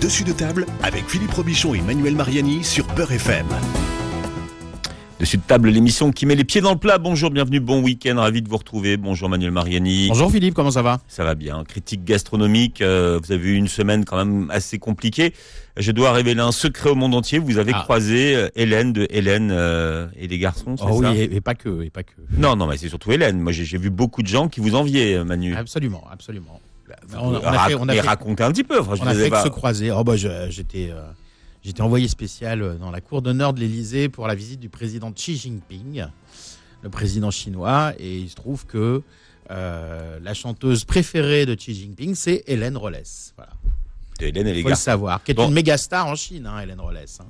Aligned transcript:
Dessus 0.00 0.24
de 0.24 0.32
table 0.32 0.66
avec 0.82 1.08
Philippe 1.08 1.32
Robichon 1.32 1.74
et 1.74 1.80
Manuel 1.80 2.14
Mariani 2.16 2.62
sur 2.62 2.86
Beurre 2.94 3.12
FM. 3.12 3.46
Dessus 5.18 5.38
de 5.38 5.42
table, 5.42 5.70
l'émission 5.70 6.10
qui 6.12 6.26
met 6.26 6.34
les 6.34 6.44
pieds 6.44 6.60
dans 6.60 6.72
le 6.72 6.78
plat. 6.78 6.98
Bonjour, 6.98 7.30
bienvenue, 7.30 7.58
bon 7.58 7.80
week-end, 7.82 8.16
ravi 8.18 8.42
de 8.42 8.48
vous 8.50 8.58
retrouver. 8.58 8.98
Bonjour 8.98 9.30
Manuel 9.30 9.50
Mariani. 9.50 10.08
Bonjour 10.08 10.30
Philippe, 10.30 10.52
comment 10.52 10.70
ça 10.70 10.82
va? 10.82 11.00
Ça 11.08 11.24
va 11.24 11.34
bien. 11.34 11.64
Critique 11.64 12.04
gastronomique, 12.04 12.82
euh, 12.82 13.18
vous 13.24 13.32
avez 13.32 13.48
eu 13.48 13.54
une 13.54 13.68
semaine 13.68 14.04
quand 14.04 14.18
même 14.18 14.50
assez 14.50 14.78
compliquée. 14.78 15.32
Je 15.78 15.90
dois 15.92 16.12
révéler 16.12 16.40
un 16.42 16.52
secret 16.52 16.90
au 16.90 16.94
monde 16.94 17.14
entier. 17.14 17.38
Vous 17.38 17.56
avez 17.56 17.72
Ah. 17.74 17.80
croisé 17.82 18.36
euh, 18.36 18.48
Hélène 18.56 18.92
de 18.92 19.06
Hélène 19.10 19.50
euh, 19.52 20.06
et 20.18 20.28
les 20.28 20.38
garçons, 20.38 20.76
c'est 20.76 20.84
Oh 20.86 21.02
ça? 21.02 21.10
oui, 21.12 21.18
et, 21.18 21.36
et 21.36 21.40
pas 21.40 21.54
que, 21.54 21.82
et 21.82 21.88
pas 21.90 22.02
que. 22.02 22.12
Non, 22.36 22.54
non, 22.54 22.66
mais 22.66 22.76
c'est 22.76 22.88
surtout 22.90 23.10
Hélène. 23.12 23.40
Moi, 23.40 23.52
j'ai 23.52 23.78
vu 23.78 23.88
beaucoup 23.88 24.22
de 24.22 24.28
gens 24.28 24.48
qui 24.48 24.60
vous 24.60 24.74
enviaient, 24.74 25.24
Manu. 25.24 25.54
Absolument, 25.56 26.04
absolument. 26.12 26.60
On 27.14 27.34
a- 27.34 27.40
on 27.40 27.44
a 27.46 27.68
fait- 27.68 27.74
on 27.74 27.82
a 27.82 27.86
mais 27.86 28.00
fait- 28.00 28.06
racontez 28.08 28.42
un 28.42 28.50
petit 28.52 28.64
peu. 28.64 28.80
Enfin, 28.80 28.94
je 28.96 29.02
On 29.02 29.06
a 29.06 29.14
fait 29.14 29.30
que 29.30 29.42
se 29.42 29.48
croiser. 29.48 29.90
Oh 29.92 30.02
bah 30.04 30.16
j'étais, 30.16 30.90
euh, 30.90 31.02
j'étais 31.62 31.80
envoyé 31.82 32.08
spécial 32.08 32.62
euh, 32.62 32.74
dans 32.74 32.90
la 32.90 33.00
cour 33.00 33.22
d'honneur 33.22 33.52
de 33.52 33.60
l'Élysée 33.60 34.08
pour 34.08 34.26
la 34.26 34.34
visite 34.34 34.60
du 34.60 34.68
président 34.68 35.12
Xi 35.12 35.36
Jinping, 35.36 36.06
le 36.82 36.88
président 36.90 37.30
chinois, 37.30 37.92
et 37.98 38.18
il 38.18 38.28
se 38.30 38.34
trouve 38.34 38.66
que 38.66 39.02
euh, 39.50 40.18
la 40.22 40.34
chanteuse 40.34 40.84
préférée 40.84 41.46
de 41.46 41.54
Xi 41.54 41.74
Jinping, 41.74 42.14
c'est 42.14 42.42
Hélène 42.46 42.76
Rollès. 42.76 43.32
Voilà. 43.36 43.52
de 44.18 44.26
Hélène 44.26 44.46
et 44.48 44.54
les 44.54 44.62
faut 44.62 44.70
le 44.70 44.74
savoir, 44.74 45.22
qui 45.22 45.30
est 45.30 45.34
Bon. 45.34 45.46
une 45.48 45.54
méga 45.54 45.76
star 45.78 46.06
en 46.06 46.14
Chine, 46.16 46.46
hein, 46.46 46.58
Hélène 46.60 46.80
Rollès. 46.80 47.20
hein. 47.20 47.26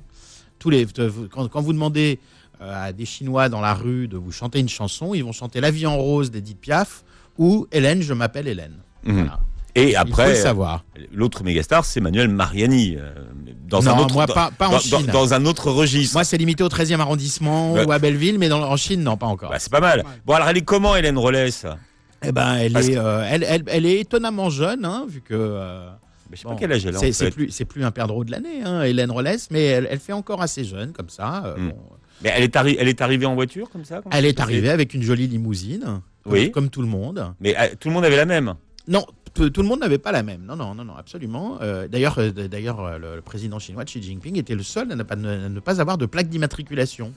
Tous 0.57 0.69
les, 0.71 0.87
quand, 1.29 1.47
quand 1.49 1.61
vous 1.61 1.73
demandez 1.73 2.17
à 2.59 2.91
des 2.93 3.05
Chinois 3.05 3.49
dans 3.49 3.61
la 3.61 3.75
rue 3.75 4.07
de 4.07 4.17
vous 4.17 4.31
chanter 4.31 4.59
une 4.59 4.69
chanson, 4.69 5.13
ils 5.13 5.23
vont 5.23 5.31
chanter 5.33 5.61
La 5.61 5.69
vie 5.69 5.85
en 5.85 5.97
rose 5.97 6.31
d'Edith 6.31 6.59
Piaf 6.59 7.03
ou 7.37 7.67
Hélène, 7.71 8.01
je 8.01 8.13
m'appelle 8.15 8.47
Hélène. 8.47 8.77
Mhm. 9.03 9.13
Voilà. 9.17 9.39
Et 9.77 9.95
après, 9.95 10.35
l'autre 11.13 11.43
mégastar, 11.43 11.85
c'est 11.85 11.99
Manuel 12.01 12.27
Mariani. 12.29 12.95
euh, 12.97 13.11
Dans 13.67 13.81
Non, 13.81 13.91
un 13.91 13.99
autre, 13.99 14.13
moi, 14.13 14.27
pas- 14.27 14.49
pas 14.57 14.69
en 14.69 14.71
dans- 14.71 14.79
Chine. 14.79 15.05
dans- 15.07 15.11
dans 15.25 15.33
un 15.33 15.45
autre 15.45 15.69
registre. 15.71 16.15
Moi, 16.15 16.23
c'est 16.23 16.37
limité 16.37 16.63
au 16.63 16.69
13e 16.69 17.01
arrondissement 17.01 17.73
ou 17.73 17.91
à 17.91 17.99
Belleville, 17.99 18.39
mais 18.39 18.47
dans, 18.47 18.61
en 18.63 18.77
Chine, 18.77 19.03
non, 19.03 19.17
pas 19.17 19.25
encore. 19.25 19.49
Bah, 19.49 19.59
c'est 19.59 19.71
pas 19.71 19.81
mal. 19.81 20.05
Bon, 20.25 20.33
alors 20.35 20.47
elle 20.47 20.55
est 20.57 20.61
comment, 20.61 20.95
Hélène 20.95 21.17
Rollès 21.17 21.65
Eh 22.25 22.31
ben, 22.31 22.55
elle 22.55 22.71
Parce 22.71 22.87
est, 22.87 22.93
que- 22.93 22.97
euh, 22.97 23.27
elle, 23.29 23.43
elle, 23.43 23.63
elle 23.67 23.85
est 23.85 23.99
étonnamment 23.99 24.49
jeune, 24.49 24.85
hein, 24.85 25.05
vu 25.09 25.19
que. 25.21 25.33
euh, 25.33 25.89
Je 26.31 26.37
sais 26.37 26.43
bon, 26.45 26.51
pas 26.51 26.55
quel 26.61 26.71
âge 26.71 26.85
elle 26.85 26.95
a. 26.95 26.97
en 26.99 27.11
c'est, 27.11 27.29
plus, 27.31 27.51
c'est 27.51 27.65
plus 27.65 27.83
un 27.83 27.91
perdreau 27.91 28.23
de 28.23 28.31
l'année, 28.31 28.61
hein, 28.63 28.83
Hélène 28.83 29.11
Rollès, 29.11 29.49
mais 29.51 29.65
elle, 29.65 29.87
elle 29.91 29.99
fait 29.99 30.13
encore 30.13 30.41
assez 30.41 30.63
jeune, 30.63 30.93
comme 30.93 31.09
ça. 31.09 31.43
euh, 31.45 31.57
Hmm. 31.57 31.69
bon. 31.71 31.77
Mais 32.23 32.31
elle 32.35 32.43
est, 32.43 32.55
arri- 32.55 32.77
elle 32.79 32.87
est 32.87 33.01
arrivée 33.01 33.25
en 33.27 33.35
voiture 33.35 33.69
comme 33.69 33.83
ça 33.85 34.01
Elle 34.11 34.23
ça 34.23 34.27
est 34.29 34.39
arrivée 34.39 34.69
avec 34.71 34.93
une 34.93 35.03
jolie 35.03 35.27
limousine, 35.27 35.99
comme- 36.23 36.33
Oui. 36.33 36.51
comme 36.51 36.69
tout 36.69 36.81
le 36.81 36.87
monde. 36.87 37.33
Mais 37.41 37.53
euh, 37.59 37.67
tout 37.79 37.89
le 37.89 37.93
monde 37.93 38.05
avait 38.05 38.15
la 38.15 38.25
même? 38.25 38.55
Non, 38.87 39.05
tout, 39.49 39.61
le 39.61 39.67
monde 39.67 39.79
n'avait 39.79 39.97
pas 39.97 40.11
la 40.11 40.23
même. 40.23 40.43
Non, 40.45 40.55
non, 40.55 40.73
non, 40.75 40.83
non, 40.85 40.95
absolument. 40.95 41.57
Euh, 41.61 41.87
d'ailleurs, 41.87 42.17
euh, 42.19 42.31
d'ailleurs, 42.31 42.79
euh, 42.81 42.97
le, 42.97 43.15
le 43.15 43.21
président 43.21 43.59
chinois 43.59 43.85
Xi 43.85 44.01
Jinping 44.01 44.37
était 44.37 44.55
le 44.55 44.63
seul 44.63 44.91
à 44.91 44.95
ne 44.95 45.03
pas, 45.03 45.15
ne, 45.15 45.47
ne 45.47 45.59
pas 45.59 45.79
avoir 45.81 45.97
de 45.97 46.05
plaque 46.05 46.29
d'immatriculation. 46.29 47.13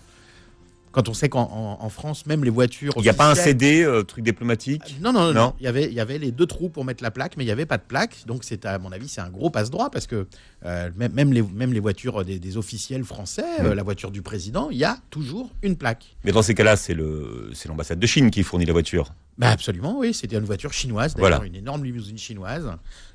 Quand 0.93 1.09
on 1.09 1.15
sait 1.15 1.29
qu'en 1.29 1.43
en, 1.43 1.85
en 1.85 1.89
France, 1.89 2.27
même 2.27 2.43
les 2.43 2.51
voitures. 2.51 2.93
Il 2.97 3.03
n'y 3.03 3.09
a 3.09 3.15
pas 3.15 3.29
un 3.29 3.33
officielles- 3.33 3.53
CD, 3.61 3.85
euh, 3.85 4.03
truc 4.03 4.25
diplomatique? 4.25 4.97
Non, 5.01 5.13
non, 5.13 5.21
non, 5.21 5.27
Non. 5.29 5.35
non. 5.35 5.55
Il 5.61 5.65
y 5.65 5.69
avait, 5.69 5.85
il 5.85 5.93
y 5.93 6.01
avait 6.01 6.19
les 6.19 6.33
deux 6.33 6.47
trous 6.47 6.69
pour 6.69 6.85
mettre 6.85 7.05
la 7.05 7.13
plaque, 7.13 7.37
mais 7.37 7.45
il 7.45 7.47
n'y 7.47 7.53
avait 7.53 7.65
pas 7.65 7.79
de 7.79 7.85
plaque. 7.85 8.25
Donc, 8.27 8.43
c'est 8.43 8.67
à 8.67 8.77
mon 8.81 8.91
avis, 8.91 9.07
c'est 9.09 9.21
un 9.21 9.31
gros 9.31 9.51
passe-droit 9.51 9.91
parce 9.93 10.09
que 10.09 10.27
euh, 10.67 10.91
même, 10.97 11.13
même 11.13 11.33
les, 11.33 11.43
même 11.43 11.73
les 11.73 11.79
voitures 11.79 12.25
des, 12.25 12.41
des 12.41 12.57
officiels 12.57 13.05
français, 13.05 13.45
euh, 13.61 13.73
la 13.77 13.85
voiture 13.85 14.11
du 14.11 14.21
président, 14.21 14.69
il 14.73 14.79
y 14.79 14.85
a 14.85 14.97
toujours 15.11 15.51
une 15.63 15.77
plaque. 15.77 16.17
Mais 16.25 16.33
dans 16.33 16.43
ces 16.43 16.55
cas-là, 16.57 16.75
c'est 16.75 16.95
le, 16.95 17.51
c'est 17.55 17.69
l'ambassade 17.69 18.01
de 18.01 18.07
Chine 18.09 18.33
qui 18.33 18.43
fournit 18.43 18.65
la 18.67 18.73
voiture. 18.73 19.15
Bah 19.41 19.49
absolument, 19.51 19.99
oui. 19.99 20.13
C'était 20.15 20.37
une 20.37 20.45
voiture 20.45 20.73
chinoise, 20.73 21.15
d'ailleurs, 21.15 21.39
Voilà. 21.39 21.47
une 21.47 21.57
énorme 21.57 21.85
limousine 21.85 22.19
chinoise, 22.19 22.71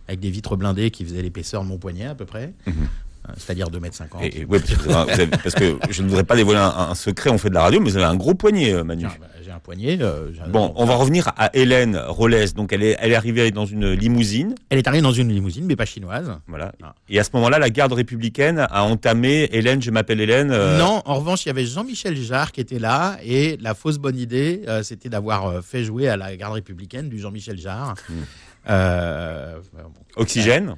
avec 0.08 0.20
des 0.20 0.30
vitres 0.32 0.56
blindées 0.56 0.90
qui 0.92 1.06
faisaient 1.06 1.22
l'épaisseur 1.22 1.64
de 1.64 1.68
mon 1.68 1.78
poignet 1.78 2.06
à 2.08 2.16
peu 2.16 2.26
près, 2.26 2.54
C'est-à-dire 3.38 3.70
2m50. 3.70 4.24
Et, 4.24 4.42
et- 4.42 4.46
ouais, 4.46 4.60
parce, 4.60 4.74
que, 4.74 4.82
vous 4.90 4.94
avez- 4.94 5.28
parce 5.28 5.56
que 5.56 5.78
je 5.90 6.02
ne 6.04 6.08
voudrais 6.08 6.24
pas 6.24 6.36
dévoiler 6.36 6.60
un, 6.60 6.90
un 6.92 6.96
secret, 6.96 7.30
on 7.30 7.38
fait 7.38 7.50
de 7.50 7.54
la 7.56 7.62
radio, 7.62 7.80
mais 7.80 7.90
vous 7.90 7.98
avez 7.98 8.06
un 8.06 8.16
gros 8.16 8.34
poignet, 8.34 8.74
euh, 8.74 8.84
Manu. 8.84 9.04
Bah, 9.04 9.12
J'ai 9.44 9.52
un 9.52 9.60
poignet. 9.60 9.98
euh, 10.02 10.30
un- 10.44 10.50
Bon, 10.50 10.74
on 10.76 10.86
va 10.86 10.96
revenir 10.96 11.30
à 11.38 11.50
Hélène 11.54 11.98
Rollès. 12.08 12.54
Donc, 12.56 12.74
elle 12.74 12.82
est, 12.84 12.98
elle 13.00 13.12
est 13.12 13.16
arrivée 13.16 13.52
dans 13.52 13.66
une 13.66 13.92
limousine. 13.92 14.56
Elle 14.70 14.80
est 14.80 14.88
arrivée 14.88 15.04
dans 15.04 15.12
une 15.12 15.30
limousine, 15.32 15.66
mais 15.66 15.76
pas 15.76 15.86
chinoise. 15.86 16.32
Voilà. 16.48 16.72
Ah. 16.84 16.96
Et 17.10 17.20
à 17.20 17.24
ce 17.24 17.30
moment-là, 17.34 17.60
la 17.60 17.70
garde 17.70 17.94
républicaine 17.94 18.66
a 18.70 18.84
entamé 18.84 19.48
Hélène, 19.52 19.82
je 19.82 19.92
m'appelle 19.92 20.20
Hélène. 20.22 20.52
euh, 20.52 20.78
Non, 20.80 21.02
en 21.06 21.16
revanche, 21.16 21.46
il 21.46 21.50
y 21.50 21.52
avait 21.52 21.66
Jean-Michel 21.66 22.16
Jarre 22.18 22.52
qui 22.52 22.62
était 22.62 22.80
là, 22.80 23.18
et 23.24 23.58
la 23.62 23.74
fausse 23.76 23.98
bonne 23.98 24.18
idée, 24.18 24.62
euh, 24.68 24.82
c'était 24.84 25.10
d'avoir 25.10 25.64
fait 25.64 25.84
jouer 25.84 26.08
à 26.10 26.18
la 26.18 26.36
garde 26.36 26.54
républicaine 26.56 27.08
du 27.10 27.20
Jean-Michel 27.20 27.58
Jarre. 27.60 27.96
Hmm. 28.10 28.14
Bon. 29.74 29.92
Oxygène. 30.16 30.76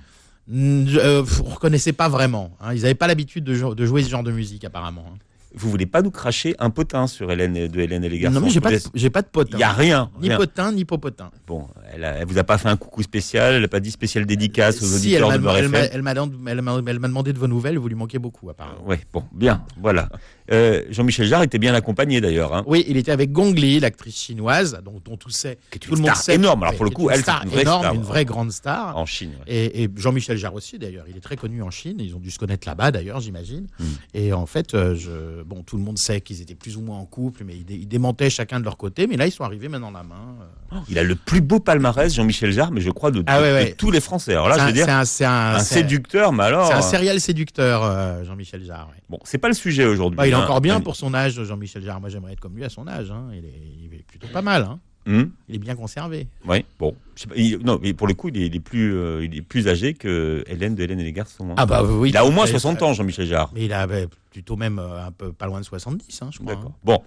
Euh, 0.52 1.24
on 1.46 1.50
reconnaissait 1.50 1.94
pas 1.94 2.08
vraiment. 2.10 2.56
hein. 2.62 2.74
Ils 2.74 2.82
n'avaient 2.84 2.96
pas 2.96 3.08
l'habitude 3.08 3.44
de, 3.44 3.54
jou- 3.54 3.76
de 3.76 3.86
jouer 3.86 4.04
ce 4.04 4.10
genre 4.10 4.24
de 4.24 4.32
musique, 4.32 4.64
apparemment. 4.64 5.06
hein. 5.14 5.18
Vous 5.56 5.70
voulez 5.72 5.86
pas 5.88 6.02
nous 6.02 6.12
cracher 6.12 6.56
un 6.60 6.70
potin 6.70 7.08
sur 7.08 7.32
Hélène 7.32 7.56
et- 7.58 7.68
de 7.68 7.80
Hélène 7.80 8.04
et 8.04 8.10
les 8.10 8.20
garçons? 8.20 8.40
Non, 8.40 8.46
mais 8.46 8.52
j'ai 8.52 8.62
pas, 8.62 8.70
de- 8.70 8.80
Vous 8.94 9.10
pas 9.10 9.22
de 9.24 9.28
potin. 9.28 9.58
Il 9.58 9.62
y 9.62 9.64
a 9.64 9.72
rien. 9.72 10.12
Ni 10.22 10.28
rien. 10.28 10.38
potin, 10.38 10.72
ni 10.72 10.86
popotin. 10.86 11.32
Bon, 11.48 11.68
elle, 11.92 12.04
a- 12.04 12.18
elle 12.18 12.28
vous 12.28 12.38
a 12.38 12.44
pas 12.44 12.58
fait 12.58 12.68
un 12.70 12.76
coucou 12.78 13.02
spécial, 13.02 13.56
elle 13.56 13.64
a 13.64 13.68
pas 13.68 13.80
dit 13.80 13.90
spécial 13.90 14.26
dédicace 14.26 14.82
aux 14.82 14.86
Si, 14.86 15.14
elle 15.14 15.24
auditeurs 15.24 15.30
m'a 15.30 15.38
de 15.38 15.44
elle 15.58 15.70
m'a- 15.70 15.78
elle 15.80 16.02
elle 16.48 16.62
elle 16.88 17.00
demandé 17.08 17.34
de 17.34 17.40
vos 17.40 17.48
nouvelles, 17.48 17.78
vous 17.80 17.88
lui 17.88 17.96
manquez 17.96 18.20
beaucoup, 18.20 18.50
apparemment. 18.50 18.86
Ouais, 18.86 19.00
bon, 19.12 19.24
bien, 19.34 19.64
voilà. 19.82 20.10
Euh, 20.52 20.84
Jean-Michel 20.90 21.26
Jarre 21.28 21.44
était 21.44 21.58
bien 21.60 21.74
accompagné 21.74 22.22
d'ailleurs. 22.22 22.54
Hein, 22.56 22.64
Oui, 22.68 22.86
il 22.88 22.98
était 22.98 23.12
avec 23.12 23.32
Gong 23.32 23.54
Li, 23.54 23.80
l'actrice 23.80 24.16
chinoise, 24.18 24.80
dont, 24.84 25.02
dont 25.04 25.18
tout, 25.18 25.30
sait, 25.30 25.58
est 25.72 25.76
une 25.76 25.80
tout 25.80 25.92
le 25.92 25.98
monde 25.98 26.06
star 26.12 26.18
sait. 26.18 26.36
énorme. 26.36 26.64
Alors 26.64 26.76
pour 26.76 26.86
le 26.86 26.92
est 26.92 26.94
coup, 26.94 27.10
elle, 27.10 27.24
c'est 27.24 27.32
une 27.44 27.50
vraie 27.50 27.62
énorme, 27.64 27.82
star. 27.84 27.94
une 27.94 28.02
vraie 28.04 28.26
grande 28.26 28.52
star. 28.52 28.98
En 28.98 29.06
Chine. 29.06 29.32
ouais. 29.40 29.54
Et, 29.54 29.84
et 29.84 29.90
Jean-Michel 29.96 30.38
Jarre 30.38 30.54
aussi, 30.56 30.80
d'ailleurs. 30.80 31.06
Il 31.10 31.18
est 31.18 31.22
très 31.22 31.36
connu 31.36 31.62
en 31.62 31.70
Chine. 31.72 31.98
Ils 32.00 32.16
ont 32.16 32.20
dû 32.20 32.32
se 32.32 32.40
connaître 32.40 32.68
là-bas, 32.68 32.92
d'ailleurs, 32.92 33.20
j'imagine. 33.20 33.68
Mm. 33.80 33.84
Et 34.14 34.34
en 34.34 34.46
fait, 34.46 34.74
euh, 34.74 34.96
je, 34.96 35.44
bon, 35.44 35.64
tout 35.64 35.78
le 35.78 35.84
monde 35.84 35.98
sait 35.98 36.22
qu'ils 36.22 36.42
étaient 36.42 36.56
plus 36.56 36.78
ou 36.78 36.82
moins 36.82 36.98
en 36.98 37.06
couple, 37.06 37.44
mais 37.46 37.56
ils, 37.56 37.66
dé- 37.66 37.76
ils 37.76 37.88
démentaient 37.88 38.30
chacun 38.30 38.60
de 38.60 38.66
leur 38.66 38.78
côté. 38.78 39.08
Mais 39.08 39.18
là, 39.18 39.28
ils 39.28 39.32
sont 39.32 39.44
arrivés 39.44 39.68
main 39.68 39.80
dans 39.80 39.92
la 39.92 40.04
main. 40.04 40.36
euh. 40.72 40.78
Il 40.90 40.98
a 41.00 41.04
le 41.04 41.16
plus 41.16 41.42
beau 41.42 41.60
palmarès, 41.60 42.14
Jean-Michel 42.14 42.52
Jarre, 42.52 42.72
mais 42.72 42.82
je 42.82 42.90
crois 42.92 43.12
de, 43.12 43.20
de- 43.20 43.24
Ah 43.28 43.42
ouais, 43.42 43.72
de 43.72 43.76
tous 43.76 43.92
les 43.92 44.00
Français. 44.02 44.32
Alors 44.34 44.48
là, 44.50 44.56
C'est 44.56 44.60
je 44.62 44.64
un- 44.64 44.68
veux 44.68 44.74
dire, 44.74 45.06
c'est 45.06 45.26
un, 45.26 45.60
séducteur, 45.60 46.32
mais 46.34 46.44
alors. 46.44 46.68
C'est 46.68 46.74
un 46.74 46.82
serial 46.82 47.20
séducteur, 47.20 47.84
euh, 47.84 48.24
Jean-Michel 48.24 48.64
Jarre. 48.64 48.90
Bon, 49.10 49.20
c'est 49.24 49.38
pas 49.38 49.48
le 49.48 49.54
sujet 49.54 49.86
aujourd'hui. 49.86 50.18
Bah, 50.18 50.28
est 50.38 50.42
hein. 50.42 50.44
encore 50.46 50.62
bien 50.62 50.74
Manu. 50.76 50.84
pour 50.84 50.96
son 50.96 51.14
âge, 51.14 51.42
Jean-Michel 51.44 51.84
Jarre. 51.84 52.00
Moi, 52.00 52.10
j'aimerais 52.10 52.34
être 52.34 52.40
comme 52.40 52.56
lui 52.56 52.64
à 52.64 52.70
son 52.70 52.88
âge. 52.88 53.12
hein. 53.12 53.28
Il, 53.34 53.46
est, 53.46 53.54
il 53.86 53.94
est 53.94 54.04
plutôt 54.04 54.28
pas 54.28 54.42
mal. 54.42 54.64
hein. 54.64 54.80
Hum, 55.10 55.32
Il 55.48 55.56
est 55.56 55.60
bien 55.60 55.76
conservé. 55.78 56.28
ouais, 56.46 56.66
bon. 56.80 56.94
Pas, 57.30 57.36
il- 57.38 57.60
non, 57.60 57.80
mais 57.82 57.94
pour 57.94 58.08
le 58.08 58.14
coup, 58.14 58.28
il 58.28 58.38
est, 58.42 58.48
il 58.48 58.56
est 58.58 58.60
plus, 58.60 58.94
euh, 58.94 59.24
il 59.24 59.38
est 59.38 59.42
plus 59.42 59.70
âgé 59.70 59.94
que 59.94 60.44
Hélène 60.48 60.76
de 60.76 60.84
Hélène 60.84 61.00
et 61.00 61.04
les 61.06 61.14
garçons. 61.14 61.50
hein. 61.52 61.56
Ah 61.56 61.66
bah 61.66 61.82
oui. 61.84 62.10
il 62.10 62.18
a 62.18 62.26
au 62.26 62.32
moins 62.32 62.44
Mais- 62.44 62.52
60 62.52 62.82
ans, 62.82 62.92
Jean-Michel 62.94 63.26
Jarre. 63.26 63.50
Mais 63.56 63.64
il 63.66 63.72
a 63.74 63.88
bah, 63.88 63.96
plutôt 64.32 64.58
même 64.58 64.80
euh, 64.80 65.06
un 65.08 65.12
peu 65.14 65.32
pas 65.32 65.46
loin 65.46 65.62
de 65.62 65.66
70, 65.66 66.22
hein, 66.22 66.30
je 66.34 66.40
crois. 66.40 66.56
D'accord. 66.56 66.74
Bon, 66.84 67.02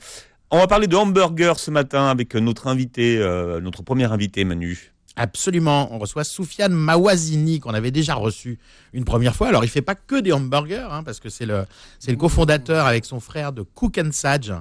on 0.50 0.56
va 0.58 0.66
parler 0.66 0.86
de 0.86 0.96
hamburger 0.96 1.58
ce 1.58 1.70
matin 1.70 2.06
avec 2.06 2.34
notre 2.36 2.68
invité, 2.68 3.18
euh, 3.18 3.60
notre 3.60 3.82
premier 3.82 4.04
invité, 4.10 4.44
Manu. 4.44 4.89
Absolument. 5.16 5.92
On 5.92 5.98
reçoit 5.98 6.24
Soufiane 6.24 6.72
Mawazini, 6.72 7.60
qu'on 7.60 7.74
avait 7.74 7.90
déjà 7.90 8.14
reçu 8.14 8.58
une 8.92 9.04
première 9.04 9.34
fois. 9.34 9.48
Alors, 9.48 9.64
il 9.64 9.68
fait 9.68 9.82
pas 9.82 9.94
que 9.94 10.20
des 10.20 10.32
hamburgers, 10.32 10.88
hein, 10.90 11.02
parce 11.02 11.20
que 11.20 11.28
c'est 11.28 11.46
le, 11.46 11.64
c'est 11.98 12.10
le 12.10 12.16
cofondateur 12.16 12.86
avec 12.86 13.04
son 13.04 13.20
frère 13.20 13.52
de 13.52 13.62
Cook 13.62 13.98
and 13.98 14.12
Sage, 14.12 14.54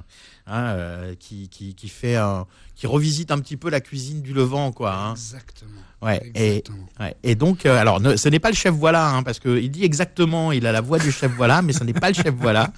hein, 0.50 0.62
euh, 0.74 1.14
qui, 1.18 1.48
qui, 1.48 1.74
qui 1.74 1.88
fait 1.88 2.16
un, 2.16 2.46
qui 2.76 2.86
revisite 2.86 3.30
un 3.30 3.38
petit 3.38 3.56
peu 3.56 3.70
la 3.70 3.80
cuisine 3.80 4.20
du 4.20 4.32
Levant, 4.34 4.72
quoi. 4.72 4.94
hein. 4.94 5.12
Exactement. 5.12 5.70
Ouais. 6.02 6.32
Et, 6.34 6.64
ouais. 6.98 7.14
et 7.22 7.34
donc, 7.34 7.64
euh, 7.66 7.78
alors, 7.78 8.00
ne- 8.00 8.16
ce 8.16 8.28
n'est 8.28 8.38
pas 8.40 8.48
le 8.50 8.56
chef 8.56 8.74
voilà, 8.74 9.08
hein, 9.10 9.22
parce 9.22 9.38
que 9.38 9.58
il 9.60 9.70
dit 9.70 9.84
exactement, 9.84 10.50
il 10.50 10.66
a 10.66 10.72
la 10.72 10.80
voix 10.80 10.98
du 10.98 11.12
chef 11.12 11.30
voilà, 11.36 11.62
mais 11.62 11.72
ce 11.72 11.84
n'est 11.84 11.92
pas 11.92 12.08
le 12.08 12.14
chef 12.14 12.34
voilà. 12.34 12.72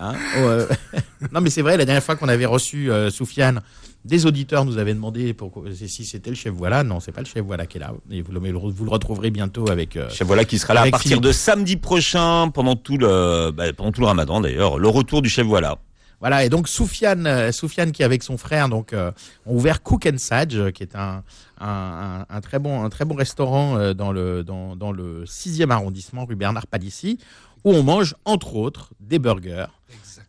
hein. 0.00 0.14
Oh, 0.38 0.40
euh, 0.40 0.66
non, 1.32 1.40
mais 1.40 1.50
c'est 1.50 1.62
vrai, 1.62 1.76
la 1.76 1.84
dernière 1.84 2.02
fois 2.02 2.16
qu'on 2.16 2.28
avait 2.28 2.46
reçu 2.46 2.90
euh, 2.90 3.10
Soufiane, 3.10 3.60
des 4.04 4.26
auditeurs 4.26 4.64
nous 4.64 4.78
avaient 4.78 4.94
demandé 4.94 5.32
pour, 5.32 5.62
si 5.74 6.04
c'était 6.04 6.30
le 6.30 6.34
chef 6.34 6.52
voilà. 6.54 6.82
Non, 6.82 6.98
c'est 6.98 7.12
pas 7.12 7.20
le 7.20 7.26
chef 7.26 7.44
voilà 7.44 7.66
qui 7.66 7.76
est 7.76 7.80
là. 7.80 7.92
Et 8.10 8.20
vous, 8.22 8.32
le, 8.32 8.40
vous 8.40 8.84
le 8.84 8.90
retrouverez 8.90 9.30
bientôt 9.30 9.70
avec. 9.70 9.96
euh, 9.96 10.08
Chef 10.10 10.26
voilà 10.26 10.44
qui 10.44 10.58
sera 10.58 10.74
là 10.74 10.80
à 10.80 10.90
partir 10.90 11.10
Philippe. 11.10 11.22
de 11.24 11.30
samedi 11.30 11.76
prochain 11.76 12.48
pendant 12.52 12.74
tout 12.74 12.96
le 12.98 13.52
bah, 13.52 13.72
pendant 13.74 13.92
tout 13.92 14.00
le 14.00 14.06
Ramadan 14.08 14.40
d'ailleurs. 14.40 14.78
Le 14.78 14.88
retour 14.88 15.22
du 15.22 15.28
chef 15.28 15.46
voilà. 15.46 15.78
Voilà, 16.22 16.44
et 16.44 16.48
donc 16.48 16.68
Soufiane, 16.68 17.26
euh, 17.26 17.50
Soufiane 17.50 17.90
qui 17.90 18.04
avec 18.04 18.22
son 18.22 18.38
frère 18.38 18.68
donc 18.68 18.92
euh, 18.92 19.10
ont 19.44 19.56
ouvert 19.56 19.82
Cook 19.82 20.06
and 20.06 20.18
Sage, 20.18 20.54
euh, 20.54 20.70
qui 20.70 20.84
est 20.84 20.94
un, 20.94 21.24
un, 21.58 22.40
très 22.40 22.60
bon 22.60 22.84
un 22.84 22.88
très 22.90 23.04
bon 23.04 23.16
restaurant 23.16 23.92
dans 23.92 24.12
le 24.12 24.44
dans, 24.44 24.76
dans 24.76 24.92
le 24.92 25.24
6e 25.24 25.70
arrondissement 25.70 26.24
rue 26.24 26.36
Bernard 26.36 26.68
Palissy 26.68 27.18
où 27.64 27.72
on 27.72 27.82
mange 27.82 28.14
entre 28.24 28.54
autres 28.54 28.92
des 29.00 29.18
burgers 29.18 29.66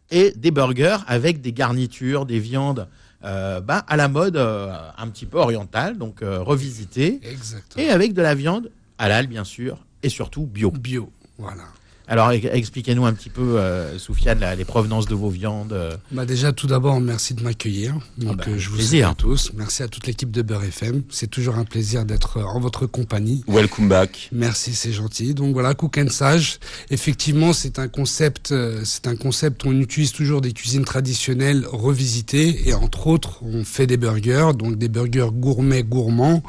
et 0.10 0.32
des 0.32 0.50
burgers 0.50 0.98
avec 1.06 1.42
des 1.42 1.54
garnitures, 1.54 2.26
des 2.26 2.40
viandes 2.40 2.88
euh, 3.24 3.62
bah, 3.62 3.86
à 3.88 3.96
la 3.96 4.08
mode 4.08 4.36
euh, 4.38 4.76
un 4.98 5.08
petit 5.10 5.28
peu 5.28 5.38
orientale, 5.38 6.00
donc 6.00 6.22
revisitée 6.22 7.20
Exactement. 7.24 7.86
et 7.86 7.92
avec 7.92 8.14
de 8.14 8.22
la 8.24 8.34
viande 8.34 8.72
halal 8.98 9.28
bien 9.28 9.44
sûr 9.44 9.78
et 10.02 10.10
surtout 10.10 10.48
bio. 10.48 10.72
Bio. 10.72 11.12
Voilà. 11.38 11.66
Alors 12.08 12.32
expliquez-nous 12.32 13.06
un 13.06 13.14
petit 13.14 13.30
peu, 13.30 13.58
euh, 13.60 13.98
Soufiane, 13.98 14.40
la- 14.40 14.56
les 14.56 14.66
provenances 14.66 15.08
de 15.08 15.16
vos 15.16 15.30
viandes. 15.30 15.72
euh. 15.72 15.96
Bah 16.12 16.26
déjà, 16.26 16.52
tout 16.52 16.68
d'abord, 16.68 17.00
merci 17.00 17.34
de 17.34 17.42
m'accueillir. 17.42 17.96
Donc, 18.18 18.38
bah, 18.38 18.44
euh, 18.50 18.58
je 18.58 18.70
vous 18.70 18.76
plaisir. 18.76 19.06
salue 19.08 19.12
à 19.12 19.16
tous. 19.16 19.52
Merci 19.56 19.84
à 19.84 19.88
toute 19.88 20.06
l'équipe 20.06 20.30
de 20.30 20.42
Beurre 20.42 20.66
FM. 20.66 21.04
C'est 21.10 21.30
toujours 21.30 21.56
un 21.56 21.64
plaisir 21.64 22.04
d'être 22.04 22.38
euh, 22.38 22.44
en 22.44 22.60
votre 22.60 22.88
compagnie. 22.88 23.44
Welcome 23.48 23.88
back. 23.88 24.28
Merci, 24.34 24.74
c'est 24.76 24.92
gentil. 24.92 25.34
Donc 25.34 25.54
voilà, 25.54 25.76
Cook 25.76 25.98
and 25.98 26.10
Sage. 26.10 26.60
Effectivement, 26.90 27.54
c'est 27.54 27.80
un 27.80 27.88
concept, 27.88 28.52
euh, 28.52 28.82
c'est 28.84 29.08
un 29.08 29.16
concept 29.16 29.64
où 29.64 29.70
on 29.70 29.80
utilise 29.80 30.12
toujours 30.12 30.42
des 30.42 30.52
cuisines 30.52 30.84
traditionnelles 30.86 31.66
revisitées 31.72 32.68
et 32.68 32.74
entre 32.74 33.08
autres, 33.08 33.40
on 33.44 33.64
fait 33.64 33.88
des 33.88 33.98
burgers, 33.98 34.52
donc 34.58 34.78
des 34.78 34.90
burgers 34.90 35.30
gourmets 35.32 35.84
gourmands, 35.84 36.44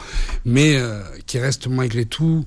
mais 0.44 0.74
euh, 0.76 1.00
qui 1.26 1.38
restent 1.38 1.68
malgré 1.68 2.04
tout 2.06 2.44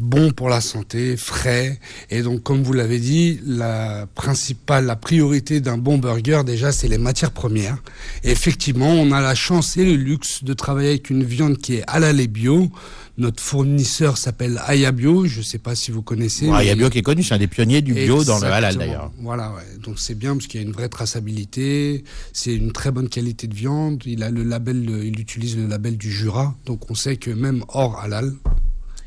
bons 0.00 0.30
pour 0.32 0.48
la 0.48 0.60
santé, 0.60 1.16
frais. 1.16 1.78
Et 2.10 2.22
donc, 2.22 2.42
comme 2.42 2.62
vous 2.62 2.72
l'avez 2.72 2.98
dit, 2.98 3.40
la 3.44 4.06
principale, 4.14 4.86
la 4.86 4.96
priorité 4.96 5.60
d'un 5.60 5.78
bon 5.78 5.98
burger, 5.98 6.42
déjà, 6.44 6.72
c'est 6.72 6.88
les 6.88 6.98
matières 6.98 7.32
premières. 7.32 7.78
Et 8.24 8.30
effectivement, 8.30 8.90
on 8.90 9.12
a 9.12 9.20
la 9.20 9.34
chance 9.34 9.76
et 9.76 9.84
le 9.84 9.94
luxe 9.94 10.44
de 10.44 10.52
travailler 10.54 10.90
avec 10.90 11.10
une 11.10 11.24
viande 11.24 11.58
qui 11.58 11.76
est 11.76 11.84
halal 11.86 12.20
et 12.20 12.26
bio. 12.28 12.70
Notre 13.16 13.42
fournisseur 13.42 14.16
s'appelle 14.16 14.60
Ayabio. 14.66 15.26
Je 15.26 15.38
ne 15.38 15.44
sais 15.44 15.58
pas 15.58 15.74
si 15.74 15.90
vous 15.90 16.02
connaissez. 16.02 16.46
Bon, 16.46 16.60
il 16.60 16.66
y 16.66 16.70
a 16.70 16.74
mais- 16.74 16.78
bio 16.82 16.90
qui 16.90 16.98
est 16.98 17.02
connu, 17.02 17.24
c'est 17.24 17.34
un 17.34 17.38
des 17.38 17.48
pionniers 17.48 17.82
du 17.82 17.92
bio 17.92 18.22
dans 18.22 18.38
le 18.38 18.46
halal 18.46 18.76
d'ailleurs. 18.76 19.10
Voilà, 19.20 19.50
ouais. 19.54 19.78
donc 19.82 19.98
c'est 19.98 20.14
bien 20.14 20.34
parce 20.36 20.46
qu'il 20.46 20.60
y 20.60 20.64
a 20.64 20.66
une 20.66 20.72
vraie 20.72 20.88
traçabilité, 20.88 22.04
c'est 22.32 22.54
une 22.54 22.70
très 22.70 22.92
bonne 22.92 23.08
qualité 23.08 23.48
de 23.48 23.54
viande. 23.54 24.02
Il 24.06 24.22
a 24.22 24.30
le 24.30 24.44
label, 24.44 24.88
il 25.04 25.18
utilise 25.18 25.56
le 25.56 25.66
label 25.66 25.96
du 25.96 26.12
Jura, 26.12 26.54
donc 26.64 26.88
on 26.92 26.94
sait 26.94 27.16
que 27.16 27.30
même 27.32 27.64
hors 27.68 27.98
halal, 28.00 28.32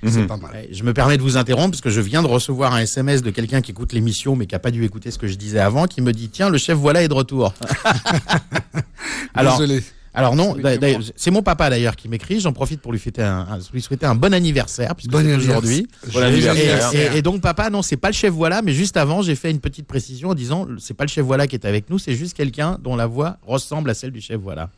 c'est 0.04 0.20
Mhm. 0.22 0.28
pas 0.28 0.38
mal. 0.38 0.52
Ouais, 0.52 0.70
Je 0.72 0.84
me 0.84 0.94
permets 0.94 1.18
de 1.18 1.22
vous 1.22 1.38
interrompre 1.38 1.72
parce 1.72 1.82
que 1.82 1.90
je 1.90 2.02
viens 2.02 2.22
de 2.24 2.28
recevoir 2.28 2.74
un 2.74 2.80
SMS 2.80 3.22
de 3.22 3.30
quelqu'un 3.32 3.62
qui 3.62 3.72
écoute 3.72 3.94
l'émission 3.94 4.36
mais 4.36 4.46
qui 4.48 4.56
a 4.56 4.60
pas 4.60 4.72
dû 4.72 4.84
écouter 4.84 5.12
ce 5.12 5.18
que 5.18 5.28
je 5.28 5.36
disais 5.36 5.60
avant, 5.60 5.86
qui 5.88 6.02
me 6.02 6.12
dit 6.14 6.30
tiens 6.30 6.50
le 6.50 6.58
chef 6.58 6.78
voilà 6.78 7.04
est 7.04 7.08
de 7.08 7.14
retour. 7.14 7.54
alors 9.34 9.60
Désolé. 9.60 9.84
alors 10.14 10.36
non, 10.36 10.56
C'est 11.16 11.32
mon 11.32 11.42
papa 11.44 11.70
d'ailleurs 11.70 11.96
qui 11.96 12.10
m'écrit. 12.10 12.40
J'en 12.40 12.54
profite 12.54 12.82
pour 12.82 12.92
lui 12.92 13.00
fêter 13.00 13.22
un, 13.22 13.48
un- 13.50 13.60
lui 13.74 13.82
souhaiter 13.82 14.06
un 14.06 14.16
bon 14.16 14.34
anniversaire 14.34 14.96
puisque 14.96 15.12
Bon 15.12 15.26
aujourd'hui. 15.38 15.88
Bon 16.14 16.22
et- 16.22 17.18
et 17.18 17.22
donc 17.22 17.42
papa 17.42 17.70
non 17.70 17.82
c'est 17.82 17.98
pas 17.98 18.10
le 18.10 18.14
chef 18.14 18.32
voilà 18.34 18.62
mais 18.62 18.74
juste 18.74 18.98
avant 18.98 19.22
j'ai 19.22 19.36
fait 19.36 19.52
une 19.52 19.60
petite 19.60 19.88
précision 19.88 20.30
en 20.30 20.34
disant 20.36 20.68
c'est 20.80 20.94
pas 20.96 21.06
le 21.06 21.10
chef 21.10 21.26
voilà 21.26 21.48
qui 21.48 21.56
est 21.56 21.66
avec 21.66 21.90
nous 21.90 22.00
c'est 22.00 22.16
juste 22.16 22.36
quelqu'un 22.36 22.78
dont 22.82 22.96
la 22.96 23.06
voix 23.08 23.38
ressemble 23.46 23.90
à 23.90 23.94
celle 23.94 24.12
du 24.12 24.22
chef 24.22 24.40
voilà. 24.40 24.70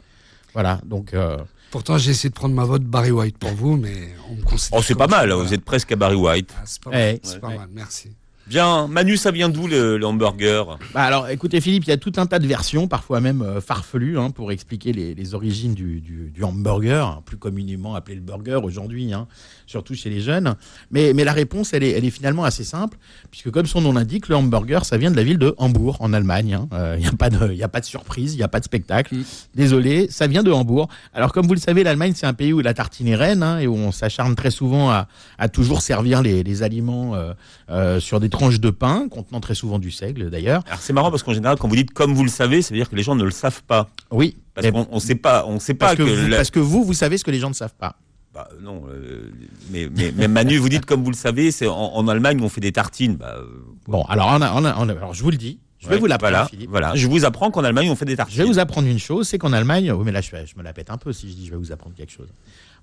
Voilà 0.54 0.80
donc 0.86 1.14
euh, 1.14 1.38
Pourtant, 1.74 1.98
j'ai 1.98 2.12
essayé 2.12 2.30
de 2.30 2.36
prendre 2.36 2.54
ma 2.54 2.66
vote 2.66 2.84
Barry 2.84 3.10
White 3.10 3.40
pour 3.40 3.50
vous, 3.50 3.78
mais 3.78 4.10
on 4.30 4.36
me 4.36 4.44
considère. 4.44 4.78
Oh, 4.78 4.84
c'est 4.84 4.94
pas 4.94 5.08
mal, 5.08 5.32
vous 5.32 5.56
êtes 5.56 5.66
presque 5.66 5.92
à 5.92 5.96
Barry 5.96 6.16
White. 6.16 6.54
Ah, 6.56 6.62
c'est 6.66 6.80
pas 6.84 6.92
Ouais. 6.92 7.14
mal. 7.14 7.20
C'est 7.24 7.40
pas 7.42 7.48
Ouais. 7.48 7.58
mal. 7.58 7.68
Merci. 7.72 8.10
Bien, 8.46 8.88
Manu, 8.90 9.16
ça 9.16 9.32
vient 9.32 9.48
d'où 9.48 9.68
le, 9.68 9.98
le 9.98 10.06
hamburger? 10.06 10.78
Bah 10.94 11.04
alors, 11.04 11.30
écoutez 11.30 11.62
Philippe, 11.62 11.86
il 11.86 11.90
y 11.90 11.94
a 11.94 11.98
tout 11.98 12.12
un 12.18 12.26
tas 12.26 12.40
de 12.40 12.46
versions, 12.46 12.90
parfois 12.90 13.22
même 13.22 13.42
euh, 13.42 13.62
farfelues, 13.62 14.20
hein, 14.20 14.32
pour 14.32 14.52
expliquer 14.52 14.92
les, 14.92 15.16
les 15.16 15.34
origines 15.34 15.74
du, 15.74 16.02
du- 16.02 16.30
du 16.30 16.44
hamburger, 16.44 17.08
hein, 17.08 17.22
plus 17.26 17.38
communément 17.38 17.96
appelé 17.96 18.16
le 18.16 18.22
burger 18.22 18.60
aujourd'hui, 18.62 19.14
hein, 19.14 19.28
surtout 19.66 19.96
chez 19.96 20.10
les 20.10 20.20
jeunes. 20.20 20.56
Mais, 20.92 21.14
mais 21.14 21.24
la 21.24 21.32
réponse, 21.32 21.72
elle 21.74 21.84
est, 21.84 21.92
elle 21.92 22.04
est 22.04 22.10
finalement 22.10 22.44
assez 22.44 22.66
simple, 22.66 22.98
puisque 23.32 23.50
comme 23.50 23.66
son 23.66 23.80
nom 23.80 23.94
l'indique, 23.94 24.28
le 24.28 24.36
hamburger, 24.36 24.84
ça 24.84 24.98
vient 24.98 25.10
de 25.10 25.16
la 25.16 25.24
ville 25.24 25.38
de 25.38 25.56
Hambourg, 25.58 25.96
en 26.02 26.12
Allemagne. 26.12 26.54
hein. 26.56 26.68
Euh, 26.74 26.96
Il 26.98 27.02
n'y 27.04 27.08
a, 27.08 27.14
pas 27.14 27.30
de- 27.30 27.54
y 27.54 27.64
a 27.64 27.70
pas 27.70 27.80
de 27.80 27.86
surprise, 27.86 28.34
il 28.34 28.38
n'y 28.38 28.44
a 28.44 28.50
pas 28.50 28.60
de 28.60 28.66
spectacle. 28.66 29.16
Mm. 29.16 29.24
Désolé, 29.56 30.08
ça 30.10 30.28
vient 30.28 30.44
de 30.44 30.52
Hambourg. 30.52 30.90
Alors 31.14 31.32
comme 31.32 31.48
vous 31.48 31.54
le 31.54 31.60
savez, 31.62 31.84
l'Allemagne, 31.86 32.12
c'est 32.14 32.26
un 32.28 32.34
pays 32.34 32.52
où 32.52 32.60
la 32.60 32.74
tartine 32.74 33.08
est 33.08 33.16
reine, 33.16 33.42
hein, 33.42 33.60
et 33.60 33.68
où 33.68 33.76
on 33.76 33.94
s'acharne 33.94 34.36
très 34.36 34.52
souvent 34.52 34.90
à, 34.92 35.08
à 35.38 35.48
toujours 35.48 35.82
servir 35.82 36.22
les, 36.22 36.44
les 36.44 36.62
aliments 36.62 37.16
euh, 37.16 37.34
euh, 37.70 38.00
sur 38.02 38.20
des 38.20 38.30
de 38.50 38.70
pain, 38.70 39.08
contenant 39.10 39.40
très 39.40 39.56
souvent 39.56 39.80
du 39.80 39.92
seigle 39.92 40.30
d'ailleurs. 40.30 40.64
Alors 40.68 40.80
c'est 40.80 40.94
marrant 40.94 41.10
parce 41.12 41.24
qu'en 41.24 41.34
général, 41.34 41.58
quand 41.58 41.68
vous 41.68 41.76
dites 41.76 41.92
comme 41.94 42.14
vous 42.14 42.24
le 42.24 42.30
savez, 42.30 42.62
ça 42.62 42.70
veut 42.74 42.80
dire 42.80 42.90
que 42.90 42.96
les 42.96 43.04
gens 43.04 43.16
ne 43.16 43.24
le 43.24 43.32
savent 43.32 43.64
pas. 43.64 43.90
Oui, 44.12 44.38
Parce 44.54 44.70
qu'on 44.70 44.88
on 44.92 45.00
sait 45.00 45.16
pas, 45.16 45.46
on 45.48 45.60
sait 45.60 45.74
pas 45.74 45.88
parce, 45.88 45.98
que, 45.98 46.04
vous, 46.04 46.28
la- 46.30 46.38
parce 46.38 46.52
que 46.52 46.60
vous, 46.60 46.84
vous 46.84 46.94
savez 46.94 47.18
ce 47.18 47.24
que 47.24 47.32
les 47.32 47.40
gens 47.40 47.50
ne 47.50 47.54
savent 47.56 47.76
pas. 47.78 47.96
Bah, 48.34 48.50
non, 48.62 48.84
euh, 48.90 49.32
mais, 49.72 49.88
mais, 49.96 50.12
mais 50.16 50.28
Manu, 50.28 50.58
vous 50.58 50.70
dites 50.70 50.86
comme 50.86 51.04
vous 51.04 51.12
le 51.12 51.16
savez, 51.16 51.52
c'est 51.52 51.68
en, 51.68 51.76
en 51.76 52.08
Allemagne 52.08 52.40
on 52.42 52.50
fait 52.50 52.62
des 52.62 52.72
tartines. 52.72 53.16
Bah, 53.16 53.36
euh, 53.38 53.46
Bon, 53.88 54.02
alors, 54.06 54.28
on 54.34 54.42
a- 54.42 54.54
on 54.54 54.66
a- 54.66 54.76
on 54.80 54.90
a- 54.90 54.94
alors 54.94 55.14
je 55.14 55.22
vous 55.24 55.30
le 55.30 55.38
dis, 55.38 55.60
je 55.80 55.88
vais 55.88 55.96
ouais, 55.96 56.00
vous 56.00 56.08
l'apprendre, 56.08 56.32
Voilà, 56.34 56.48
Philippe. 56.48 56.70
voilà. 56.70 56.96
Je 56.96 57.08
vous 57.08 57.26
apprends 57.26 57.52
qu'en 57.52 57.64
Allemagne 57.64 57.90
on 57.92 57.96
fait 57.96 58.06
des 58.06 58.16
tartines. 58.16 58.36
Je 58.38 58.42
vais 58.44 58.48
vous 58.50 58.58
apprendre 58.60 58.88
une 58.88 58.98
chose, 59.00 59.28
c'est 59.28 59.38
qu'en 59.38 59.54
Allemagne, 59.54 59.92
oui, 59.92 60.04
mais 60.06 60.12
là 60.12 60.22
je, 60.22 60.30
je 60.32 60.56
me 60.58 60.64
la 60.64 60.74
pète 60.74 60.90
un 60.90 60.98
peu 60.98 61.14
si 61.14 61.30
je 61.30 61.36
dis 61.36 61.46
je 61.46 61.52
vais 61.52 61.58
vous 61.58 61.72
apprendre 61.72 61.96
quelque 61.96 62.12
chose. 62.12 62.28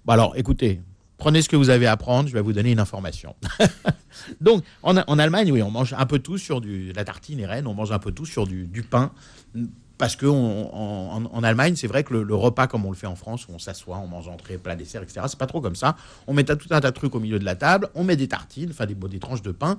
Bon, 0.04 0.12
alors 0.12 0.34
écoutez, 0.36 0.80
prenez 1.20 1.42
ce 1.42 1.48
que 1.48 1.54
vous 1.54 1.70
avez 1.70 1.86
à 1.86 1.92
apprendre, 1.92 2.28
je 2.28 2.34
vais 2.34 2.40
vous 2.40 2.52
donner 2.52 2.72
une 2.72 2.80
information. 2.80 3.36
Donc, 4.40 4.64
en, 4.82 4.96
Allemagne, 4.96 5.52
oui, 5.52 5.62
on 5.62 5.70
mange 5.70 5.94
un 5.96 6.06
peu 6.06 6.18
tout 6.18 6.38
sur 6.38 6.60
du, 6.60 6.92
la 6.92 7.04
tartine 7.04 7.38
est 7.38 7.46
reine, 7.46 7.68
on 7.68 7.74
mange 7.74 7.92
un 7.92 8.00
peu 8.00 8.10
tout 8.10 8.26
sur 8.26 8.46
du, 8.46 8.66
pain. 8.82 9.12
Parce 9.98 10.16
que 10.16 10.24
on- 10.26 10.74
en, 10.74 11.24
en- 11.26 11.42
Allemagne, 11.42 11.76
c'est 11.76 11.86
vrai 11.86 12.02
que 12.04 12.14
le, 12.14 12.34
repas, 12.34 12.66
comme 12.66 12.86
on 12.86 12.90
le 12.90 12.96
fait 12.96 13.06
en 13.06 13.16
France, 13.16 13.46
où 13.46 13.52
on 13.52 13.58
s'assoit, 13.58 13.98
on 13.98 14.06
mange 14.08 14.28
entrée, 14.28 14.56
plat, 14.56 14.74
dessert, 14.74 15.02
etc., 15.02 15.20
c'est 15.28 15.38
pas 15.38 15.46
trop 15.46 15.60
comme 15.60 15.76
ça. 15.76 15.94
On 16.26 16.32
met 16.32 16.44
tout 16.44 16.56
un 16.70 16.80
tas 16.80 16.90
de 16.90 16.96
trucs 16.96 17.14
au 17.14 17.20
milieu 17.20 17.38
de 17.38 17.44
la 17.44 17.54
table, 17.54 17.88
on 17.94 18.02
met 18.02 18.16
des 18.16 18.26
tartines, 18.26 18.70
enfin 18.70 18.86
des 18.86 19.18
tranches 19.18 19.42
de 19.42 19.52
pain, 19.52 19.76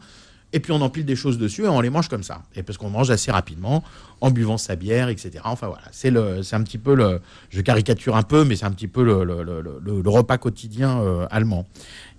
et 0.53 0.59
puis 0.59 0.71
on 0.71 0.81
empile 0.81 1.05
des 1.05 1.15
choses 1.15 1.37
dessus 1.37 1.63
et 1.63 1.67
on 1.67 1.81
les 1.81 1.89
mange 1.89 2.07
comme 2.09 2.23
ça. 2.23 2.43
Et 2.55 2.63
parce 2.63 2.77
qu'on 2.77 2.89
mange 2.89 3.09
assez 3.09 3.31
rapidement, 3.31 3.83
en 4.19 4.31
buvant 4.31 4.57
sa 4.57 4.75
bière, 4.75 5.09
etc. 5.09 5.31
Enfin 5.45 5.67
voilà, 5.67 5.83
c'est 5.91 6.11
le, 6.11 6.43
c'est 6.43 6.55
un 6.55 6.63
petit 6.63 6.77
peu 6.77 6.95
le, 6.95 7.21
je 7.49 7.61
caricature 7.61 8.15
un 8.15 8.23
peu, 8.23 8.43
mais 8.43 8.55
c'est 8.55 8.65
un 8.65 8.71
petit 8.71 8.87
peu 8.87 9.03
le, 9.03 10.09
repas 10.09 10.37
quotidien 10.37 10.99
euh, 11.01 11.25
allemand. 11.31 11.67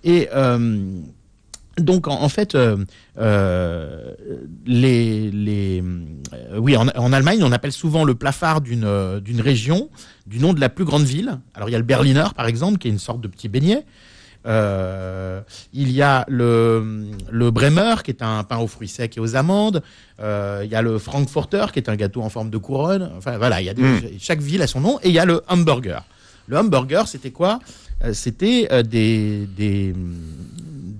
Et 0.03 0.29
euh, 0.33 1.01
donc 1.77 2.07
en, 2.07 2.29
fait, 2.29 2.55
euh, 2.55 2.77
les, 4.65 5.31
les, 5.31 5.83
oui, 6.57 6.75
en, 6.75 6.87
en 6.87 7.13
Allemagne, 7.13 7.43
on 7.43 7.51
appelle 7.51 7.71
souvent 7.71 8.03
le 8.03 8.15
plafard 8.15 8.61
d'une 8.61 9.19
d'une 9.19 9.41
région 9.41 9.89
du 10.27 10.39
nom 10.39 10.53
de 10.53 10.59
la 10.59 10.69
plus 10.69 10.85
grande 10.85 11.03
ville. 11.03 11.39
Alors 11.53 11.69
il 11.69 11.71
y 11.71 11.75
a 11.75 11.79
le 11.79 11.83
Berliner 11.83 12.25
par 12.35 12.47
exemple, 12.47 12.77
qui 12.77 12.87
est 12.87 12.91
une 12.91 12.99
sorte 12.99 13.21
de 13.21 13.27
petit 13.27 13.49
beignet. 13.49 13.85
Euh, 14.45 15.41
il 15.73 15.91
y 15.91 16.01
a 16.01 16.25
le, 16.27 17.05
le 17.31 17.51
Bremer, 17.51 17.95
qui 18.03 18.11
est 18.11 18.21
un 18.21 18.43
pain 18.43 18.57
aux 18.57 18.67
fruits 18.67 18.87
secs 18.87 19.15
et 19.15 19.19
aux 19.19 19.35
amandes. 19.35 19.81
Euh, 20.19 20.61
il 20.65 20.71
y 20.71 20.75
a 20.75 20.81
le 20.81 20.97
Frankfurter, 20.99 21.65
qui 21.73 21.79
est 21.79 21.89
un 21.89 21.95
gâteau 21.95 22.21
en 22.21 22.29
forme 22.29 22.49
de 22.49 22.57
couronne. 22.57 23.11
Enfin, 23.17 23.37
voilà, 23.37 23.61
il 23.61 23.65
y 23.65 23.69
a 23.69 23.73
des- 23.73 23.81
Mm. 23.83 24.01
chaque 24.19 24.41
ville 24.41 24.61
a 24.61 24.67
son 24.67 24.81
nom. 24.81 24.99
Et 25.03 25.09
il 25.09 25.13
y 25.15 25.19
a 25.19 25.25
le 25.25 25.41
hamburger. 25.47 26.03
Le 26.47 26.57
hamburger, 26.57 27.07
c'était 27.07 27.31
quoi? 27.31 27.59
Euh, 28.03 28.13
C'était 28.13 28.67
des, 28.83 29.47
des, 29.55 29.93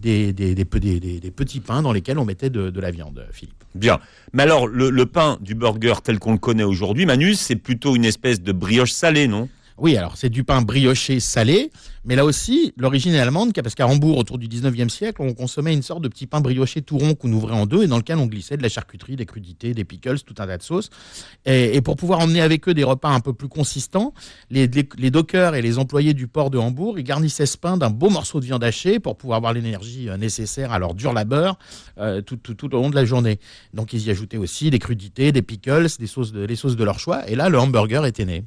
des, 0.01 0.31
des, 0.33 0.55
des, 0.55 0.65
pe- 0.65 0.79
des- 0.79 0.99
des- 0.99 1.19
des 1.19 1.31
petits 1.31 1.59
pains 1.59 1.81
dans 1.81 1.91
lesquels 1.91 2.17
on 2.17 2.25
mettait 2.25 2.49
de, 2.49 2.69
de 2.69 2.79
la 2.81 2.91
viande, 2.91 3.25
Philippe. 3.31 3.55
Bien. 3.75 3.99
Mais 4.33 4.43
alors, 4.43 4.67
le, 4.67 4.89
le 4.89 5.05
pain 5.05 5.37
du 5.41 5.55
burger 5.55 5.95
tel 6.03 6.19
qu'on 6.19 6.33
le 6.33 6.37
connaît 6.37 6.63
aujourd'hui, 6.63 7.05
Manu, 7.05 7.33
c'est 7.33 7.55
plutôt 7.55 7.95
une 7.95 8.05
espèce 8.05 8.41
de 8.41 8.51
brioche 8.51 8.91
salée, 8.91 9.27
non? 9.27 9.49
Oui, 9.77 9.97
alors 9.97 10.17
c'est 10.17 10.29
du 10.29 10.43
pain 10.43 10.61
brioché 10.61 11.19
salé, 11.19 11.71
mais 12.05 12.15
là 12.15 12.25
aussi, 12.25 12.73
l'origine 12.77 13.13
est 13.13 13.19
allemande, 13.19 13.53
parce 13.53 13.75
qu'à 13.75 13.87
Hambourg, 13.87 14.17
autour 14.17 14.37
du 14.37 14.47
19e 14.47 14.89
siècle, 14.89 15.21
on 15.21 15.33
consommait 15.33 15.73
une 15.73 15.81
sorte 15.81 16.01
de 16.01 16.07
petit 16.07 16.27
pain 16.27 16.41
brioché 16.41 16.81
tout 16.81 16.97
rond 16.97 17.15
qu'on 17.15 17.31
ouvrait 17.31 17.55
en 17.55 17.65
deux 17.65 17.83
et 17.83 17.87
dans 17.87 17.97
lequel 17.97 18.17
on 18.17 18.27
glissait 18.27 18.57
de 18.57 18.61
la 18.61 18.69
charcuterie, 18.69 19.15
des 19.15 19.25
crudités, 19.25 19.73
des 19.73 19.83
pickles, 19.83 20.19
tout 20.19 20.35
un 20.39 20.47
tas 20.47 20.57
de 20.57 20.63
sauces. 20.63 20.89
Et, 21.45 21.81
pour 21.81 21.95
pouvoir 21.95 22.19
emmener 22.19 22.41
avec 22.41 22.67
eux 22.67 22.73
des 22.73 22.83
repas 22.83 23.09
un 23.09 23.19
peu 23.19 23.33
plus 23.33 23.47
consistants, 23.47 24.13
les, 24.49 24.67
dockers 24.67 25.55
et 25.55 25.61
les 25.61 25.79
employés 25.79 26.13
du 26.13 26.27
port 26.27 26.49
de 26.49 26.57
Hambourg, 26.57 26.99
ils 26.99 27.03
garnissaient 27.03 27.45
ce 27.45 27.57
pain 27.57 27.77
d'un 27.77 27.89
beau 27.89 28.09
morceau 28.09 28.39
de 28.39 28.45
viande 28.45 28.63
hachée 28.63 28.99
pour 28.99 29.17
pouvoir 29.17 29.37
avoir 29.37 29.53
l'énergie 29.53 30.09
euh, 30.09 30.17
nécessaire 30.17 30.71
à 30.71 30.79
leur 30.79 30.93
dur 30.93 31.13
labeur 31.13 31.57
euh, 31.97 32.21
tout, 32.21 32.37
tout, 32.37 32.53
tout 32.53 32.73
au 32.75 32.81
long 32.81 32.89
de 32.89 32.95
la 32.95 33.05
journée. 33.05 33.39
Donc 33.73 33.93
ils 33.93 34.05
y 34.05 34.11
ajoutaient 34.11 34.37
aussi 34.37 34.69
des 34.69 34.79
crudités, 34.79 35.31
des 35.31 35.41
pickles, 35.41 35.87
des 35.99 36.07
sauces 36.07 36.31
de 36.31 36.83
leur 36.83 36.99
choix. 36.99 37.27
Et 37.29 37.35
là, 37.35 37.49
le 37.49 37.59
hamburger 37.59 38.05
était 38.05 38.25
né. 38.25 38.43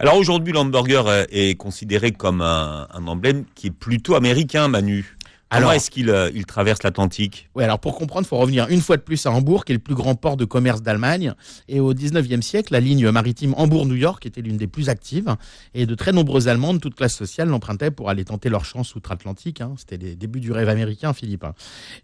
Alors 0.00 0.16
aujourd'hui, 0.16 0.52
l'hamburger 0.52 1.08
euh, 1.08 1.24
est 1.30 1.56
considéré 1.56 2.12
comme 2.12 2.40
un, 2.40 2.86
un 2.94 3.06
emblème 3.08 3.44
qui 3.56 3.66
est 3.66 3.72
plutôt 3.72 4.14
américain, 4.14 4.68
Manu. 4.68 5.17
Alors- 5.50 5.72
est-ce 5.72 5.90
qu'il 5.90 6.10
euh, 6.10 6.30
il 6.34 6.44
traverse 6.44 6.82
l'Atlantique? 6.82 7.48
Oui, 7.54 7.64
alors 7.64 7.78
pour 7.78 7.96
comprendre, 7.96 8.26
il 8.26 8.28
faut 8.28 8.36
revenir 8.36 8.66
une 8.68 8.80
fois 8.82 8.96
de 8.98 9.02
plus 9.02 9.24
à 9.24 9.30
Hambourg, 9.30 9.64
qui 9.64 9.72
est 9.72 9.76
le 9.76 9.80
plus 9.80 9.94
grand 9.94 10.14
port 10.14 10.36
de 10.36 10.44
commerce 10.44 10.82
d'Allemagne. 10.82 11.32
Et 11.68 11.80
au 11.80 11.94
19e 11.94 12.42
siècle, 12.42 12.72
la 12.72 12.80
ligne 12.80 13.10
maritime 13.10 13.54
Hambourg-New 13.56 13.94
York 13.94 14.26
était 14.26 14.42
l'une 14.42 14.58
des 14.58 14.66
plus 14.66 14.88
actives. 14.90 15.34
Et 15.72 15.86
de 15.86 15.94
très 15.94 16.12
nombreuses 16.12 16.48
Allemandes, 16.48 16.76
de 16.76 16.80
toute 16.82 16.94
classe 16.96 17.14
sociale, 17.14 17.48
l'empruntaient 17.48 17.90
pour 17.90 18.10
aller 18.10 18.24
tenter 18.24 18.50
leur 18.50 18.64
chance 18.66 18.94
outre-Atlantique. 18.94 19.60
hein. 19.62 19.72
C'était 19.78 19.96
les 19.96 20.16
débuts 20.16 20.40
du 20.40 20.52
rêve 20.52 20.68
américain, 20.68 21.14
Philippe. 21.14 21.44
hein. 21.44 21.54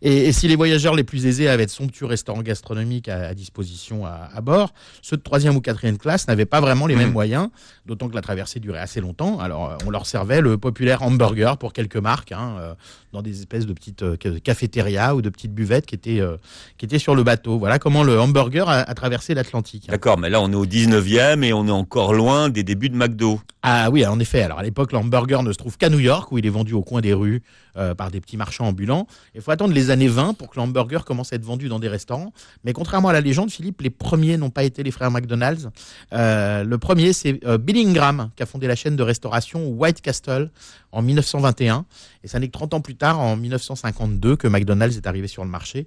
Et, 0.01 0.27
et 0.29 0.33
si 0.33 0.49
les 0.49 0.57
voyageurs 0.57 0.95
les 0.95 1.05
plus 1.05 1.27
aisés 1.27 1.49
avaient 1.49 1.67
de 1.67 1.71
somptueux 1.71 2.07
restaurants 2.07 2.43
gastronomiques 2.43 3.09
à, 3.09 3.27
à 3.29 3.35
disposition 3.35 4.07
à, 4.07 4.31
à 4.35 4.41
bord, 4.41 4.73
ceux 5.03 5.19
de 5.19 5.23
troisième 5.23 5.55
ou 5.55 5.61
quatrième 5.61 5.99
classe 5.99 6.29
n'avaient 6.29 6.47
pas 6.47 6.61
vraiment 6.63 6.87
les 6.87 6.95
Mhm. 6.95 7.01
mêmes 7.03 7.13
moyens, 7.13 7.49
d'autant 7.85 8.09
que 8.09 8.15
la 8.15 8.23
traversée 8.23 8.59
durait 8.61 8.79
assez 8.79 9.03
longtemps. 9.03 9.39
Alors 9.41 9.71
euh, 9.73 9.77
on 9.87 9.91
leur 9.91 10.07
servait 10.07 10.41
le 10.41 10.57
populaire 10.57 11.03
hamburger 11.03 11.59
pour 11.59 11.73
quelques 11.75 11.97
marques, 11.97 12.33
hein, 12.33 12.57
euh, 12.59 12.75
dans 13.13 13.21
des 13.23 13.34
espèces 13.41 13.67
de 13.67 13.73
petites 13.73 14.03
euh, 14.03 14.17
ca- 14.23 14.41
cafétérias 14.41 15.15
ou 15.15 15.23
de 15.23 15.29
petites 15.29 15.53
buvettes 15.55 15.87
qui 15.87 15.95
étaient, 15.95 16.21
euh, 16.21 16.37
qui 16.79 16.85
étaient 16.85 16.99
sur 16.99 17.15
le 17.15 17.23
bateau. 17.23 17.59
Voilà 17.59 17.79
comment 17.79 18.03
le 18.05 18.21
hamburger 18.21 18.69
a, 18.69 18.81
a 18.81 18.95
traversé 18.95 19.35
l'Atlantique. 19.35 19.87
D'accord, 19.89 20.19
mais 20.19 20.31
là 20.31 20.41
on 20.41 20.51
est 20.51 20.57
au 20.57 20.67
19e 20.67 21.43
et 21.43 21.53
on 21.53 21.67
est 21.67 21.71
encore 21.71 22.13
loin 22.15 22.49
des 22.49 22.63
débuts 22.63 22.89
de 22.89 22.97
McDo. 22.97 23.41
Ah 23.67 23.89
oui, 23.91 24.05
en 24.05 24.19
effet. 24.19 24.43
Alors 24.43 24.59
à 24.59 24.63
l'époque, 24.63 24.93
l'hamburger 24.93 25.43
ne 25.43 25.51
se 25.51 25.57
trouve 25.57 25.79
qu'à 25.79 25.89
New 25.89 25.99
York, 25.99 26.31
où 26.31 26.37
il 26.37 26.45
est 26.45 26.51
vendu 26.51 26.75
au 26.75 26.83
coin 26.83 27.01
des 27.01 27.15
rues 27.15 27.43
euh, 27.79 27.95
par 27.95 28.11
des 28.11 28.21
petits 28.21 28.37
marchands 28.37 28.67
ambulants. 28.67 29.07
Il 29.35 29.41
faut 29.41 29.53
attendre 29.53 29.73
les 29.73 29.89
années 29.89 30.07
20 30.07 30.35
pour 30.35 30.51
que 30.51 30.57
l'hamburger 30.57 31.07
commence 31.07 31.33
à 31.33 31.37
être 31.37 31.47
vendu 31.47 31.71
dans 31.71 31.79
des 31.79 31.89
restaurants. 31.89 32.35
Mais 32.65 32.75
contrairement 32.75 33.09
à 33.09 33.15
la 33.15 33.23
légende, 33.23 33.51
Philippe, 33.51 33.81
les 33.81 33.89
premiers 33.89 34.37
n'ont 34.37 34.51
pas 34.51 34.65
été 34.65 34.83
les 34.83 34.91
frères 34.91 35.11
McDonald's. 35.11 35.71
Euh, 36.13 36.63
le 36.63 36.77
premier, 36.77 37.15
c'est 37.15 37.43
euh, 37.47 37.57
Bill 37.57 37.79
Ingram, 37.79 38.29
qui 38.37 38.43
a 38.43 38.47
fondé 38.47 38.67
la 38.67 38.77
chaîne 38.77 38.97
de 38.97 39.03
restauration 39.03 39.67
White 39.67 40.03
Castle 40.03 40.51
en 40.93 41.01
1921. 41.01 41.87
Et 42.23 42.29
ça 42.29 42.41
n'est 42.41 42.49
que 42.49 42.53
30 42.53 42.75
ans 42.75 42.81
plus 42.83 42.97
tard, 42.97 43.19
en 43.19 43.35
1952, 43.35 44.37
que 44.37 44.47
McDonald's 44.47 44.99
est 44.99 45.07
arrivé 45.07 45.27
sur 45.27 45.43
le 45.43 45.49
marché. 45.49 45.87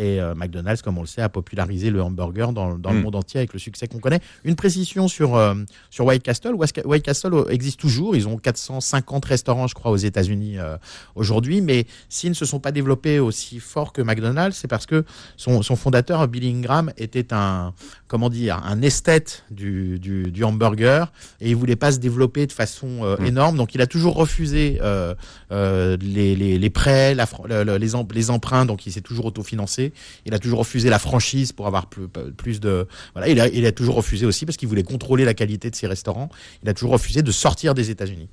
Et 0.00 0.20
euh, 0.20 0.34
McDonald's, 0.36 0.80
comme 0.80 0.96
on 0.96 1.00
le 1.00 1.08
sait, 1.08 1.22
a 1.22 1.28
popularisé 1.28 1.90
le 1.90 2.00
hamburger 2.00 2.52
dans, 2.52 2.78
dans 2.78 2.92
le 2.92 3.00
Mm. 3.00 3.02
monde 3.02 3.16
entier 3.16 3.38
avec 3.40 3.52
le 3.52 3.58
succès 3.58 3.88
qu'on 3.88 3.98
connaît. 3.98 4.20
Une 4.44 4.54
précision 4.54 5.08
sur, 5.08 5.34
euh, 5.34 5.54
sur 5.90 6.06
White 6.06 6.22
Castle. 6.22 6.54
White 6.54 7.02
Castle 7.02 7.34
existe 7.50 7.80
toujours. 7.80 8.14
Ils 8.14 8.28
ont 8.28 8.36
450 8.38 9.24
restaurants, 9.24 9.66
je 9.66 9.74
crois, 9.74 9.90
aux 9.90 9.96
États-Unis 9.96 10.56
euh, 10.58 10.76
aujourd'hui. 11.16 11.60
Mais 11.60 11.86
s'ils 12.08 12.30
ne 12.30 12.34
se 12.34 12.44
sont 12.44 12.60
pas 12.60 12.70
développés 12.70 13.18
aussi 13.18 13.58
fort 13.58 13.92
que 13.92 14.00
McDonald's, 14.00 14.56
c'est 14.56 14.68
parce 14.68 14.86
que 14.86 15.04
son, 15.36 15.62
son 15.62 15.74
fondateur, 15.76 16.26
Billy 16.28 16.50
Ingram, 16.50 16.92
était 16.96 17.32
un, 17.34 17.74
comment 18.06 18.30
dire, 18.30 18.62
un 18.64 18.80
esthète 18.82 19.44
du, 19.50 19.98
du, 19.98 20.30
du 20.30 20.44
hamburger 20.44 21.10
et 21.40 21.50
il 21.50 21.56
voulait 21.56 21.74
pas 21.76 21.90
se 21.90 21.98
développer 21.98 22.46
de 22.46 22.52
façon 22.52 23.00
euh, 23.02 23.16
Mm. 23.18 23.26
énorme. 23.26 23.56
Donc 23.56 23.74
il 23.74 23.80
a 23.80 23.86
toujours 23.88 24.14
refusé 24.14 24.78
euh, 24.80 25.14
euh, 25.50 25.96
les, 26.00 26.36
les, 26.36 26.56
les 26.58 26.70
prêts, 26.70 27.14
la, 27.16 27.26
les, 27.64 27.96
les 28.14 28.30
emprunts. 28.30 28.64
Donc 28.64 28.86
il 28.86 28.92
s'est 28.92 29.00
toujours 29.00 29.26
autofinancé. 29.26 29.87
Il 30.26 30.34
a 30.34 30.38
toujours 30.38 30.60
refusé 30.60 30.90
la 30.90 30.98
franchise 30.98 31.52
pour 31.52 31.66
avoir 31.66 31.88
plus, 31.88 32.08
plus 32.36 32.60
de. 32.60 32.86
Il 33.26 33.66
a 33.66 33.72
toujours 33.72 33.96
refusé 33.96 34.26
aussi 34.26 34.46
parce 34.46 34.56
qu'il 34.56 34.68
voulait 34.68 34.82
contrôler 34.82 35.24
la 35.24 35.34
qualité 35.34 35.70
de 35.70 35.76
ses 35.76 35.86
restaurants. 35.86 36.28
Il 36.62 36.68
a 36.68 36.74
toujours 36.74 36.92
refusé 36.92 37.22
de 37.22 37.30
sortir 37.30 37.74
des 37.74 37.90
États-Unis. 37.90 38.28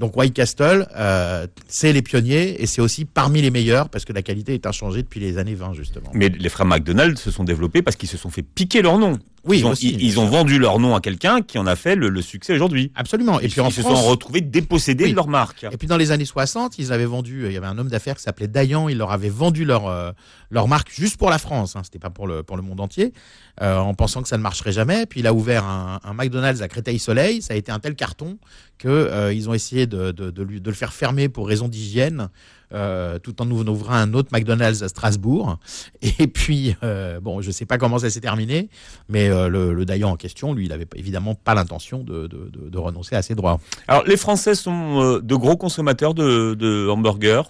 Donc 0.00 0.16
White 0.16 0.32
Castle, 0.34 0.88
euh, 0.96 1.46
c'est 1.68 1.92
les 1.92 2.00
pionniers 2.02 2.60
et 2.62 2.66
c'est 2.66 2.80
aussi 2.80 3.04
parmi 3.04 3.42
les 3.42 3.50
meilleurs 3.50 3.90
parce 3.90 4.04
que 4.06 4.12
la 4.14 4.22
qualité 4.22 4.54
est 4.54 4.66
inchangée 4.66 5.02
depuis 5.02 5.20
les 5.20 5.36
années 5.36 5.54
20 5.54 5.74
justement. 5.74 6.10
Mais 6.14 6.30
les 6.30 6.48
frères 6.48 6.66
McDonald 6.66 7.18
se 7.18 7.30
sont 7.30 7.44
développés 7.44 7.82
parce 7.82 7.96
qu'ils 7.96 8.08
se 8.08 8.16
sont 8.16 8.30
fait 8.30 8.42
piquer 8.42 8.80
leur 8.80 8.98
nom. 8.98 9.18
Oui, 9.44 9.60
ils 9.60 9.64
ont, 9.66 9.70
aussi, 9.70 9.96
ils- 9.98 10.20
ont 10.20 10.26
vendu 10.26 10.58
leur 10.58 10.78
nom 10.78 10.94
à 10.94 11.00
quelqu'un 11.00 11.40
qui 11.40 11.56
en 11.56 11.66
a 11.66 11.74
fait 11.74 11.96
le, 11.96 12.10
le 12.10 12.20
succès 12.20 12.52
aujourd'hui. 12.52 12.92
Absolument. 12.94 13.40
Et 13.40 13.44
Ils, 13.46 13.50
puis 13.50 13.62
en 13.62 13.68
ils 13.68 13.72
se 13.72 13.80
France, 13.80 13.98
sont 13.98 14.04
retrouvés 14.06 14.42
dépossédés 14.42 15.04
Oui. 15.04 15.10
de 15.12 15.16
leur 15.16 15.28
marque. 15.28 15.64
Et 15.64 15.78
puis 15.78 15.88
dans 15.88 15.96
les 15.96 16.10
années 16.12 16.26
60, 16.26 16.78
ils 16.78 16.92
avaient 16.92 17.06
vendu, 17.06 17.46
il 17.46 17.52
y 17.52 17.56
avait 17.56 17.66
un 17.66 17.78
homme 17.78 17.88
d'affaires 17.88 18.16
qui 18.16 18.22
s'appelait 18.22 18.48
Dayan, 18.48 18.90
il 18.90 18.98
leur 18.98 19.12
avait 19.12 19.30
vendu 19.30 19.64
leur, 19.64 19.86
euh, 19.88 20.12
leur 20.50 20.68
marque 20.68 20.90
juste 20.92 21.16
pour 21.16 21.30
la 21.30 21.38
France, 21.38 21.74
hein, 21.74 21.80
c'était 21.84 21.98
pas 21.98 22.10
pour 22.10 22.26
le, 22.26 22.42
pour 22.42 22.58
le 22.58 22.62
monde 22.62 22.80
entier, 22.82 23.14
euh, 23.62 23.78
en 23.78 23.94
pensant 23.94 24.20
que 24.20 24.28
ça 24.28 24.36
ne 24.36 24.42
marcherait 24.42 24.72
jamais. 24.72 25.06
Puis 25.06 25.20
il 25.20 25.26
a 25.26 25.32
ouvert 25.32 25.64
un, 25.64 26.00
un 26.04 26.12
McDonald's 26.12 26.60
à 26.60 26.68
Créteil-Soleil, 26.68 27.40
ça 27.40 27.54
a 27.54 27.56
été 27.56 27.72
un 27.72 27.78
tel 27.78 27.94
carton 27.94 28.36
que 28.76 28.88
euh, 28.88 29.32
ils 29.32 29.48
ont 29.48 29.54
essayé 29.54 29.86
de, 29.86 29.89
de, 29.90 30.42
le 30.42 30.72
faire 30.72 30.92
fermer 30.92 31.28
pour 31.28 31.48
raison 31.48 31.68
d'hygiène. 31.68 32.28
euh, 32.72 33.18
tout 33.18 33.42
en 33.42 33.50
ouvrant 33.50 33.94
un 33.94 34.14
autre 34.14 34.28
McDonald's 34.32 34.82
à 34.82 34.88
Strasbourg. 34.88 35.58
Et 36.02 36.28
puis, 36.28 36.76
euh, 36.84 37.18
bon, 37.18 37.40
je 37.40 37.50
sais 37.50 37.66
pas 37.66 37.78
comment 37.78 37.98
ça 37.98 38.10
s'est 38.10 38.20
terminé, 38.20 38.68
mais 39.08 39.28
euh, 39.28 39.48
le, 39.48 39.74
le 39.74 40.04
en 40.04 40.16
question, 40.16 40.54
lui, 40.54 40.66
il 40.66 40.72
avait 40.72 40.86
évidemment 40.94 41.34
pas 41.34 41.54
l'intention 41.54 42.04
de, 42.04 42.28
de, 42.28 42.78
renoncer 42.78 43.16
à 43.16 43.22
ses 43.22 43.34
droits. 43.34 43.58
Alors, 43.88 44.04
les 44.04 44.16
Français 44.16 44.54
sont 44.54 45.18
de 45.18 45.34
gros 45.34 45.56
consommateurs 45.56 46.14
de 46.14 46.88
hamburgers. 46.88 47.42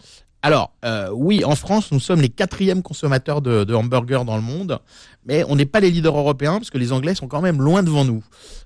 Alors, 0.42 0.72
euh, 0.86 1.10
oui, 1.12 1.44
en 1.44 1.54
France, 1.54 1.92
nous 1.92 2.00
sommes 2.00 2.22
les 2.22 2.30
quatrièmes 2.30 2.82
consommateurs 2.82 3.42
de, 3.42 3.64
de 3.64 3.74
hamburgers 3.74 4.24
dans 4.24 4.36
le 4.36 4.42
monde, 4.42 4.78
mais 5.26 5.44
on 5.48 5.56
n'est 5.56 5.66
pas 5.66 5.80
les 5.80 5.90
leaders 5.90 6.16
européens 6.16 6.54
parce 6.54 6.70
que 6.70 6.78
les 6.78 6.92
Anglais 6.92 7.14
sont 7.14 7.28
quand 7.28 7.42
même 7.42 7.60
loin 7.60 7.82
devant 7.82 8.06
nous. 8.06 8.24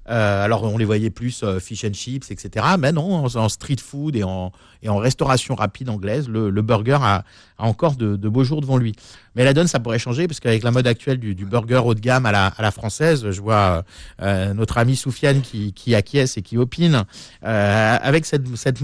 Euh, 0.08 0.44
alors, 0.44 0.62
on 0.62 0.78
les 0.78 0.84
voyait 0.84 1.10
plus 1.10 1.42
euh, 1.42 1.58
fish 1.58 1.84
and 1.84 1.92
chips, 1.92 2.30
etc. 2.30 2.64
Mais 2.78 2.92
non, 2.92 3.24
en, 3.26 3.48
street 3.48 3.78
food 3.80 4.14
et 4.14 4.22
en, 4.22 4.52
et 4.82 4.88
en 4.88 4.98
restauration 4.98 5.56
rapide 5.56 5.88
anglaise, 5.88 6.28
le, 6.28 6.48
le 6.48 6.62
burger 6.62 6.98
a, 7.00 7.24
a 7.58 7.64
encore 7.64 7.96
de, 7.96 8.14
de 8.14 8.28
beaux 8.28 8.44
jours 8.44 8.60
devant 8.60 8.76
lui. 8.76 8.94
Mais 9.34 9.44
la 9.44 9.52
donne, 9.52 9.66
ça 9.66 9.80
pourrait 9.80 9.98
changer 9.98 10.26
parce 10.28 10.40
qu'avec 10.40 10.62
la 10.62 10.70
mode 10.70 10.86
actuelle 10.86 11.18
du, 11.18 11.34
du 11.34 11.44
burger 11.44 11.82
haut 11.84 11.94
de 11.94 12.00
gamme 12.00 12.26
à 12.26 12.32
la, 12.32 12.46
à 12.46 12.62
la 12.62 12.70
française, 12.70 13.30
je 13.30 13.40
vois 13.40 13.84
euh, 14.22 14.54
notre 14.54 14.78
ami 14.78 14.96
Soufiane 14.96 15.40
qui, 15.42 15.72
qui 15.72 15.94
acquiesce 15.94 16.36
et 16.36 16.42
qui 16.42 16.56
opine. 16.56 17.04
Euh, 17.44 17.96
avec 18.00 18.26
cette, 18.26 18.46
cette, 18.56 18.78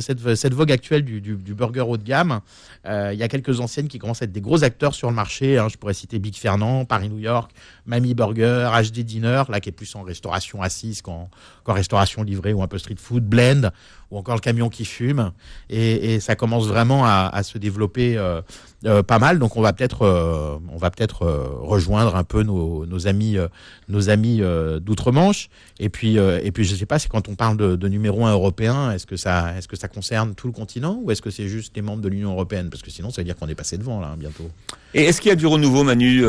cette, 0.00 0.34
cette 0.34 0.54
vogue 0.54 0.72
actuelle 0.72 1.04
du, 1.04 1.20
du, 1.20 1.36
du 1.36 1.54
burger 1.54 1.82
haut 1.82 1.96
de 1.96 2.02
gamme, 2.04 2.40
euh, 2.86 3.10
il 3.12 3.18
y 3.18 3.22
a 3.22 3.28
quelques 3.28 3.60
enseignes 3.60 3.88
qui 3.88 3.98
commencent 3.98 4.22
à 4.22 4.24
être 4.24 4.32
des 4.32 4.40
gros 4.40 4.64
acteurs 4.64 4.94
sur 4.94 5.08
le 5.10 5.14
marché. 5.14 5.58
hein. 5.58 5.68
Je 5.68 5.76
pourrais 5.76 5.94
citer 5.94 6.18
Big 6.18 6.34
Fernand, 6.34 6.84
Paris-New 6.84 7.18
York, 7.18 7.50
Mamie 7.90 8.14
Burger, 8.14 8.70
HD 8.82 9.00
Dinner, 9.00 9.42
là 9.48 9.60
qui 9.60 9.68
est 9.68 9.72
plus 9.72 9.92
en 9.96 10.02
restauration 10.02 10.62
assise 10.62 11.02
qu'en 11.02 11.28
restauration 11.66 12.22
livrée 12.22 12.52
ou 12.52 12.62
un 12.62 12.68
peu 12.68 12.78
street 12.78 12.96
food, 12.98 13.24
Blend, 13.24 13.70
ou 14.12 14.16
encore 14.16 14.36
le 14.36 14.40
camion 14.40 14.68
qui 14.68 14.84
fume. 14.84 15.32
Et, 15.68 16.20
ça 16.20 16.36
commence 16.36 16.66
vraiment 16.66 17.04
à, 17.04 17.42
se 17.42 17.58
développer 17.58 18.16
euh, 18.16 18.42
euh, 18.84 19.02
pas 19.02 19.18
mal. 19.18 19.40
Donc 19.40 19.56
on 19.56 19.62
va 19.62 19.72
peut-être 19.72 20.02
euh, 20.02 20.58
on 20.72 20.76
va 20.76 20.90
peut-être 20.90 21.26
rejoindre 21.60 22.14
un 22.14 22.22
peu 22.22 22.42
nos, 22.44 23.06
amis 23.08 23.36
nos 23.88 24.08
amis 24.08 24.40
d'outre-Manche. 24.80 25.48
Et 25.80 25.88
puis 25.88 26.16
et 26.16 26.52
puis 26.52 26.64
je 26.64 26.76
sais 26.76 26.86
pas, 26.86 27.00
c'est 27.00 27.08
quand 27.08 27.28
on 27.28 27.34
parle 27.34 27.56
de, 27.56 27.88
numéro 27.88 28.24
un 28.24 28.32
européen, 28.32 28.92
est-ce 28.92 29.06
que 29.06 29.16
ça 29.16 29.56
est-ce 29.58 29.66
que 29.66 29.76
ça 29.76 29.88
concerne 29.88 30.36
tout 30.36 30.46
le 30.46 30.52
continent 30.52 31.00
ou 31.02 31.10
est-ce 31.10 31.22
que 31.22 31.30
c'est 31.30 31.48
juste 31.48 31.74
les 31.74 31.82
membres 31.82 32.02
de 32.02 32.08
l'Union 32.08 32.30
européenne? 32.30 32.70
Parce 32.70 32.82
que 32.82 32.90
sinon 32.90 33.10
ça 33.10 33.20
veut 33.20 33.26
dire 33.26 33.36
qu'on 33.36 33.48
est 33.48 33.56
passé 33.56 33.78
devant 33.78 34.00
là 34.00 34.10
hein, 34.12 34.16
bientôt. 34.16 34.48
Et 34.94 35.04
est-ce 35.04 35.20
qu'il 35.20 35.30
y 35.30 35.32
a 35.32 35.36
du 35.36 35.46
renouveau, 35.46 35.82
Manu, 35.82 36.24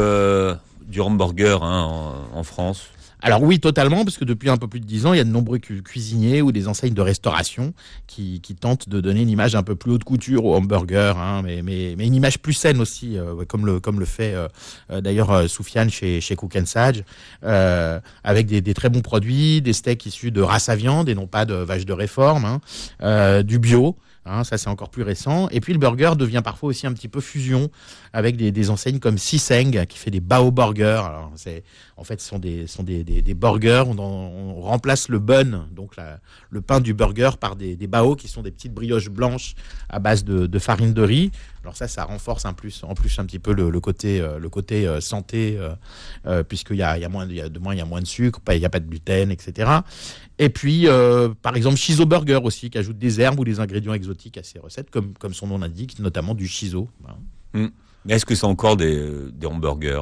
du 0.88 1.02
hamburger 1.02 1.64
hein, 1.64 2.28
en, 2.34 2.44
France 2.44 2.88
Alors 3.22 3.42
oui, 3.44 3.60
totalement, 3.60 4.04
parce 4.04 4.18
que 4.18 4.26
depuis 4.26 4.50
un 4.50 4.58
peu 4.58 4.68
plus 4.68 4.80
de 4.80 4.86
dix 4.86 5.06
ans, 5.06 5.14
il 5.14 5.18
y 5.18 5.20
a 5.20 5.24
de 5.24 5.30
nombreux 5.30 5.60
cu- 5.60 5.84
cuisiniers 5.84 6.42
ou 6.42 6.52
des 6.52 6.68
enseignes 6.68 6.94
de 6.94 7.02
restauration 7.02 7.74
qui, 8.08 8.42
tentent 8.60 8.90
de 8.90 9.00
donner 9.02 9.22
une 9.22 9.30
image 9.30 9.56
un 9.56 9.64
peu 9.64 9.76
plus 9.76 9.92
haute 9.92 10.04
couture 10.04 10.46
au 10.46 10.56
hamburger, 10.56 11.18
hein, 11.18 11.42
mais, 11.44 11.94
une 11.94 12.14
image 12.14 12.40
plus 12.40 12.54
saine 12.54 12.80
aussi, 12.82 13.18
euh, 13.18 13.46
comme, 13.46 13.66
le, 13.66 14.06
fait 14.06 14.34
euh, 14.34 14.48
euh, 14.92 15.02
d'ailleurs 15.02 15.50
Soufiane 15.50 15.90
chez, 15.90 16.22
chez 16.22 16.36
Cook 16.36 16.58
Sage, 16.66 17.04
avec 17.42 18.48
des, 18.48 18.74
très 18.74 18.90
bons 18.90 19.02
produits, 19.02 19.62
des 19.62 19.74
steaks 19.74 20.06
issus 20.06 20.32
de 20.32 20.42
race 20.42 20.70
à 20.70 20.76
viande 20.76 21.10
et 21.10 21.16
non 21.16 21.28
pas 21.28 21.46
de 21.46 21.54
vaches 21.54 21.86
de 21.86 21.94
réforme, 21.94 22.60
hein, 23.00 23.44
du 23.44 23.60
bio. 23.60 23.96
Hein, 24.26 24.44
ça 24.44 24.58
c'est 24.58 24.70
encore 24.70 24.90
plus 24.90 25.02
récent. 25.02 25.50
Et 25.50 25.62
puis 25.62 25.74
le 25.74 25.80
burger 25.80 26.12
devient 26.16 26.42
parfois 26.44 26.70
aussi 26.70 26.86
un 26.86 26.94
petit 26.94 27.08
peu 27.08 27.22
fusion 27.22 27.72
avec 28.14 28.38
des, 28.38 28.70
enseignes 28.70 29.00
comme 29.00 29.18
Siseng 29.18 29.86
qui 29.88 29.98
fait 29.98 30.12
des 30.12 30.20
bao 30.20 30.52
burgers. 30.52 31.02
Alors 31.04 31.32
c'est 31.36 31.64
en 31.98 32.04
fait 32.04 32.22
ce 32.22 32.28
sont 32.28 32.38
des 32.38 32.68
sont 32.68 32.84
des, 32.84 33.04
des, 33.04 33.34
burgers 33.34 33.84
on, 33.88 34.62
remplace 34.62 35.10
le 35.10 35.18
bun 35.18 35.68
donc 35.72 35.96
le 36.50 36.62
pain 36.62 36.80
du 36.80 36.94
burger 36.94 37.32
par 37.40 37.56
des, 37.56 37.76
des 37.76 37.88
bao 37.88 38.16
qui 38.16 38.28
sont 38.28 38.44
des 38.44 38.52
petites 38.52 38.74
brioches 38.74 39.10
blanches 39.10 39.56
à 39.90 39.98
base 40.00 40.24
de, 40.24 40.60
farine 40.60 40.94
de 40.94 41.02
riz. 41.02 41.32
Alors 41.64 41.76
ça 41.76 41.88
ça 41.88 42.04
renforce 42.04 42.46
en 42.46 42.54
plus 42.54 42.84
en 42.84 42.94
plus 42.94 43.18
un 43.20 43.26
petit 43.26 43.40
peu 43.40 43.54
le, 43.54 43.80
côté 43.80 44.22
euh, 44.22 44.38
le 44.38 44.50
côté 44.50 44.88
euh, 44.88 45.02
santé 45.02 45.58
euh, 45.58 45.74
euh, 46.26 46.44
puisqu'il 46.44 46.78
y 46.78 46.84
a, 46.84 46.98
y 46.98 47.06
a 47.06 47.10
moins 47.10 47.26
y 47.28 47.42
a 47.42 47.50
de 47.50 47.60
moins 47.60 47.74
il 47.74 47.80
y 47.80 47.82
a 47.82 47.86
moins 47.86 48.02
de 48.02 48.08
sucre, 48.08 48.40
il 48.52 48.60
n'y 48.60 48.66
a 48.66 48.70
pas 48.70 48.80
de 48.80 48.88
gluten, 48.88 49.32
etc. 49.32 49.70
Et 50.44 50.50
puis, 50.50 50.88
euh, 50.88 51.30
par 51.44 51.56
exemple, 51.56 51.78
Shizo 51.78 52.08
Burger 52.08 52.40
aussi, 52.44 52.72
qui 52.72 52.78
ajoute 52.80 52.98
des 52.98 53.22
herbes 53.22 53.40
ou 53.40 53.46
des 53.46 53.60
ingrédients 53.60 53.94
exotiques 53.94 54.40
à 54.40 54.44
ses 54.44 54.58
recettes, 54.58 54.90
comme, 54.90 55.14
comme 55.20 55.36
son 55.36 55.46
nom 55.46 55.60
l'indique, 55.60 56.00
notamment 56.00 56.34
du 56.34 56.48
shiso. 56.48 56.90
Mais 57.54 57.70
est-ce 58.16 58.26
que 58.26 58.34
c'est 58.34 58.46
encore 58.48 58.76
des, 58.76 58.96
euh, 58.98 59.32
des 59.32 59.46
hamburgers? 59.46 60.02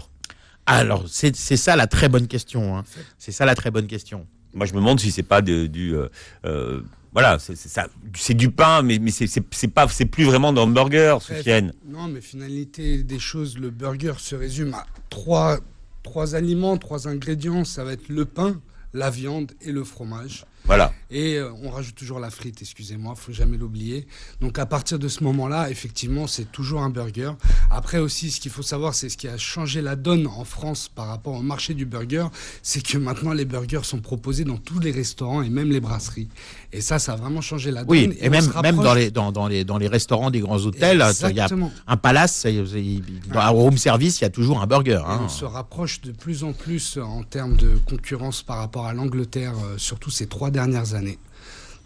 Alors, 0.65 1.03
c'est 1.09 1.35
c'est 1.35 1.57
ça 1.57 1.75
la 1.75 1.87
très 1.87 2.07
bonne 2.07 2.27
question. 2.27 2.77
hein. 2.77 2.83
C'est 3.17 3.33
ça 3.33 3.45
la 3.45 3.53
très 3.53 3.69
bonne 3.69 3.87
question. 3.87 4.25
Moi, 4.53 4.65
je 4.65 4.71
me 4.73 4.77
demande 4.79 4.99
si 5.01 5.11
c'est 5.11 5.23
pas 5.23 5.41
de- 5.41 5.67
du. 5.67 5.93
euh, 5.95 6.07
euh, 6.45 6.81
voilà, 7.11 7.37
c'est 7.39 7.55
c'est 7.57 7.67
ça, 7.69 7.87
c'est 8.15 8.33
du 8.35 8.49
pain, 8.51 8.81
mais, 8.81 8.97
mais 8.99 9.11
c'est- 9.11 9.67
pas, 9.67 9.87
c'est 9.89 10.05
plus 10.05 10.23
vraiment 10.23 10.53
de 10.53 10.59
hamburger, 10.61 11.21
Soufiane. 11.21 11.73
Non, 11.85 12.07
mais 12.07 12.21
finalité 12.21 13.03
des 13.03 13.19
choses, 13.19 13.57
le 13.57 13.71
burger 13.71 14.13
se 14.19 14.35
résume 14.35 14.73
à 14.73 14.85
trois, 15.09 15.57
trois 16.03 16.33
aliments, 16.35 16.77
trois 16.77 17.07
ingrédients. 17.09 17.65
Ça 17.65 17.83
va 17.83 17.91
être 17.93 18.07
le 18.07 18.23
pain, 18.25 18.61
la 18.93 19.09
viande 19.09 19.51
et 19.61 19.71
le 19.71 19.83
fromage. 19.83 20.45
Voilà. 20.65 20.93
Et 21.09 21.37
euh, 21.37 21.51
on 21.63 21.71
rajoute 21.71 21.95
toujours 21.95 22.19
la 22.19 22.29
frite, 22.29 22.61
excusez-moi, 22.61 23.15
faut 23.15 23.31
jamais 23.31 23.57
l'oublier. 23.57 24.05
Donc 24.39 24.59
à 24.59 24.65
partir 24.65 24.99
de 24.99 25.07
ce 25.07 25.23
moment-là, 25.23 25.69
effectivement, 25.71 26.27
c'est 26.27 26.51
toujours 26.51 26.81
un 26.81 26.89
burger. 26.89 27.31
Après 27.71 27.97
aussi, 27.97 28.29
ce 28.29 28.39
qu'il 28.39 28.51
faut 28.51 28.61
savoir, 28.61 28.93
c'est 28.93 29.09
ce 29.09 29.17
qui 29.17 29.27
a 29.27 29.37
changé 29.37 29.81
la 29.81 29.95
donne 29.95 30.27
en 30.27 30.43
France 30.43 30.87
par 30.87 31.07
rapport 31.07 31.33
au 31.33 31.41
marché 31.41 31.73
du 31.73 31.85
burger, 31.85 32.27
c'est 32.61 32.85
que 32.85 32.97
maintenant 32.97 33.33
les 33.33 33.45
burgers 33.45 33.83
sont 33.83 33.99
proposés 33.99 34.43
dans 34.43 34.57
tous 34.57 34.79
les 34.79 34.91
restaurants 34.91 35.41
et 35.41 35.49
même 35.49 35.71
les 35.71 35.79
brasseries. 35.79 36.29
Et 36.71 36.81
ça, 36.81 36.99
ça 36.99 37.13
a 37.13 37.15
vraiment 37.15 37.41
changé 37.41 37.71
la 37.71 37.81
donne. 37.83 37.89
Oui, 37.89 38.15
et, 38.21 38.29
même, 38.29 38.45
même 38.61 38.75
dans, 38.75 38.93
les, 38.93 39.09
dans, 39.09 39.31
dans, 39.31 39.47
les, 39.47 39.63
dans 39.63 39.79
les 39.79 39.87
restaurants 39.87 40.29
des 40.29 40.39
grands 40.39 40.59
hôtels, 40.59 41.03
il 41.29 41.35
y 41.35 41.39
a 41.39 41.47
un 41.87 41.97
palace, 41.97 42.45
dans 42.45 43.39
un 43.39 43.47
room 43.49 43.77
service, 43.77 44.19
il 44.19 44.23
y 44.23 44.27
a 44.27 44.29
toujours 44.29 44.61
un 44.61 44.67
burger. 44.67 45.01
Hein. 45.07 45.21
on 45.23 45.29
se 45.29 45.45
rapproche 45.45 46.01
de 46.01 46.11
plus 46.11 46.43
en 46.43 46.53
plus 46.53 46.97
en 46.97 47.23
termes 47.23 47.55
de 47.57 47.79
concurrence 47.89 48.43
par 48.43 48.57
rapport 48.57 48.85
à 48.85 48.93
l'Angleterre, 48.93 49.53
euh, 49.65 49.77
surtout 49.77 50.11
ces 50.11 50.27
trois 50.27 50.51
dernières 50.51 50.93
années. 50.93 51.17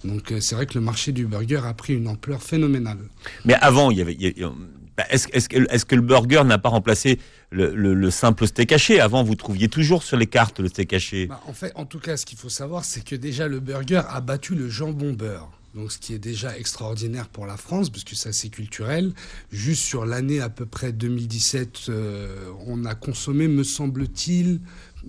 Donc 0.03 0.33
euh, 0.33 0.41
c'est 0.41 0.55
vrai 0.55 0.65
que 0.65 0.73
le 0.73 0.81
marché 0.81 1.13
du 1.13 1.25
burger 1.25 1.61
a 1.65 1.73
pris 1.73 1.93
une 1.93 2.09
ampleur 2.09 2.41
phénoménale. 2.41 2.97
Mais 3.45 3.53
avant, 3.53 3.89
il 3.89 3.97
y 3.99 4.01
avait, 4.01 4.17
il 4.19 4.37
y 4.37 4.43
a- 4.43 4.51
Bah, 4.97 5.05
Est-ce 5.09 5.27
que, 5.27 5.57
est 5.73 5.85
que 5.85 5.95
le 5.95 6.01
burger 6.01 6.43
n'a 6.45 6.57
pas 6.59 6.69
remplacé 6.69 7.19
le, 7.51 7.73
le- 7.75 7.93
le 7.95 8.11
simple 8.11 8.45
steak 8.47 8.71
haché? 8.71 8.99
Avant, 8.99 9.23
vous 9.23 9.35
trouviez 9.35 9.67
toujours 9.67 10.03
sur 10.03 10.17
les 10.17 10.27
cartes 10.27 10.59
le 10.59 10.67
steak 10.67 10.93
haché. 10.93 11.27
Bah, 11.27 11.41
en 11.47 11.53
fait, 11.53 11.71
en 11.75 11.85
tout 11.85 11.99
cas, 11.99 12.15
ce 12.17 12.25
qu'il 12.25 12.37
faut 12.37 12.49
savoir, 12.49 12.85
c'est 12.85 13.03
que 13.03 13.15
déjà 13.15 13.47
le 13.47 13.59
burger 13.59 14.01
a 14.07 14.21
battu 14.21 14.53
le 14.55 14.69
jambon 14.69 15.13
beurre. 15.13 15.49
Donc, 15.73 15.91
ce 15.91 15.97
qui 15.97 16.13
est 16.13 16.19
déjà 16.19 16.55
extraordinaire 16.55 17.27
pour 17.29 17.47
la 17.47 17.57
France, 17.57 17.89
parce 17.89 18.03
que 18.03 18.15
c'est 18.15 18.29
assez 18.29 18.49
culturel. 18.49 19.11
Juste 19.51 19.81
sur 19.83 20.05
l'année 20.05 20.39
à 20.39 20.49
peu 20.49 20.67
près 20.67 20.91
2017, 20.93 21.85
euh, 21.89 22.45
on 22.67 22.85
a 22.85 22.93
consommé, 22.93 23.47
me 23.47 23.63
semble-t-il, 23.63 24.59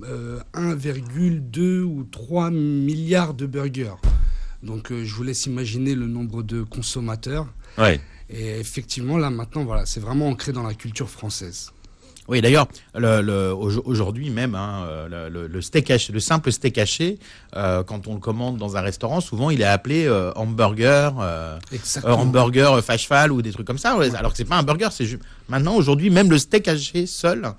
euh, 0.05 0.41
1,2 0.55 1.83
ou 1.83 2.05
3 2.05 2.51
milliards 2.51 3.35
de 3.35 3.45
burgers. 3.47 3.95
Donc, 4.63 4.91
euh, 4.91 5.05
je 5.05 5.15
vous 5.15 5.23
laisse 5.23 5.45
imaginer 5.45 5.95
le 5.95 6.07
nombre 6.07 6.43
de 6.43 6.63
consommateurs. 6.63 7.47
Ouais. 7.77 8.01
Et 8.37 8.59
effectivement, 8.59 9.17
là 9.17 9.31
maintenant, 9.31 9.65
voilà, 9.65 9.87
c'est 9.87 10.01
vraiment 10.01 10.29
ancré 10.29 10.53
dans 10.53 10.63
la 10.65 10.75
culture 10.75 11.09
française. 11.09 11.71
Oui, 12.27 12.41
d'ailleurs, 12.41 12.67
le, 12.95 13.21
le- 13.21 13.53
au- 13.55 13.83
aujourd'hui 13.85 14.31
même, 14.31 14.55
hein, 14.55 14.87
le, 15.11 15.61
steak 15.61 15.91
haché, 15.91 16.11
le 16.13 16.21
simple 16.21 16.51
steak 16.53 16.79
haché, 16.79 17.19
euh, 17.55 17.83
quand 17.85 18.09
on 18.09 18.15
le 18.15 18.21
commande 18.21 18.57
dans 18.57 18.79
un 18.79 18.81
restaurant, 18.81 19.21
souvent 19.21 19.51
il 19.51 19.61
est 19.61 19.65
appelé 19.67 20.07
euh, 20.07 20.33
hamburger, 20.35 21.13
euh, 21.21 21.59
euh, 22.09 22.13
hamburger 22.13 22.73
euh, 22.73 22.81
fashfal 22.83 23.31
ou 23.31 23.43
des 23.43 23.53
trucs 23.53 23.67
comme 23.67 23.77
ça. 23.79 23.91
Alors 24.17 24.31
que 24.33 24.39
c'est 24.39 24.47
pas 24.47 24.57
un 24.57 24.63
burger, 24.63 24.89
c'est 24.91 25.05
ju- 25.05 25.19
maintenant 25.51 25.75
aujourd'hui 25.77 26.09
même 26.09 26.31
le 26.31 26.39
steak 26.39 26.67
haché 26.67 27.05
seul. 27.07 27.53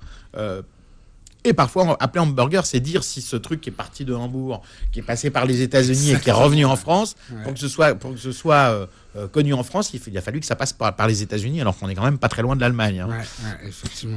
Et 1.46 1.52
parfois, 1.54 1.96
appelé 2.00 2.20
hamburger, 2.24 2.66
c'est 2.66 2.80
dire 2.80 3.04
si 3.04 3.22
ce 3.22 3.36
truc 3.36 3.60
qui 3.60 3.68
est 3.68 3.72
parti 3.72 4.04
de 4.04 4.12
Hambourg, 4.12 4.62
qui 4.90 4.98
est 4.98 5.02
passé 5.02 5.30
par 5.30 5.46
les 5.46 5.62
États-Unis 5.62 6.10
et 6.12 6.18
qui 6.18 6.28
est 6.28 6.32
revenu 6.32 6.64
en 6.64 6.74
France, 6.74 7.14
Ouais. 7.30 7.42
pour 7.44 7.54
que 7.54 7.60
ce 7.60 7.68
soit, 7.68 7.94
pour 7.94 8.12
que 8.14 8.18
ce 8.18 8.32
soit 8.32 8.54
euh, 8.72 8.86
euh, 9.16 9.28
connu 9.28 9.54
en 9.54 9.62
France, 9.62 9.92
il, 9.94 10.18
a 10.18 10.20
fallu 10.20 10.40
que 10.40 10.46
ça 10.46 10.56
passe 10.56 10.72
par, 10.72 10.96
par 10.96 11.06
les 11.06 11.22
États-Unis, 11.22 11.60
alors 11.60 11.76
qu'on 11.78 11.88
est 11.88 11.94
quand 11.94 12.02
même 12.02 12.18
pas 12.18 12.28
très 12.28 12.42
loin 12.42 12.56
de 12.56 12.60
l'Allemagne. 12.60 12.98
hein. 13.00 13.08
Ouais, 13.08 13.14
ouais, 13.18 13.68
effectivement. 13.68 14.16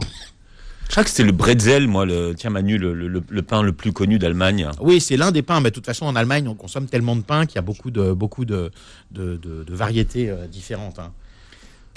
Je 0.85 0.91
crois 0.95 1.03
que 1.03 1.11
c'est 1.11 1.23
le 1.23 1.31
bretzel, 1.31 1.87
moi, 1.87 2.03
le, 2.07 2.33
tiens 2.35 2.49
Manu, 2.49 2.79
le, 2.79 2.95
le- 2.95 3.21
le 3.29 3.41
pain 3.43 3.61
le 3.61 3.73
plus 3.73 3.93
connu 3.93 4.17
d'Allemagne. 4.17 4.67
Oui, 4.81 4.99
c'est 4.99 5.17
l'un 5.17 5.31
des 5.31 5.43
pains. 5.43 5.59
Mais 5.59 5.69
de 5.69 5.75
toute 5.75 5.85
façon, 5.85 6.07
en 6.07 6.15
Allemagne, 6.15 6.47
on 6.47 6.55
consomme 6.55 6.87
tellement 6.87 7.15
de 7.15 7.21
pain 7.21 7.45
qu'il 7.45 7.57
y 7.57 7.59
a 7.59 7.61
beaucoup 7.61 7.91
de, 7.91 8.11
beaucoup 8.11 8.43
de, 8.43 8.71
de, 9.11 9.37
de- 9.37 9.63
de 9.63 9.73
variétés 9.75 10.31
euh, 10.31 10.47
différentes. 10.47 10.97
hein. 10.97 11.11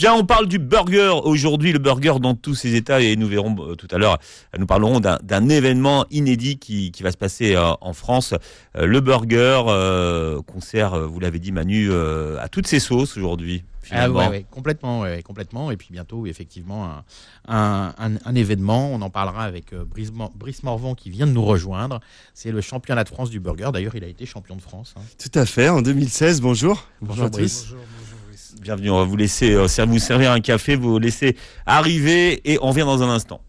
Bien, 0.03 0.15
on 0.15 0.25
parle 0.27 0.49
du 0.49 0.59
burger 0.59 1.13
aujourd'hui, 1.23 1.71
le 1.73 1.79
burger 1.79 2.15
dans 2.21 2.35
tous 2.35 2.57
ses 2.57 2.75
états, 2.75 3.01
et 3.01 3.15
nous 3.15 3.29
verrons 3.29 3.55
euh, 3.61 3.77
tout 3.77 3.87
à 3.93 3.99
l'heure, 3.99 4.19
nous 4.59 4.67
parlerons 4.67 4.99
d'un 4.99 5.49
événement 5.49 6.07
inédit 6.11 6.59
qui, 6.59 6.91
qui 6.91 7.05
va 7.05 7.13
se 7.13 7.17
passer 7.17 7.55
euh, 7.55 7.71
en 7.81 7.93
France. 7.93 8.35
Euh, 8.77 8.85
le 8.87 9.01
burger 9.01 9.63
euh, 9.69 10.43
concert, 10.43 10.99
vous 11.09 11.21
l'avez 11.21 11.39
dit 11.39 11.53
Manu, 11.53 11.87
euh, 11.93 12.37
à 12.41 12.49
toutes 12.49 12.67
ses 12.67 12.81
sauces 12.81 13.17
aujourd'hui. 13.17 13.63
Ah 13.93 14.11
ouais, 14.11 14.29
ouais, 14.29 14.47
complètement, 14.51 15.03
ouais, 15.03 15.23
complètement. 15.23 15.71
Et 15.71 15.77
puis 15.77 15.89
bientôt, 15.93 16.27
effectivement, 16.27 16.85
un, 16.85 17.05
un, 17.47 17.95
un- 17.97 18.19
un 18.25 18.35
événement. 18.35 18.91
On 18.93 19.03
en 19.03 19.11
parlera 19.11 19.45
avec 19.45 19.73
euh, 19.73 19.85
Brice, 19.85 20.11
Mor- 20.13 20.33
Brice 20.35 20.65
Morvan 20.65 20.97
qui 20.97 21.11
vient 21.11 21.29
de 21.29 21.33
nous 21.33 21.45
rejoindre. 21.45 22.01
C'est 22.35 22.51
le 22.51 22.61
championnat 22.61 23.05
de 23.05 23.09
France 23.09 23.31
du 23.31 23.39
burger. 23.39 23.71
D'ailleurs, 23.73 23.95
il 23.95 24.03
a 24.03 24.09
été 24.09 24.27
champion 24.27 24.57
de 24.57 24.63
France. 24.63 24.95
hein. 24.97 25.03
Tout 25.23 25.39
à 25.39 25.47
fait, 25.47 25.69
en 25.69 25.81
2016, 25.81 26.41
bonjour. 26.41 26.89
Bonjour, 27.03 27.27
à 27.27 27.29
Brice. 27.29 27.67
Bonjour, 27.71 27.79
bonjour, 27.79 27.99
Brice. 27.99 28.12
Bienvenue, 28.61 28.91
on 28.91 28.99
va 28.99 29.05
vous 29.05 29.17
laisser 29.17 29.53
euh, 29.53 29.67
vous 29.87 29.99
servir 29.99 30.33
un 30.33 30.41
café, 30.41 30.77
vous 30.77 30.99
laisser 30.99 31.37
arriver, 31.67 32.41
et 32.51 32.59
on 32.61 32.69
revient 32.69 32.83
dans 32.83 33.03
un 33.03 33.09
instant. 33.09 33.41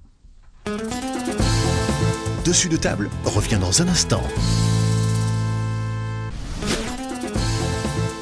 Dessus 2.45 2.69
de 2.69 2.77
table 2.77 3.09
revient 3.25 3.57
dans 3.59 3.81
un 3.81 3.87
instant. 3.87 4.23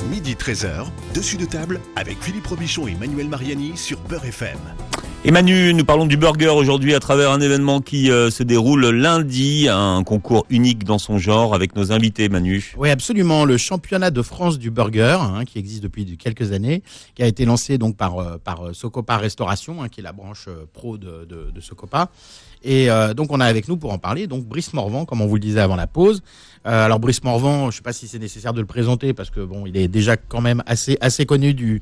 Midi 0.10 0.34
13h, 0.34 0.88
dessus 1.14 1.38
de 1.38 1.46
table 1.46 1.80
avec 1.96 2.22
Philippe 2.22 2.48
Robichon 2.48 2.88
et 2.88 2.96
Manuel 2.96 3.28
Mariani 3.28 3.78
sur 3.78 4.00
Beurre 4.02 4.26
FM. 4.26 4.58
Et 5.24 5.30
Manu, 5.30 5.72
nous 5.76 5.86
parlons 5.86 6.08
du 6.08 6.18
burger 6.18 6.48
aujourd'hui 6.48 6.96
à 6.96 7.00
travers 7.00 7.30
un 7.30 7.40
événement 7.42 7.80
qui 7.80 8.10
euh, 8.10 8.32
se 8.32 8.42
déroule 8.42 8.88
lundi, 8.90 9.68
un 9.70 10.04
concours 10.04 10.48
unique 10.50 10.84
dans 10.84 10.98
son 10.98 11.20
genre 11.20 11.54
avec 11.54 11.76
nos 11.76 11.92
invités, 11.92 12.28
Manu. 12.28 12.74
Oui, 12.76 12.90
absolument. 12.90 13.46
Le 13.46 13.58
championnat 13.58 14.10
de 14.10 14.24
France 14.24 14.58
du 14.58 14.72
burger, 14.72 15.18
hein, 15.22 15.46
qui 15.46 15.60
existe 15.60 15.84
depuis 15.84 16.06
de- 16.06 16.16
quelques 16.16 16.54
années, 16.54 16.82
qui 17.14 17.22
a 17.22 17.28
été 17.28 17.46
lancé 17.46 17.78
donc 17.78 17.98
par, 17.98 18.18
euh, 18.18 18.38
par 18.44 18.66
euh, 18.66 18.74
Socopa 18.74 19.18
Restauration, 19.18 19.84
hein, 19.84 19.90
qui 19.90 20.00
est 20.00 20.04
la 20.04 20.12
branche 20.12 20.50
pro 20.74 20.98
de, 20.98 21.28
de, 21.30 21.52
de 21.54 21.62
Socopa. 21.62 22.10
Et 22.64 22.90
donc, 23.16 23.32
on 23.32 23.40
a 23.40 23.46
avec 23.46 23.68
nous 23.68 23.76
pour 23.76 23.92
en 23.92 23.98
parler 23.98 24.28
donc 24.28 24.46
Brice 24.46 24.74
Morvan, 24.74 25.06
comme 25.06 25.20
on 25.22 25.26
vous 25.26 25.34
le 25.34 25.42
disait 25.42 25.62
avant 25.62 25.76
la 25.76 25.88
pause. 25.88 26.22
Alors, 26.64 27.00
Brice 27.00 27.24
Morvan, 27.24 27.62
je 27.62 27.66
ne 27.66 27.72
sais 27.72 27.82
pas 27.82 27.92
si 27.92 28.08
c'est 28.08 28.20
nécessaire 28.20 28.54
de 28.54 28.60
le 28.62 28.68
présenter 28.68 29.14
parce 29.16 29.32
que 29.32 29.40
bon, 29.40 29.66
il 29.66 29.76
est 29.78 29.88
déjà 29.88 30.16
quand 30.16 30.42
même 30.42 30.62
assez, 30.68 30.96
assez 31.02 31.26
connu 31.26 31.56
du, 31.56 31.82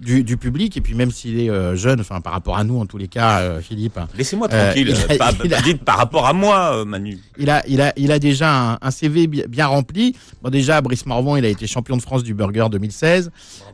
du, 0.00 0.22
du 0.24 0.36
public. 0.36 0.76
Et 0.76 0.80
puis, 0.80 0.94
même 0.94 1.10
s'il 1.10 1.40
est 1.40 1.50
euh, 1.50 1.74
jeune, 1.76 2.00
enfin, 2.00 2.20
par 2.20 2.32
rapport 2.32 2.56
à 2.56 2.64
nous, 2.64 2.78
en 2.78 2.86
tous 2.86 2.98
les 2.98 3.08
cas, 3.08 3.40
euh, 3.40 3.60
Philippe, 3.60 3.98
Laissez-moi 4.16 4.48
Euh, 4.52 4.66
tranquille, 4.66 4.88
il 5.08 5.12
a- 5.12 5.16
pas- 5.18 5.30
il 5.44 5.52
a- 5.52 5.56
pas- 5.56 5.62
dites 5.62 5.82
par 5.84 5.96
rapport 5.98 6.26
à 6.26 6.32
moi, 6.32 6.76
euh, 6.76 6.84
Manu. 6.84 7.18
il 7.38 7.50
a, 7.50 7.62
il 7.66 7.80
a, 7.80 7.92
il 7.96 8.12
a 8.12 8.18
déjà 8.18 8.72
un, 8.72 8.78
un 8.80 8.90
CV 8.90 9.26
bi- 9.26 9.44
bien 9.48 9.66
rempli. 9.66 10.14
Bon, 10.42 10.50
déjà, 10.50 10.80
Brice 10.80 11.04
Morvan, 11.06 11.36
il 11.36 11.44
a 11.44 11.48
été 11.48 11.66
champion 11.66 11.96
de 11.96 12.02
France 12.02 12.22
du 12.22 12.34
burger 12.34 12.66
2016. 12.70 13.30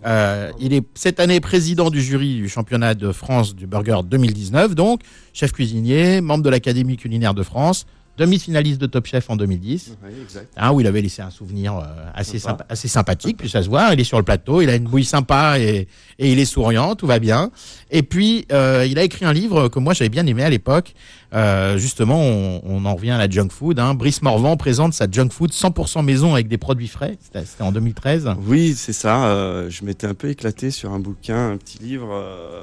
Euh, 0.07 0.51
il 0.61 0.73
est 0.73 0.85
cette 0.95 1.21
année 1.21 1.41
président 1.41 1.91
du 1.91 2.01
jury 2.03 2.37
du 2.37 2.49
championnat 2.49 2.95
de 2.95 3.13
France 3.13 3.55
du 3.55 3.67
burger 3.67 4.01
2019, 4.05 4.75
donc 4.75 5.01
chef 5.33 5.53
cuisinier, 5.53 6.21
membre 6.21 6.43
de 6.45 6.51
l'Académie 6.51 6.97
culinaire 6.97 7.35
de 7.35 7.43
France, 7.43 7.87
demi-finaliste 8.17 8.81
de 8.81 8.87
Top 8.87 9.07
Chef 9.07 9.29
en 9.31 9.37
2010, 9.37 9.97
Oui, 10.05 10.11
exact. 10.23 10.53
hein, 10.57 10.73
où 10.73 10.81
il 10.81 10.87
avait 10.87 11.03
laissé 11.03 11.23
un 11.23 11.31
souvenir 11.31 11.77
euh, 11.77 11.83
assez, 12.15 12.39
Sympa. 12.39 12.51
sympa, 12.59 12.67
assez 12.69 12.89
sympathique. 12.89 13.37
Puis 13.39 13.49
ça 13.49 13.63
se 13.63 13.69
voit, 13.69 13.93
il 13.93 14.01
est 14.01 14.05
sur 14.05 14.19
le 14.19 14.25
plateau, 14.25 14.61
il 14.63 14.71
a 14.71 14.77
une 14.77 14.85
bouille 14.85 15.05
sympa 15.05 15.59
et, 15.59 15.89
et 16.19 16.33
il 16.33 16.39
est 16.39 16.45
souriant, 16.45 16.95
tout 16.95 17.07
va 17.07 17.19
bien. 17.19 17.51
Et 17.91 18.03
puis, 18.03 18.47
euh, 18.53 18.87
il 18.89 18.99
a 18.99 19.03
écrit 19.03 19.25
un 19.25 19.33
livre 19.33 19.69
que 19.69 19.79
moi 19.79 19.95
j'avais 19.95 20.09
bien 20.09 20.27
aimé 20.27 20.43
à 20.45 20.51
l'époque. 20.51 20.95
Euh, 21.33 21.77
justement, 21.79 22.21
on, 22.21 22.61
on 22.65 22.85
en 22.85 22.95
revient 22.95 23.11
à 23.11 23.19
la 23.19 23.29
junk 23.29 23.49
food. 23.51 23.81
Hein. 23.81 23.95
Brice 23.95 24.23
Morvan 24.23 24.57
présente 24.57 24.95
sa 24.95 25.11
junk 25.11 25.31
food 25.31 25.51
100% 25.51 26.05
maison 26.05 26.33
avec 26.35 26.47
des 26.47 26.59
produits 26.59 26.87
frais. 26.87 27.19
C'était 27.21 27.45
c'était 27.45 27.65
en 27.65 27.73
2013. 27.73 28.31
Oui, 28.47 28.75
c'est 28.77 28.93
ça. 28.93 29.27
euh, 29.27 29.69
je 29.71 29.85
m'étais 29.85 30.07
un 30.07 30.15
peu 30.15 30.29
éclaté 30.31 30.71
sur 30.71 30.93
un 30.93 31.01
bouquin, 31.01 31.51
un 31.51 31.57
petit 31.57 31.79
livre 31.79 32.09
euh, 32.13 32.63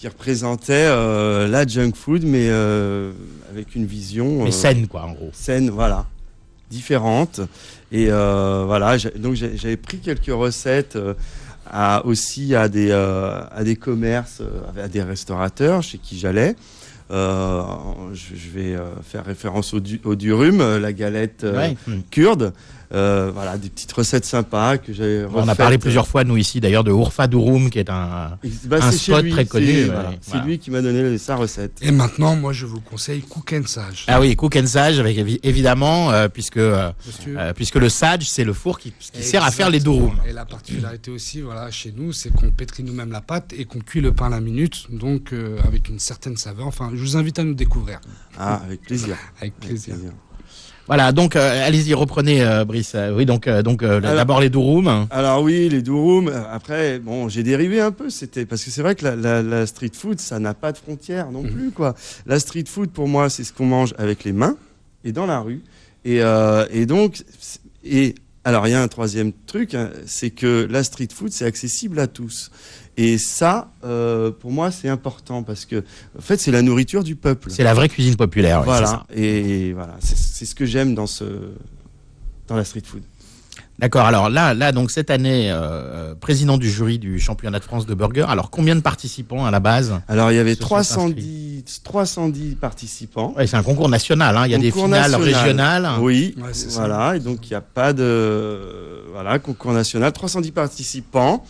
qui 0.00 0.08
représentait 0.08 0.86
euh, 0.88 1.46
la 1.46 1.66
junk 1.66 1.92
food, 1.94 2.24
mais 2.24 2.46
euh, 2.48 3.12
avec 3.50 3.74
une 3.74 3.84
vision 3.84 4.44
Mais 4.44 4.48
euh, 4.48 4.50
saine, 4.50 4.88
quoi, 4.88 5.02
en 5.02 5.12
gros. 5.12 5.28
saine, 5.34 5.68
voilà, 5.68 6.06
différente. 6.70 7.42
Et 7.92 8.06
voilà, 8.06 8.96
donc 9.16 9.34
j'avais 9.34 9.76
pris 9.76 9.98
quelques 9.98 10.32
recettes 10.32 10.96
à, 11.66 12.06
aussi 12.06 12.54
à 12.54 12.70
des, 12.70 12.92
à 12.92 13.62
des 13.62 13.76
commerces, 13.76 14.40
à 14.82 14.88
des 14.88 15.02
restaurateurs 15.02 15.82
chez 15.82 15.98
qui 15.98 16.18
j'allais. 16.18 16.56
Euh, 17.10 17.62
je, 18.12 18.50
vais 18.54 18.76
faire 19.02 19.24
référence 19.24 19.74
au, 19.74 19.80
du, 19.80 20.00
au 20.04 20.14
durum, 20.14 20.78
la 20.78 20.92
galette 20.92 21.42
euh, 21.42 21.56
Ouais. 21.56 21.76
Kurde. 22.10 22.52
Euh, 22.92 23.30
voilà, 23.32 23.56
des 23.56 23.68
petites 23.70 23.92
recettes 23.92 24.24
sympas 24.24 24.76
que 24.76 24.92
j'avais 24.92 25.24
On 25.32 25.46
a 25.46 25.54
parlé 25.54 25.78
plusieurs 25.78 26.08
fois, 26.08 26.24
nous, 26.24 26.36
ici, 26.36 26.60
d'ailleurs, 26.60 26.82
de 26.82 26.90
Urfa 26.90 27.28
Durum, 27.28 27.70
qui 27.70 27.78
est 27.78 27.88
un... 27.88 28.36
Bah, 28.64 28.78
un 28.82 28.90
spot 28.90 29.22
lui, 29.22 29.30
très 29.30 29.44
connu, 29.44 29.66
C'est 29.66 29.84
voilà, 29.84 30.10
Voilà. 30.26 30.44
lui 30.44 30.58
qui 30.58 30.70
m'a 30.72 30.82
donné 30.82 31.16
sa 31.18 31.36
recette. 31.36 31.78
Et 31.82 31.92
maintenant, 31.92 32.34
moi, 32.34 32.52
je 32.52 32.66
vous 32.66 32.80
conseille 32.80 33.20
Cook 33.22 33.52
and 33.56 33.66
Sage. 33.66 34.06
Ah 34.08 34.20
oui, 34.20 34.34
cook 34.34 34.56
and 34.56 34.66
sage, 34.66 34.98
avec 34.98 35.16
évi- 35.16 35.38
évidemment, 35.44 36.10
euh, 36.10 36.26
puisque, 36.28 36.56
euh, 36.56 36.90
puisque 37.54 37.76
le 37.76 37.88
sage, 37.88 38.28
c'est 38.28 38.42
le 38.44 38.52
four 38.52 38.80
qui, 38.80 38.92
qui 39.12 39.22
sert 39.22 39.44
à 39.44 39.52
faire 39.52 39.70
les 39.70 39.78
durum. 39.78 40.16
Et 40.28 40.32
la 40.32 40.44
particularité 40.44 41.12
aussi, 41.12 41.42
voilà, 41.42 41.70
chez 41.70 41.92
nous, 41.96 42.12
c'est 42.12 42.30
qu'on 42.34 42.50
pétrit 42.50 42.82
nous-mêmes 42.82 43.12
la 43.12 43.20
pâte 43.20 43.52
et 43.56 43.66
qu'on 43.66 43.78
cuit 43.78 44.00
le 44.00 44.12
pain 44.12 44.26
à 44.26 44.30
la 44.30 44.40
minute, 44.40 44.86
donc 44.90 45.32
euh, 45.32 45.58
avec 45.64 45.88
une 45.88 46.00
certaine 46.00 46.36
saveur. 46.36 46.66
Enfin, 46.66 46.90
je 46.92 47.00
vous 47.00 47.16
invite 47.16 47.38
à 47.38 47.44
nous 47.44 47.54
découvrir, 47.54 48.00
Ah, 48.36 48.60
avec 48.64 48.82
plaisir. 48.82 49.16
avec 49.40 49.54
Avec 49.54 49.54
plaisir. 49.60 49.94
Voilà, 50.90 51.12
donc 51.12 51.36
euh, 51.36 51.64
allez-y, 51.68 51.94
reprenez, 51.94 52.42
euh, 52.42 52.64
Brice. 52.64 52.96
Euh, 52.96 53.14
oui, 53.14 53.24
donc, 53.24 53.46
euh, 53.46 53.62
donc 53.62 53.84
d'abord 54.16 54.40
les 54.40 54.50
durum. 54.50 55.06
Alors 55.12 55.40
oui, 55.40 55.68
les 55.68 55.82
euh, 56.28 56.42
Après, 56.52 56.98
bon, 56.98 57.28
j'ai 57.28 57.44
dérivé 57.44 57.80
un 57.80 57.92
peu. 57.92 58.10
C'était 58.10 58.44
parce 58.44 58.64
que 58.64 58.72
c'est 58.72 58.82
vrai 58.82 58.96
que 58.96 59.04
la, 59.04 59.14
la- 59.14 59.40
la 59.40 59.66
street 59.66 59.92
food, 59.94 60.18
ça 60.18 60.40
n'a 60.40 60.52
pas 60.52 60.72
de 60.72 60.78
frontières 60.78 61.30
non 61.30 61.44
Mhm. 61.44 61.50
plus, 61.50 61.70
quoi. 61.70 61.94
La 62.26 62.40
street 62.40 62.64
food, 62.66 62.90
pour 62.90 63.06
moi, 63.06 63.30
c'est 63.30 63.44
ce 63.44 63.52
qu'on 63.52 63.66
mange 63.66 63.94
avec 63.98 64.24
les 64.24 64.32
mains 64.32 64.56
et 65.04 65.12
dans 65.12 65.26
la 65.26 65.38
rue. 65.38 65.62
Et, 66.04 66.18
et 66.72 66.86
donc, 66.86 67.22
et 67.84 68.16
alors 68.44 68.66
il 68.66 68.70
y 68.70 68.74
a 68.74 68.82
un 68.82 68.88
troisième 68.88 69.32
truc, 69.46 69.74
hein, 69.74 69.90
c'est 70.06 70.30
que 70.30 70.66
la 70.70 70.82
street 70.82 71.08
food, 71.14 71.30
c'est 71.32 71.44
accessible 71.44 71.98
à 71.98 72.06
tous. 72.06 72.50
Et 72.96 73.18
ça, 73.18 73.70
euh, 73.84 74.30
pour 74.30 74.50
moi, 74.50 74.70
c'est 74.70 74.88
important 74.88 75.42
parce 75.42 75.64
que, 75.64 75.84
en 76.18 76.20
fait, 76.20 76.38
c'est 76.38 76.50
la 76.50 76.62
nourriture 76.62 77.04
du 77.04 77.16
peuple. 77.16 77.50
C'est 77.50 77.64
la 77.64 77.74
vraie 77.74 77.88
cuisine 77.88 78.16
populaire. 78.16 78.60
ouais, 78.60 78.64
voilà. 78.66 78.86
ça. 78.86 79.06
Et 79.14 79.72
voilà, 79.72 79.96
c'est 80.00 80.16
c'est 80.16 80.44
ce 80.44 80.54
que 80.54 80.66
j'aime 80.66 80.94
dans 80.94 81.06
ce 81.06 81.24
dans 82.48 82.56
la 82.56 82.64
street 82.64 82.82
food. 82.84 83.02
D'accord. 83.80 84.04
Alors 84.06 84.28
là, 84.28 84.52
là, 84.54 84.72
donc 84.72 84.90
cette 84.90 85.10
année, 85.10 85.50
euh, 85.50 85.54
euh, 85.56 86.14
président 86.14 86.58
du 86.58 86.70
jury 86.70 86.98
du 86.98 87.18
championnat 87.18 87.58
de 87.58 87.64
France 87.64 87.86
de 87.86 87.94
burger. 87.94 88.26
Alors 88.28 88.50
combien 88.50 88.76
de 88.76 88.80
participants 88.80 89.46
à 89.46 89.50
la 89.50 89.58
base 89.60 90.00
Alors 90.06 90.30
il 90.30 90.36
y 90.36 90.38
avait 90.38 90.54
Se 90.54 90.60
sont 90.60 90.66
310, 90.66 91.82
310 91.82 92.54
participants. 92.56 93.32
ouais, 93.36 93.46
C'est 93.46 93.56
un 93.56 93.62
concours 93.62 93.88
national. 93.88 94.36
Hein. 94.36 94.46
Il 94.46 94.52
y 94.52 94.54
a 94.54 94.58
des 94.58 94.70
Concours 94.70 94.84
finales 94.86 95.10
national. 95.10 95.34
régionales. 95.34 95.88
Oui, 96.00 96.34
Ouais, 96.38 96.50
c'est 96.52 96.70
ça. 96.70 96.80
voilà. 96.80 97.16
Et 97.16 97.20
donc 97.20 97.46
il 97.46 97.50
n'y 97.50 97.56
a 97.56 97.60
pas 97.62 97.92
de 97.92 99.02
voilà 99.12 99.38
concours 99.38 99.72
national. 99.72 100.12
310 100.12 100.50
participants. 100.50 101.44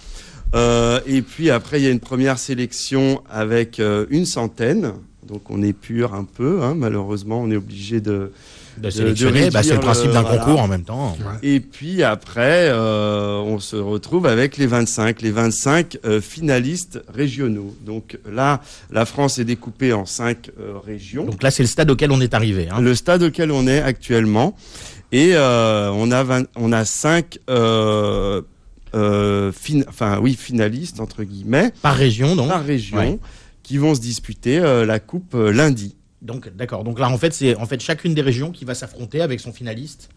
Euh, 0.54 1.00
et 1.06 1.22
puis 1.22 1.50
après, 1.50 1.80
il 1.80 1.84
y 1.84 1.86
a 1.86 1.90
une 1.90 2.00
première 2.00 2.38
sélection 2.38 3.22
avec 3.30 3.78
euh, 3.80 4.06
une 4.10 4.26
centaine. 4.26 4.92
Donc 5.26 5.48
on 5.50 5.62
épure 5.62 6.14
un 6.14 6.24
peu, 6.24 6.62
hein. 6.62 6.74
malheureusement, 6.76 7.40
on 7.40 7.50
est 7.52 7.56
obligé 7.56 8.00
de, 8.00 8.32
De 8.80 8.86
de 8.86 8.90
sélectionner, 8.90 9.50
bah, 9.50 9.62
c'est 9.62 9.70
le 9.70 9.74
réduire 9.76 9.80
principe 9.92 10.10
d'un 10.12 10.22
voilà. 10.22 10.38
concours 10.38 10.60
en 10.60 10.68
même 10.68 10.84
temps. 10.84 11.16
Et 11.42 11.60
puis 11.60 12.02
après, 12.02 12.68
euh, 12.70 13.36
on 13.38 13.58
se 13.60 13.76
retrouve 13.76 14.26
avec 14.26 14.56
les 14.56 14.66
25, 14.66 15.20
les 15.22 15.30
25 15.30 15.98
euh, 16.04 16.20
finalistes 16.20 17.00
régionaux. 17.12 17.74
Donc 17.84 18.18
là, 18.30 18.60
la 18.90 19.04
France 19.04 19.38
est 19.38 19.44
découpée 19.44 19.92
en 19.92 20.06
cinq 20.06 20.50
euh, 20.58 20.74
régions. 20.84 21.24
Donc 21.24 21.42
là, 21.42 21.50
c'est 21.50 21.62
le 21.62 21.68
stade 21.68 21.90
auquel 21.90 22.10
on 22.10 22.20
est 22.20 22.34
arrivé. 22.34 22.68
hein. 22.70 22.80
le 22.80 22.94
stade 22.94 23.22
auquel 23.22 23.52
on 23.52 23.66
est 23.66 23.80
actuellement. 23.80 24.56
Et 25.12 25.32
euh, 25.34 25.90
on 25.92 26.10
a 26.12 26.22
20 26.22 26.46
on 26.56 26.72
a 26.72 26.84
cinq 26.84 27.38
euh, 27.50 28.40
euh, 28.94 29.52
fin- 29.52 29.82
enfin 29.88 30.18
oui 30.22 30.34
finalistes 30.34 31.00
entre 31.00 31.22
guillemets 31.24 31.72
Par 31.82 31.94
région, 31.96 32.36
donc. 32.36 32.48
par 32.48 32.64
région 32.64 32.96
Ouais. 32.96 33.18
qui 33.62 33.76
vont 33.78 33.94
se 33.94 34.00
disputer 34.00 34.58
euh, 34.58 34.86
la 34.86 34.98
coupe 35.00 35.34
euh, 35.34 35.52
lundi. 35.52 35.96
Donc, 36.22 36.54
d'accord. 36.54 36.84
Donc 36.84 36.98
là, 36.98 37.08
en 37.08 37.16
fait, 37.18 37.32
c'est 37.32 37.54
en 37.56 37.66
fait 37.66 37.80
chacune 37.80 38.14
des 38.14 38.22
régions 38.22 38.50
qui 38.50 38.64
va 38.64 38.74
s'affronter 38.74 39.20
avec 39.22 39.40
son 39.40 39.52
finaliste 39.52 40.10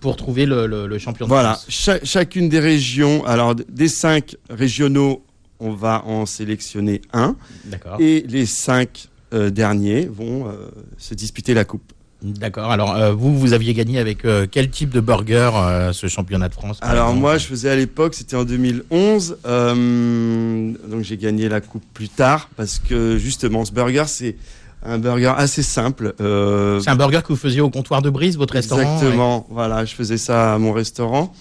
pour 0.00 0.16
trouver 0.16 0.46
le, 0.46 0.66
le- 0.66 0.86
le 0.86 0.98
champion 0.98 1.26
de 1.26 1.28
Voilà. 1.28 1.58
Cha- 1.68 2.02
chacune 2.04 2.48
des 2.48 2.58
régions. 2.60 3.24
Alors 3.26 3.54
des 3.54 3.88
cinq 3.88 4.36
régionaux, 4.50 5.24
on 5.60 5.72
va 5.72 6.04
en 6.06 6.26
sélectionner 6.26 7.02
un, 7.12 7.36
D'accord. 7.66 7.96
et 8.00 8.24
les 8.28 8.46
cinq 8.46 9.08
euh, 9.32 9.50
derniers 9.50 10.06
vont 10.06 10.48
euh, 10.48 10.70
se 10.98 11.14
disputer 11.14 11.54
la 11.54 11.64
coupe. 11.64 11.92
D'accord. 12.22 12.70
Alors, 12.70 12.94
euh, 12.96 13.12
vous, 13.12 13.36
vous 13.38 13.52
aviez 13.52 13.74
gagné 13.74 13.98
avec 13.98 14.24
euh, 14.24 14.46
quel 14.50 14.70
type 14.70 14.90
de 14.90 15.00
burger 15.00 15.50
euh, 15.54 15.92
ce 15.92 16.06
championnat 16.06 16.48
de 16.48 16.54
France 16.54 16.78
Alors 16.80 17.12
moi, 17.14 17.36
je 17.36 17.46
faisais 17.46 17.68
à 17.70 17.74
l'époque, 17.76 18.14
c'était 18.14 18.36
en 18.36 18.44
2011, 18.44 19.38
euh, 19.44 20.72
donc 20.88 21.02
j'ai 21.02 21.16
gagné 21.16 21.48
la 21.48 21.60
coupe 21.60 21.84
plus 21.94 22.08
tard 22.08 22.48
parce 22.56 22.78
que 22.78 23.18
justement, 23.18 23.64
ce 23.64 23.72
burger, 23.72 24.04
c'est 24.06 24.36
un 24.84 24.98
burger 24.98 25.32
assez 25.36 25.62
simple. 25.62 26.14
euh, 26.20 26.80
C'est 26.80 26.90
un 26.90 26.96
burger 26.96 27.20
que 27.22 27.28
vous 27.28 27.36
faisiez 27.36 27.60
au 27.60 27.70
comptoir 27.70 28.02
de 28.02 28.10
Brise, 28.10 28.36
votre 28.36 28.54
restaurant 28.54 28.82
Exactement. 28.82 29.46
Voilà, 29.50 29.84
je 29.84 29.94
faisais 29.94 30.18
ça 30.18 30.54
à 30.54 30.58
mon 30.58 30.72
restaurant 30.72 31.32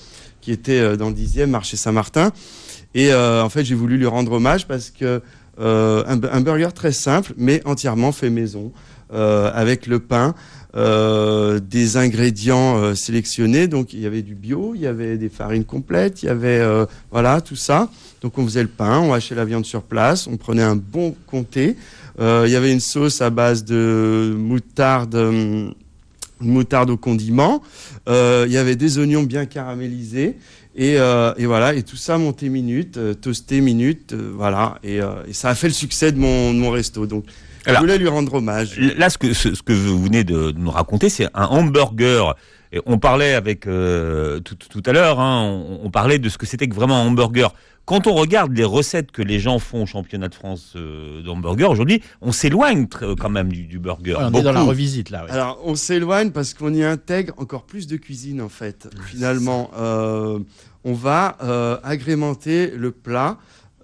qui 0.42 0.52
était 0.52 0.80
euh, 0.80 0.98
dans 0.98 1.10
le 1.10 1.16
10e, 1.16 1.46
marché 1.48 1.78
Saint-Martin. 1.78 2.32
Et 2.96 3.14
euh, 3.14 3.44
en 3.44 3.50
fait, 3.50 3.64
j'ai 3.64 3.76
voulu 3.76 3.98
lui 3.98 4.06
rendre 4.08 4.34
hommage 4.34 4.68
parce 4.68 4.90
que 4.90 5.22
euh, 5.60 6.04
un, 6.08 6.20
un 6.24 6.42
burger 6.42 6.70
très 6.74 6.92
simple, 6.92 7.34
mais 7.38 7.62
entièrement 7.66 8.12
fait 8.12 8.30
maison, 8.30 8.72
avec 9.14 9.88
le 9.88 10.00
pain, 10.00 10.34
des 10.74 11.98
ingrédients 11.98 12.96
sélectionnés. 12.96 13.68
Donc, 13.68 13.92
il 13.92 14.00
y 14.00 14.06
avait 14.06 14.22
du 14.22 14.36
bio, 14.36 14.72
il 14.74 14.80
y 14.82 14.88
avait 14.88 15.18
des 15.18 15.28
farines 15.28 15.66
complètes, 15.66 16.24
il 16.24 16.28
y 16.28 16.30
avait 16.30 16.62
voilà 17.12 17.42
tout 17.42 17.58
ça. 17.58 17.90
Donc, 18.22 18.38
on 18.38 18.46
faisait 18.46 18.62
le 18.62 18.70
pain, 18.70 19.00
on 19.00 19.12
hachait 19.12 19.36
la 19.36 19.44
viande 19.44 19.66
sur 19.66 19.82
place, 19.84 20.28
on 20.28 20.38
prenait 20.38 20.64
un 20.64 20.78
bon 20.78 21.14
comté. 21.28 21.76
Euh, 22.22 22.44
il 22.46 22.52
y 22.52 22.56
avait 22.56 22.72
une 22.72 22.80
sauce 22.80 23.22
à 23.22 23.30
base 23.30 23.66
de 23.66 24.34
moutarde. 24.38 25.16
hum, 25.16 25.74
une 26.44 26.50
moutarde 26.54 26.90
au 26.90 26.98
condiment. 26.98 27.62
Euh, 28.10 28.46
il 28.48 28.52
y 28.54 28.58
avait 28.58 28.76
des 28.76 28.98
oignons 28.98 29.22
bien 29.22 29.46
caramélisés. 29.46 30.38
Et, 30.76 30.96
euh, 30.98 31.34
et 31.38 31.46
voilà, 31.46 31.76
et 31.76 31.84
tout 31.84 31.98
ça 31.98 32.18
monté 32.18 32.50
minute, 32.50 32.98
euh, 32.98 33.14
toasté 33.14 33.62
minute, 33.62 34.14
euh, 34.14 34.32
voilà. 34.36 34.80
Et, 34.84 34.96
et 35.28 35.34
ça 35.34 35.50
a 35.50 35.56
fait 35.56 35.68
le 35.68 35.74
succès 35.74 36.12
de 36.12 36.18
mon, 36.18 36.52
de 36.54 36.58
mon 36.58 36.72
resto. 36.72 37.06
Donc, 37.06 37.26
Alors- 37.66 37.82
je 37.82 37.86
voulais 37.86 37.98
lui 38.00 38.08
rendre 38.08 38.34
hommage. 38.36 38.80
Là, 38.98 39.12
ce 39.12 39.20
que, 39.20 39.34
ce, 39.34 39.54
ce 39.54 39.62
que 39.62 39.74
vous 39.74 40.02
venez 40.02 40.24
de 40.24 40.52
nous 40.58 40.72
raconter, 40.72 41.10
c'est 41.10 41.28
un 41.36 41.46
hamburger. 41.46 42.36
Et 42.74 42.80
on 42.86 42.98
parlait 43.00 43.34
avec 43.34 43.68
euh, 43.68 44.40
tout, 44.40 44.56
tout 44.56 44.82
à 44.86 44.94
l'heure, 44.94 45.20
hein, 45.20 45.42
on, 45.44 45.82
on 45.84 45.90
parlait 45.92 46.20
de 46.20 46.30
ce 46.30 46.38
que 46.38 46.46
c'était 46.46 46.68
que 46.68 46.76
vraiment 46.76 46.98
un 47.02 47.08
hamburger. 47.08 47.54
Quand 47.86 48.08
on 48.08 48.14
regarde 48.14 48.56
les 48.56 48.64
recettes 48.64 49.12
que 49.12 49.22
les 49.22 49.40
gens 49.40 49.60
font 49.60 49.84
au 49.84 49.86
championnat 49.86 50.30
de 50.30 50.36
France 50.36 50.74
euh, 50.78 51.22
d'hamburger 51.24 51.70
aujourd'hui, 51.70 52.02
on 52.22 52.32
s'éloigne 52.32 52.84
tr- 52.86 53.16
quand 53.18 53.30
même 53.30 53.52
du, 53.52 53.64
du 53.66 53.80
burger. 53.80 54.14
Ouais, 54.16 54.24
on 54.32 54.34
est 54.34 54.44
dans 54.44 54.54
la 54.54 54.62
revisite 54.62 55.10
là. 55.10 55.26
ouais. 55.26 55.32
Alors, 55.32 55.60
on 55.66 55.76
s'éloigne 55.76 56.32
parce 56.32 56.54
qu'on 56.54 56.74
y 56.74 56.84
intègre 56.84 57.34
encore 57.38 57.64
plus 57.64 57.88
de 57.88 57.98
cuisine, 57.98 58.40
en 58.42 58.50
fait. 58.50 58.88
Finalement, 59.08 59.72
euh, 59.78 60.40
on 60.86 60.94
va 60.94 61.38
euh, 61.44 61.78
agrémenter 61.84 62.72
le 62.72 62.92
plat. 62.92 63.38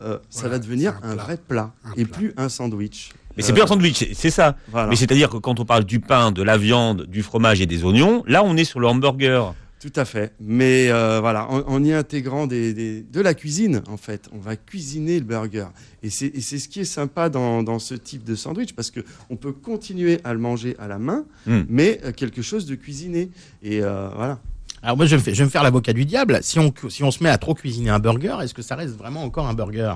Euh, 0.03 0.19
ça 0.29 0.47
va 0.47 0.59
devenir 0.59 0.93
un 1.01 1.09
un, 1.11 1.13
plat. 1.15 1.23
vrai 1.23 1.37
plat 1.37 1.71
Un 1.83 1.91
et 1.97 2.05
plat. 2.05 2.17
plus 2.17 2.33
un 2.37 2.49
sandwich. 2.49 3.09
Mais 3.37 3.43
c'est 3.43 3.51
Euh, 3.51 3.55
plus 3.55 3.63
un 3.63 3.67
sandwich, 3.67 4.03
c'est- 4.13 4.29
ça. 4.29 4.55
Voilà. 4.71 4.89
Mais 4.89 4.95
c'est-à-dire 4.95 5.29
que 5.29 5.37
quand 5.37 5.59
on 5.59 5.65
parle 5.65 5.85
du 5.85 5.99
pain, 5.99 6.31
de 6.31 6.41
la 6.43 6.57
viande, 6.57 7.05
du 7.05 7.21
fromage 7.23 7.61
et 7.61 7.65
des 7.65 7.83
oignons, 7.85 8.23
là, 8.27 8.43
on 8.43 8.57
est 8.57 8.65
sur 8.65 8.79
le 8.79 8.87
hamburger. 8.87 9.53
Tout 9.79 9.93
à 9.95 10.05
fait. 10.05 10.33
Mais 10.41 10.89
euh, 10.89 11.19
voilà, 11.21 11.47
en, 11.51 11.59
en 11.67 11.83
y 11.83 11.93
intégrant 11.93 12.47
des, 12.47 12.73
des- 12.73 13.03
de 13.03 13.21
la 13.21 13.35
cuisine, 13.35 13.83
en 13.87 13.95
fait, 13.97 14.27
on 14.33 14.39
va 14.39 14.55
cuisiner 14.55 15.19
le 15.19 15.25
burger. 15.25 15.67
Et 16.01 16.09
c'est 16.09 16.31
ce 16.41 16.67
qui 16.67 16.79
est 16.79 16.83
sympa 16.85 17.29
dans, 17.29 17.61
dans 17.61 17.77
ce 17.77 17.93
type 17.93 18.23
de 18.23 18.33
sandwich, 18.33 18.73
parce 18.73 18.89
que 18.89 19.01
on 19.29 19.35
peut 19.35 19.51
continuer 19.51 20.19
à 20.23 20.33
le 20.33 20.39
manger 20.39 20.75
à 20.79 20.87
la 20.87 20.97
main, 20.97 21.25
Mm. 21.45 21.59
mais 21.69 22.01
euh, 22.05 22.11
quelque 22.11 22.41
chose 22.41 22.65
de 22.65 22.73
cuisiné. 22.73 23.29
Et 23.61 23.83
euh, 23.83 24.09
voilà. 24.15 24.39
Alors 24.81 24.97
moi, 24.97 25.05
je 25.05 25.11
vais, 25.11 25.17
me 25.17 25.21
faire- 25.21 25.33
je 25.35 25.39
vais 25.39 25.45
me 25.45 25.49
faire 25.51 25.63
l'avocat 25.63 25.93
du 25.93 26.05
diable. 26.05 26.39
Si 26.41 26.57
on, 26.59 26.73
si 26.89 27.03
on 27.03 27.11
se 27.11 27.23
met 27.23 27.29
à 27.29 27.37
trop 27.37 27.53
cuisiner 27.53 27.91
un 27.91 27.99
burger, 27.99 28.37
est-ce 28.41 28.53
que 28.55 28.61
ça 28.63 28.75
reste 28.75 28.95
vraiment 28.97 29.23
encore 29.23 29.47
un 29.47 29.53
burger? 29.53 29.93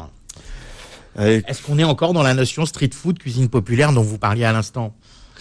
Est-ce 1.19 1.61
qu'on 1.61 1.77
est 1.79 1.83
encore 1.83 2.13
dans 2.13 2.23
la 2.23 2.33
notion 2.33 2.65
street 2.65 2.91
food, 2.93 3.19
cuisine 3.19 3.49
populaire 3.49 3.91
dont 3.93 4.01
vous 4.03 4.17
parliez 4.17 4.45
à 4.45 4.53
l'instant? 4.53 4.95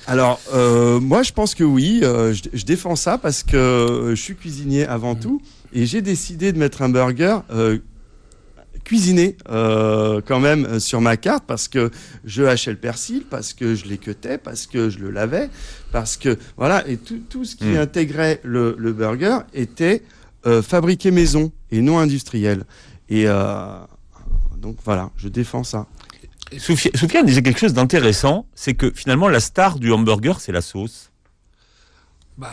Alors, 0.07 0.41
euh, 0.55 0.99
moi, 0.99 1.23
je 1.23 1.33
pense 1.33 1.55
que 1.55 1.63
oui. 1.63 2.01
euh, 2.03 2.33
je, 2.33 2.43
je 2.53 2.65
défends 2.65 2.97
ça 2.97 3.19
parce 3.19 3.43
que 3.43 3.57
euh, 3.57 4.11
je 4.17 4.21
suis 4.21 4.35
cuisinier 4.35 4.87
avant 4.87 5.15
tout. 5.15 5.41
Et 5.73 5.87
j'ai 5.87 6.03
décidé 6.03 6.53
de 6.53 6.59
mettre 6.59 6.83
un 6.83 6.89
burger 6.89 7.39
euh, 7.53 7.79
cuisiné 8.83 9.37
quand 9.47 10.41
même 10.41 10.81
sur 10.81 11.01
ma 11.01 11.17
carte 11.17 11.45
parce 11.47 11.69
que 11.69 11.91
je 12.25 12.43
hachais 12.43 12.73
le 12.73 12.77
persil, 12.79 13.25
parce 13.29 13.53
que 13.53 13.75
je 13.77 13.85
l'équeutais, 13.87 14.37
parce 14.39 14.67
que 14.67 14.91
je 14.91 14.99
le 14.99 15.11
lavais, 15.11 15.49
parce 15.93 16.17
que 16.17 16.37
voilà. 16.57 16.87
Et 16.89 16.97
tout, 16.97 17.21
tout 17.29 17.45
ce 17.45 17.55
qui 17.55 17.67
Mm. 17.67 17.77
intégrait 17.77 18.41
le, 18.43 18.75
le 18.79 18.93
burger 18.93 19.39
était 19.55 20.03
fabriqué 20.63 21.11
maison 21.13 21.53
et 21.71 21.83
non 21.83 21.99
industriel. 22.01 22.65
Et 23.11 23.25
euh, 23.29 23.65
donc 24.61 24.77
voilà, 24.85 25.11
je 25.17 25.29
défends 25.29 25.65
ça. 25.65 25.87
Sophia- 26.59 26.97
Sofiane 26.97 27.27
disait 27.27 27.43
quelque 27.43 27.61
chose 27.61 27.73
d'intéressant, 27.75 28.47
c'est 28.55 28.75
que 28.75 28.91
finalement, 28.95 29.29
la 29.29 29.41
star 29.41 29.79
du 29.79 29.93
hamburger, 29.93 30.41
c'est 30.41 30.53
la 30.53 30.61
sauce. 30.63 31.11
Bah, 32.37 32.51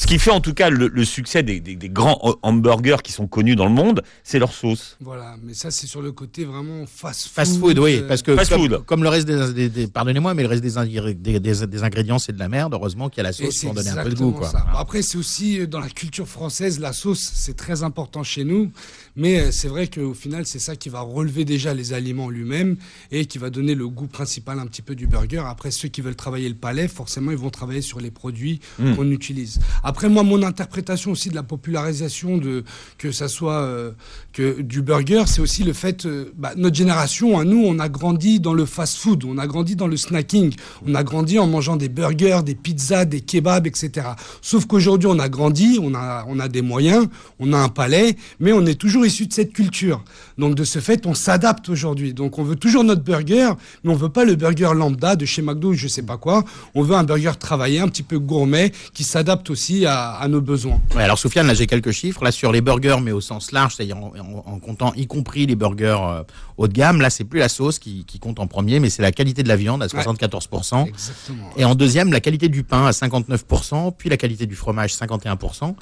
Ce 0.00 0.06
qui 0.06 0.18
fait 0.20 0.30
en 0.30 0.40
tout 0.40 0.54
cas 0.54 0.70
le, 0.70 0.86
le 0.86 1.04
succès 1.04 1.42
des, 1.42 1.58
des- 1.58 1.74
des 1.74 1.88
grands 1.88 2.20
ha- 2.22 2.36
hamburgers 2.42 2.98
qui 3.02 3.10
sont 3.10 3.26
connus 3.26 3.56
dans 3.56 3.66
le 3.66 3.72
monde, 3.72 4.02
c'est 4.22 4.38
leur 4.38 4.52
sauce. 4.52 4.96
voilà, 5.00 5.34
mais 5.42 5.54
ça 5.54 5.72
c'est 5.72 5.88
sur 5.88 6.02
le 6.02 6.12
côté 6.12 6.44
vraiment 6.44 6.84
fast 6.86 7.22
food. 7.24 7.32
Fast 7.34 7.58
food, 7.58 7.78
oui, 7.80 8.02
parce 8.06 8.22
que 8.22 8.36
fast 8.36 8.50
comme, 8.52 8.60
food. 8.60 8.84
comme 8.86 9.02
le 9.02 9.08
reste 9.08 9.26
des, 9.26 9.52
des- 9.52 9.68
des- 9.68 9.86
pardonnez-moi, 9.88 10.34
mais 10.34 10.42
le 10.44 10.48
reste 10.50 10.62
des, 10.62 10.76
ingré- 10.76 11.14
des, 11.14 11.40
des- 11.40 11.66
des 11.66 11.82
ingrédients 11.82 12.20
c'est 12.20 12.32
de 12.32 12.38
la 12.38 12.48
merde. 12.48 12.74
Heureusement 12.74 13.08
qu'il 13.08 13.18
y 13.18 13.20
a 13.20 13.24
la 13.24 13.32
sauce 13.32 13.58
pour 13.64 13.74
donner 13.74 13.90
un 13.90 14.04
peu 14.04 14.10
de 14.10 14.14
goût, 14.14 14.30
quoi. 14.32 14.48
ça. 14.48 14.64
Bon, 14.72 14.78
après, 14.78 15.02
c'est 15.02 15.18
aussi 15.18 15.60
euh, 15.60 15.66
dans 15.66 15.80
la 15.80 15.88
culture 15.88 16.28
française, 16.28 16.78
la 16.78 16.92
sauce, 16.92 17.32
c'est 17.34 17.56
très 17.56 17.82
important 17.82 18.22
chez 18.22 18.44
nous. 18.44 18.70
Mais 19.16 19.40
euh, 19.40 19.50
c'est 19.50 19.68
vrai 19.68 19.88
qu'au 19.88 20.14
final, 20.14 20.46
c'est 20.46 20.60
ça 20.60 20.76
qui 20.76 20.90
va 20.90 21.00
relever 21.00 21.44
déjà 21.44 21.74
les 21.74 21.92
aliments 21.92 22.30
lui-même 22.30 22.76
et 23.10 23.26
qui 23.26 23.38
va 23.38 23.50
donner 23.50 23.74
le 23.74 23.88
goût 23.88 24.06
principal 24.06 24.60
un 24.60 24.66
petit 24.66 24.82
peu 24.82 24.94
du 24.94 25.08
burger. 25.08 25.42
Après, 25.44 25.72
ceux 25.72 25.88
qui 25.88 26.02
veulent 26.02 26.14
travailler 26.14 26.48
le 26.48 26.54
palais, 26.54 26.86
forcément, 26.86 27.32
ils 27.32 27.36
vont 27.36 27.50
travailler 27.50 27.82
sur 27.82 27.98
les 28.00 28.12
produits 28.12 28.60
Mm. 28.78 28.94
qu'on 28.94 29.10
utilise. 29.10 29.58
Après, 29.88 30.10
moi, 30.10 30.22
mon 30.22 30.42
interprétation 30.42 31.12
aussi 31.12 31.30
de 31.30 31.34
la 31.34 31.42
popularisation 31.42 32.36
de 32.36 32.62
que 32.98 33.10
ça 33.10 33.26
soit 33.26 33.62
euh, 33.62 33.92
que 34.34 34.60
du 34.60 34.82
burger, 34.82 35.22
c'est 35.26 35.40
aussi 35.40 35.64
le 35.64 35.72
fait, 35.72 36.04
euh, 36.04 36.30
bah, 36.36 36.52
notre 36.58 36.76
génération, 36.76 37.38
à 37.38 37.44
nous, 37.44 37.64
on 37.64 37.78
a 37.78 37.88
grandi 37.88 38.38
dans 38.38 38.52
le 38.52 38.66
fast-food, 38.66 39.24
on 39.24 39.38
a 39.38 39.46
grandi 39.46 39.76
dans 39.76 39.86
le 39.86 39.96
snacking, 39.96 40.54
on 40.86 40.94
a 40.94 41.02
grandi 41.02 41.38
en 41.38 41.46
mangeant 41.46 41.76
des 41.76 41.88
burgers, 41.88 42.40
des 42.44 42.54
pizzas, 42.54 43.06
des 43.06 43.22
kebabs, 43.22 43.66
etc. 43.66 44.08
Sauf 44.42 44.66
qu'aujourd'hui, 44.66 45.08
on 45.10 45.18
a 45.18 45.30
grandi, 45.30 45.78
on 45.82 45.94
a, 45.94 46.26
on 46.28 46.38
a 46.38 46.48
des 46.48 46.60
moyens, 46.60 47.08
on 47.38 47.54
a 47.54 47.56
un 47.56 47.70
palais, 47.70 48.14
mais 48.40 48.52
on 48.52 48.66
est 48.66 48.78
toujours 48.78 49.06
issu 49.06 49.26
de 49.26 49.32
cette 49.32 49.54
culture. 49.54 50.04
Donc, 50.36 50.54
de 50.54 50.64
ce 50.64 50.80
fait, 50.80 51.06
on 51.06 51.14
s'adapte 51.14 51.70
aujourd'hui. 51.70 52.12
Donc, 52.12 52.38
on 52.38 52.42
veut 52.42 52.56
toujours 52.56 52.84
notre 52.84 53.02
burger, 53.02 53.52
mais 53.84 53.90
on 53.90 53.96
veut 53.96 54.10
pas 54.10 54.26
le 54.26 54.34
burger 54.34 54.72
lambda 54.74 55.16
de 55.16 55.24
chez 55.24 55.40
McDo 55.40 55.72
je 55.72 55.88
sais 55.88 56.02
pas 56.02 56.18
quoi. 56.18 56.44
On 56.74 56.82
veut 56.82 56.94
un 56.94 57.04
burger 57.04 57.32
travaillé, 57.40 57.80
un 57.80 57.88
petit 57.88 58.02
peu 58.02 58.18
gourmet, 58.18 58.70
qui 58.92 59.02
s'adapte 59.02 59.48
aussi 59.48 59.77
à, 59.86 60.12
à 60.12 60.28
nos 60.28 60.40
besoins. 60.40 60.80
Ouais, 60.96 61.02
alors 61.02 61.18
Soufiane, 61.18 61.46
là 61.46 61.54
j'ai 61.54 61.66
quelques 61.66 61.90
chiffres. 61.90 62.24
Là 62.24 62.30
sur 62.32 62.52
les 62.52 62.60
burgers, 62.60 62.98
mais 63.02 63.12
au 63.12 63.20
sens 63.20 63.52
large, 63.52 63.74
c'est-à-dire 63.76 63.96
en, 63.96 64.12
en- 64.18 64.52
en 64.54 64.58
comptant 64.58 64.92
y 64.94 65.06
compris 65.06 65.46
les 65.46 65.56
burgers 65.56 65.96
euh, 66.00 66.22
haut 66.56 66.68
de 66.68 66.72
gamme. 66.72 67.00
Là 67.00 67.10
c'est 67.10 67.24
plus 67.24 67.38
la 67.40 67.48
sauce 67.48 67.78
qui, 67.78 68.04
qui 68.04 68.18
compte 68.18 68.40
en 68.40 68.46
premier, 68.46 68.80
mais 68.80 68.90
c'est 68.90 69.02
la 69.02 69.12
qualité 69.12 69.42
de 69.42 69.48
la 69.48 69.56
viande 69.56 69.82
à 69.82 69.86
74%. 69.86 70.86
Exactement. 70.88 71.50
Et 71.56 71.64
en 71.64 71.74
deuxième, 71.74 72.12
la 72.12 72.20
qualité 72.20 72.48
du 72.48 72.62
pain 72.64 72.86
à 72.86 72.90
59%, 72.90 73.92
puis 73.96 74.08
la 74.08 74.16
qualité 74.16 74.46
du 74.46 74.54
fromage 74.54 74.94
51%. 74.94 75.74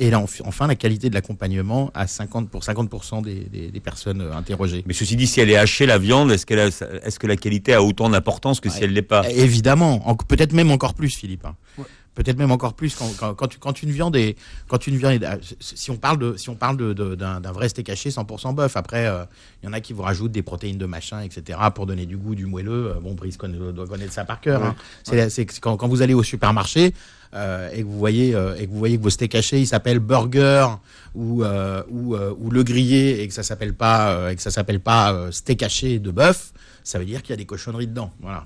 Et 0.00 0.10
là, 0.10 0.22
enfin, 0.44 0.68
la 0.68 0.76
qualité 0.76 1.08
de 1.08 1.14
l'accompagnement 1.14 1.90
à 1.92 2.06
50 2.06 2.50
pour 2.50 2.62
50% 2.62 3.20
des, 3.22 3.34
des, 3.50 3.70
des 3.72 3.80
personnes 3.80 4.20
euh, 4.20 4.32
interrogées. 4.36 4.84
Mais 4.86 4.92
ceci 4.94 5.16
dit, 5.16 5.26
si 5.26 5.40
elle 5.40 5.50
est 5.50 5.56
hachée, 5.56 5.86
la 5.86 5.98
viande, 5.98 6.30
est-ce 6.30 6.46
qu'elle 6.46 6.60
a- 6.60 6.66
est-ce 7.02 7.18
que 7.18 7.26
la 7.26 7.34
qualité 7.36 7.74
a 7.74 7.82
autant 7.82 8.08
d'importance 8.08 8.60
que 8.60 8.68
si 8.68 8.78
Ouais. 8.78 8.84
elle 8.84 8.92
l'est 8.92 9.02
pas? 9.02 9.28
Évidemment, 9.28 10.08
en- 10.08 10.14
peut-être 10.14 10.52
même 10.52 10.70
encore 10.70 10.94
plus, 10.94 11.10
Philippe. 11.16 11.44
hein. 11.46 11.56
Ouais. 11.78 11.84
Peut-être 12.18 12.36
même 12.36 12.50
encore 12.50 12.74
plus 12.74 12.94
quand, 12.96 13.08
quand, 13.16 13.32
quand, 13.34 13.46
tu- 13.46 13.58
quand 13.58 13.82
une 13.82 13.90
viande 13.90 14.16
est 14.16 14.36
quand 14.66 14.86
une 14.88 14.96
viande 14.96 15.22
est- 15.22 15.24
euh, 15.24 15.36
si 15.60 15.90
on 15.90 15.96
parle 15.96 16.18
de 16.18 16.36
si 16.36 16.50
on 16.50 16.56
parle 16.56 16.76
de, 16.76 16.92
de- 16.92 17.14
d'un, 17.14 17.40
d'un 17.40 17.52
vrai 17.52 17.68
steak 17.68 17.88
haché 17.88 18.10
100% 18.10 18.54
bœuf. 18.54 18.76
Après 18.76 19.06
euh, 19.06 19.24
il 19.62 19.66
y 19.66 19.68
en 19.68 19.72
a 19.72 19.80
qui 19.80 19.92
vous 19.92 20.02
rajoutent 20.02 20.32
des 20.32 20.42
protéines 20.42 20.78
de 20.78 20.86
machin 20.86 21.20
etc 21.22 21.58
pour 21.74 21.86
donner 21.86 22.06
du 22.06 22.16
goût 22.16 22.34
du 22.34 22.46
moelleux. 22.46 22.92
Euh, 22.96 23.00
bon 23.00 23.14
Brice 23.14 23.38
doit 23.38 23.86
connaître 23.86 24.12
ça 24.12 24.24
par 24.24 24.40
cœur 24.40 24.64
hein. 24.64 24.74
c'est, 25.04 25.46
quand, 25.60 25.76
quand 25.76 25.86
vous 25.88 26.02
allez 26.02 26.14
au 26.14 26.22
supermarché 26.24 26.92
euh, 27.34 27.70
et 27.72 27.78
que 27.82 27.86
vous 27.86 27.98
voyez 27.98 28.34
euh, 28.34 28.56
et 28.58 28.66
que 28.66 28.70
vous 28.72 28.78
voyez 28.78 28.96
que 28.98 29.02
vos 29.02 29.10
steaks 29.10 29.34
hachés 29.36 29.60
ils 29.60 29.66
s'appellent 29.66 29.98
burger 30.00 30.66
ou 31.14 31.44
euh, 31.44 31.82
ou, 31.88 32.16
euh, 32.16 32.34
ou 32.38 32.50
le 32.50 32.62
grillé 32.64 33.22
et 33.22 33.28
que 33.28 33.34
ça 33.34 33.42
s'appelle 33.42 33.74
pas 33.74 34.10
euh, 34.12 34.30
et 34.30 34.36
que 34.36 34.42
ça 34.42 34.50
s'appelle 34.50 34.80
pas 34.80 35.12
euh, 35.12 35.30
steak 35.30 35.62
haché 35.62 35.98
de 36.00 36.10
bœuf 36.10 36.52
ça 36.84 36.98
veut 36.98 37.04
dire 37.04 37.22
qu'il 37.22 37.30
y 37.30 37.34
a 37.34 37.36
des 37.36 37.44
cochonneries 37.44 37.86
dedans. 37.86 38.10
Voilà 38.20 38.44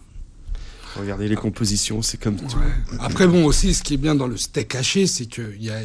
Regardez 0.98 1.26
les 1.28 1.36
compositions, 1.36 2.02
c'est 2.02 2.18
comme 2.20 2.36
tout. 2.36 2.46
Après, 3.00 3.26
bon, 3.26 3.44
aussi, 3.46 3.72
ce 3.74 3.82
qui 3.82 3.94
est 3.94 3.98
bien 3.98 4.14
dans 4.14 4.26
le 4.26 4.36
steak 4.36 4.74
haché, 4.74 5.06
c'est 5.06 5.26
que 5.26 5.56
y 5.58 5.70
a, 5.70 5.76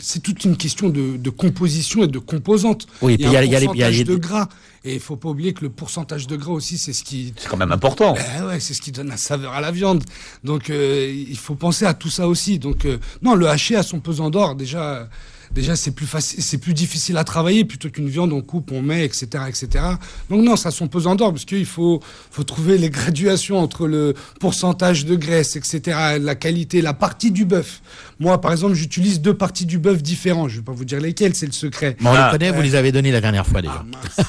c'est 0.00 0.20
toute 0.22 0.44
une 0.44 0.56
question 0.56 0.90
de, 0.90 1.16
de 1.16 1.30
composition 1.30 2.04
et 2.04 2.08
de 2.08 2.18
composantes. 2.18 2.86
Oui, 3.00 3.14
et 3.14 3.16
il 3.16 3.20
y 3.22 3.26
puis 3.28 3.36
a 3.36 3.44
il 3.44 3.50
y 3.50 3.54
a- 3.54 3.58
un 3.58 3.62
y 3.62 3.66
a 3.66 3.72
les- 3.72 3.74
il 3.74 3.78
y 3.78 3.82
a 3.82 3.86
pourcentage 3.86 3.98
les- 3.98 4.04
de 4.04 4.16
gras. 4.16 4.48
Et 4.84 4.94
il 4.94 5.00
faut 5.00 5.16
pas 5.16 5.28
oublier 5.28 5.52
que 5.52 5.62
le 5.62 5.70
pourcentage 5.70 6.26
de 6.26 6.36
gras 6.36 6.52
aussi, 6.52 6.78
c'est 6.78 6.92
ce 6.92 7.04
qui, 7.04 7.32
C'est 7.36 7.48
quand 7.48 7.56
même 7.58 7.72
important. 7.72 8.14
Eh 8.38 8.42
ouais, 8.44 8.60
c'est 8.60 8.72
ce 8.74 8.80
qui 8.80 8.92
donne 8.92 9.08
la 9.08 9.16
saveur 9.18 9.52
à 9.52 9.60
la 9.60 9.70
viande. 9.70 10.02
Donc, 10.44 10.70
euh, 10.70 11.10
il 11.28 11.36
faut 11.38 11.54
penser 11.54 11.84
à 11.86 11.92
tout 11.94 12.08
ça 12.10 12.28
aussi. 12.28 12.58
Donc, 12.58 12.84
euh, 12.86 12.98
non, 13.22 13.34
le 13.34 13.48
haché 13.48 13.76
a 13.76 13.82
son 13.82 14.00
pesant 14.00 14.30
d'or. 14.30 14.54
Déjà, 14.54 15.08
déjà, 15.52 15.76
c'est 15.76 15.90
plus 15.90 16.06
facile, 16.06 16.42
c'est 16.42 16.58
plus 16.58 16.74
difficile 16.74 17.16
à 17.16 17.24
travailler 17.24 17.64
plutôt 17.64 17.90
qu'une 17.90 18.08
viande 18.08 18.32
on 18.32 18.40
coupe, 18.40 18.72
on 18.72 18.82
met, 18.82 19.04
etc., 19.04 19.44
etc. 19.48 19.84
Donc 20.28 20.42
non, 20.42 20.56
ça 20.56 20.70
son 20.70 20.88
pesant 20.88 21.14
d'or 21.14 21.32
parce 21.32 21.44
qu'il 21.44 21.66
faut 21.66 22.00
trouver 22.46 22.78
les 22.78 22.90
graduations 22.90 23.58
entre 23.58 23.86
le 23.86 24.14
pourcentage 24.38 25.04
de 25.04 25.16
graisse, 25.16 25.56
etc., 25.56 26.18
la 26.20 26.34
qualité, 26.34 26.82
la 26.82 26.94
partie 26.94 27.30
du 27.30 27.44
bœuf. 27.44 27.82
Moi, 28.20 28.40
par 28.40 28.52
exemple, 28.52 28.74
j'utilise 28.74 29.20
deux 29.20 29.34
parties 29.34 29.66
du 29.66 29.78
bœuf 29.78 30.02
différents. 30.02 30.46
Je 30.48 30.56
vais 30.58 30.62
pas 30.62 30.72
vous 30.72 30.84
dire 30.84 31.00
lesquelles, 31.00 31.34
c'est 31.34 31.46
le 31.46 31.52
secret. 31.52 31.96
Mais 32.00 32.08
on 32.08 32.12
Ah, 32.12 32.26
les 32.26 32.38
connaît, 32.38 32.52
vous 32.52 32.60
les 32.62 32.74
avez 32.76 32.92
donnés 32.92 33.10
la 33.10 33.20
dernière 33.20 33.46
fois 33.46 33.62
déjà. 33.62 33.82
Ah, 33.82 33.84
mince. 33.84 34.26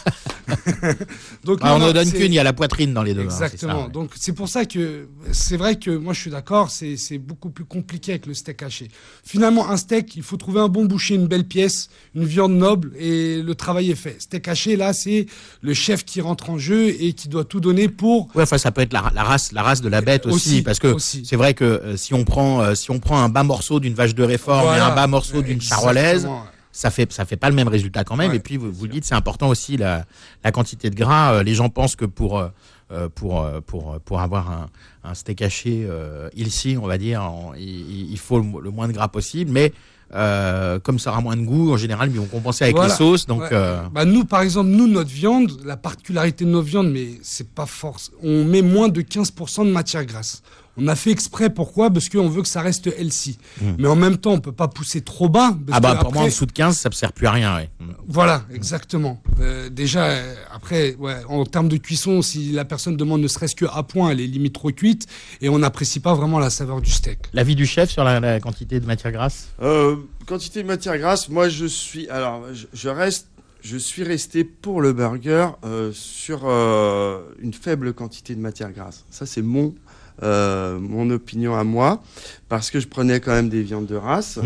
Donc, 1.43 1.60
Ah, 1.62 1.69
non, 1.77 1.86
on 1.86 1.88
ne 1.88 1.91
donne 1.93 2.12
qu'une, 2.12 2.32
il 2.32 2.36
y 2.36 2.39
a 2.39 2.43
la 2.43 2.54
poitrine 2.54 2.93
dans 2.93 3.04
les 3.04 3.13
deux. 3.13 3.21
hein, 3.21 3.27
c'est 3.30 3.43
Exactement. 3.43 3.73
ça, 3.82 3.86
ouais. 3.88 3.91
Donc 3.91 4.12
c'est 4.15 4.34
pour 4.34 4.49
ça 4.49 4.65
que 4.65 5.08
c'est 5.32 5.58
vrai 5.58 5.75
que 5.75 5.91
moi 5.91 6.13
je 6.13 6.19
suis 6.21 6.32
d'accord, 6.32 6.69
c'est 6.71 7.17
beaucoup 7.17 7.49
plus 7.49 7.65
compliqué 7.65 8.12
avec 8.13 8.25
le 8.25 8.34
steak 8.34 8.63
haché. 8.63 8.88
Finalement, 9.25 9.69
un 9.69 9.77
steak, 9.77 10.15
il 10.15 10.23
faut 10.23 10.38
trouver 10.38 10.60
un 10.62 10.67
bon 10.67 10.86
boucher, 10.86 11.15
une 11.15 11.27
belle 11.27 11.45
pièce, 11.45 11.89
une 12.15 12.25
viande 12.25 12.54
noble 12.54 12.91
et 12.97 13.41
le 13.41 13.56
travail 13.56 13.91
est 13.91 13.95
fait. 13.95 14.21
Steak 14.21 14.47
haché, 14.47 14.75
là, 14.75 14.93
c'est 14.93 15.25
le 15.62 15.73
chef 15.73 16.04
qui 16.06 16.21
rentre 16.21 16.49
en 16.49 16.58
jeu 16.58 16.89
et 16.89 17.13
qui 17.13 17.27
doit 17.30 17.45
tout 17.45 17.60
donner 17.60 17.88
pour. 17.88 18.27
Ouais, 18.36 18.43
enfin, 18.43 18.58
ça 18.58 18.71
peut 18.71 18.82
être 18.82 18.93
la, 18.93 19.12
la 19.13 19.23
race, 19.23 19.51
la 19.51 19.63
race 19.63 19.82
de 19.82 19.89
la 19.89 20.01
bête 20.01 20.25
aussi, 20.25 20.36
Aussi, 20.36 20.62
parce 20.62 20.80
que 20.80 20.97
c'est 20.97 21.36
vrai 21.36 21.54
que 21.54 21.63
euh, 21.65 21.97
si 21.97 22.13
on 22.13 22.23
prend, 22.23 22.62
euh, 22.62 22.75
si 22.75 22.91
on 22.91 22.99
prend 22.99 23.19
un 23.21 23.30
bas 23.30 23.43
morceau 23.43 23.80
d'une 23.82 23.94
vache 23.94 24.15
de 24.15 24.24
réforme 24.24 24.62
Voilà. 24.63 24.88
et 24.88 24.91
un 24.91 24.96
bas 24.96 25.08
morceau 25.08 25.41
d'une 25.41 25.60
charolaise, 25.62 26.28
ça 26.72 26.89
fait, 26.89 27.12
ça 27.12 27.26
fait 27.26 27.36
pas 27.36 27.50
le 27.50 27.56
même 27.56 27.67
résultat 27.67 28.06
quand 28.06 28.15
même. 28.15 28.32
Ouais, 28.32 28.38
et 28.38 28.39
puis 28.39 28.56
vous, 28.56 28.72
vous 28.72 28.88
dites, 28.88 29.04
c'est 29.04 29.15
important 29.15 29.50
aussi 29.50 29.76
la, 29.76 30.06
la 30.44 30.52
quantité 30.54 30.89
de 30.89 30.96
gras. 30.96 31.34
Euh, 31.34 31.44
les 31.44 31.54
gens 31.54 31.67
pensent 31.70 31.98
que 31.98 32.06
pour 32.06 32.39
euh, 32.39 32.48
euh, 32.94 33.10
pour 33.13 33.46
pour 33.67 34.00
pour 34.06 34.22
avoir 34.22 34.50
un, 34.52 34.67
un 35.04 35.13
steak 35.13 35.41
haché 35.41 35.86
euh, 35.89 36.30
ici, 36.36 36.78
on 36.82 36.88
va 36.88 36.98
dire, 36.98 37.22
il, 37.58 38.12
il 38.12 38.17
faut 38.20 38.39
le, 38.39 38.46
le 38.62 38.70
moins 38.72 38.88
de 38.88 38.94
gras 38.94 39.10
possible, 39.10 39.52
mais 39.52 39.74
euh, 40.13 40.78
comme 40.80 41.00
ça 41.00 41.12
aura 41.12 41.22
moins 41.22 41.38
de 41.38 41.44
goût, 41.46 41.72
en 41.72 41.78
général, 41.78 42.10
mais 42.10 42.20
on 42.20 42.26
compense 42.26 42.62
avec 42.62 42.76
Voilà. 42.76 42.89
les 42.89 42.96
sauces. 42.98 43.26
Donc 43.28 43.41
Ouais. 43.44 43.50
euh, 43.54 43.82
Bah, 43.94 44.04
nous, 44.04 44.26
par 44.26 44.41
exemple, 44.41 44.70
nous, 44.70 44.88
notre 44.88 45.10
viande, 45.10 45.52
la 45.63 45.78
particularité 45.78 46.44
de 46.44 46.50
nos 46.50 46.62
viandes, 46.62 46.91
mais 46.91 47.12
c'est 47.22 47.50
pas 47.50 47.65
force. 47.65 48.12
On 48.22 48.44
met 48.44 48.62
moins 48.62 48.89
de 48.89 49.02
15% 49.02 49.65
de 49.65 49.72
matière 49.72 50.06
grasse. 50.06 50.41
On 50.82 50.88
a 50.88 50.96
fait 50.96 51.12
exprès, 51.12 51.50
pourquoi? 51.50 51.91
Parce 51.91 52.10
qu'on 52.10 52.28
veut 52.28 52.41
que 52.41 52.48
ça 52.48 52.62
reste 52.62 52.88
healthy. 52.88 53.38
Mais 53.78 53.88
en 53.88 53.96
même 53.96 54.17
temps, 54.17 54.32
on 54.32 54.39
peut 54.39 54.52
pas 54.52 54.67
pousser 54.67 55.02
trop 55.02 55.30
bas. 55.30 55.52
parce 55.52 55.60
Hmm. 55.60 55.65
ah 55.74 55.80
bah 55.80 55.96
que 55.96 56.02
pour 56.02 56.13
moi 56.13 56.24
en 56.24 56.26
dessous 56.26 56.46
de 56.46 56.52
15, 56.52 56.78
ça 56.78 56.89
ne 56.89 56.94
sert 56.94 57.13
plus 57.13 57.28
à 57.28 57.32
rien. 57.32 57.56
ouais. 57.56 57.70
Voilà, 58.08 58.44
exactement. 58.54 59.22
Euh, 59.39 59.70
déjà, 59.70 60.06
euh, 60.06 60.36
après, 60.54 60.96
ouais, 60.96 61.17
en 61.28 61.46
termes 61.46 61.70
de 61.70 61.78
cuisson, 61.78 62.22
si 62.22 62.52
la 62.52 62.65
personne 62.65 62.98
demande 62.98 63.22
ne 63.22 63.28
serait-ce 63.28 63.56
que 63.56 63.65
à 63.72 63.84
point, 63.84 64.10
elle 64.12 64.20
est 64.20 64.28
limite 64.28 64.54
trop 64.54 64.72
cuite 64.72 65.08
et 65.41 65.50
on 65.50 65.60
n'apprécie 65.60 66.00
pas 66.00 66.13
vraiment 66.15 66.39
la 66.39 66.50
saveur 66.50 66.82
du 66.82 66.89
steak. 66.89 67.20
L'avis 67.34 67.56
du 67.56 67.65
chef 67.65 67.89
sur 67.91 68.04
la, 68.04 68.20
la 68.20 68.39
quantité 68.39 68.80
de 68.80 68.86
matière 68.86 69.12
grasse? 69.12 69.50
Euh, 69.62 69.96
quantité 70.26 70.63
de 70.63 70.67
matière 70.67 70.98
grasse, 70.98 71.30
moi 71.30 71.48
je 71.50 71.65
suis. 71.65 72.10
Alors, 72.10 72.44
je, 72.54 72.65
je 72.74 72.89
reste. 72.89 73.28
Je 73.63 73.78
suis 73.78 74.02
resté 74.04 74.44
pour 74.44 74.82
le 74.82 74.91
burger 74.91 75.50
euh, 75.63 75.91
sur 75.94 76.41
euh, 76.46 77.20
une 77.39 77.54
faible 77.54 77.94
quantité 77.94 78.34
de 78.34 78.39
matière 78.41 78.72
grasse. 78.72 79.06
Ça, 79.12 79.28
c'est 79.28 79.44
mon, 79.44 79.76
euh, 80.23 80.77
mon 80.79 81.10
opinion 81.10 81.55
à 81.55 81.63
moi, 81.63 82.03
parce 82.49 82.69
que 82.71 82.79
je 82.79 82.88
prenais 82.88 83.19
quand 83.19 83.31
même 83.31 83.49
des 83.49 83.62
viandes 83.63 83.88
de 83.88 83.95
race 83.95 84.39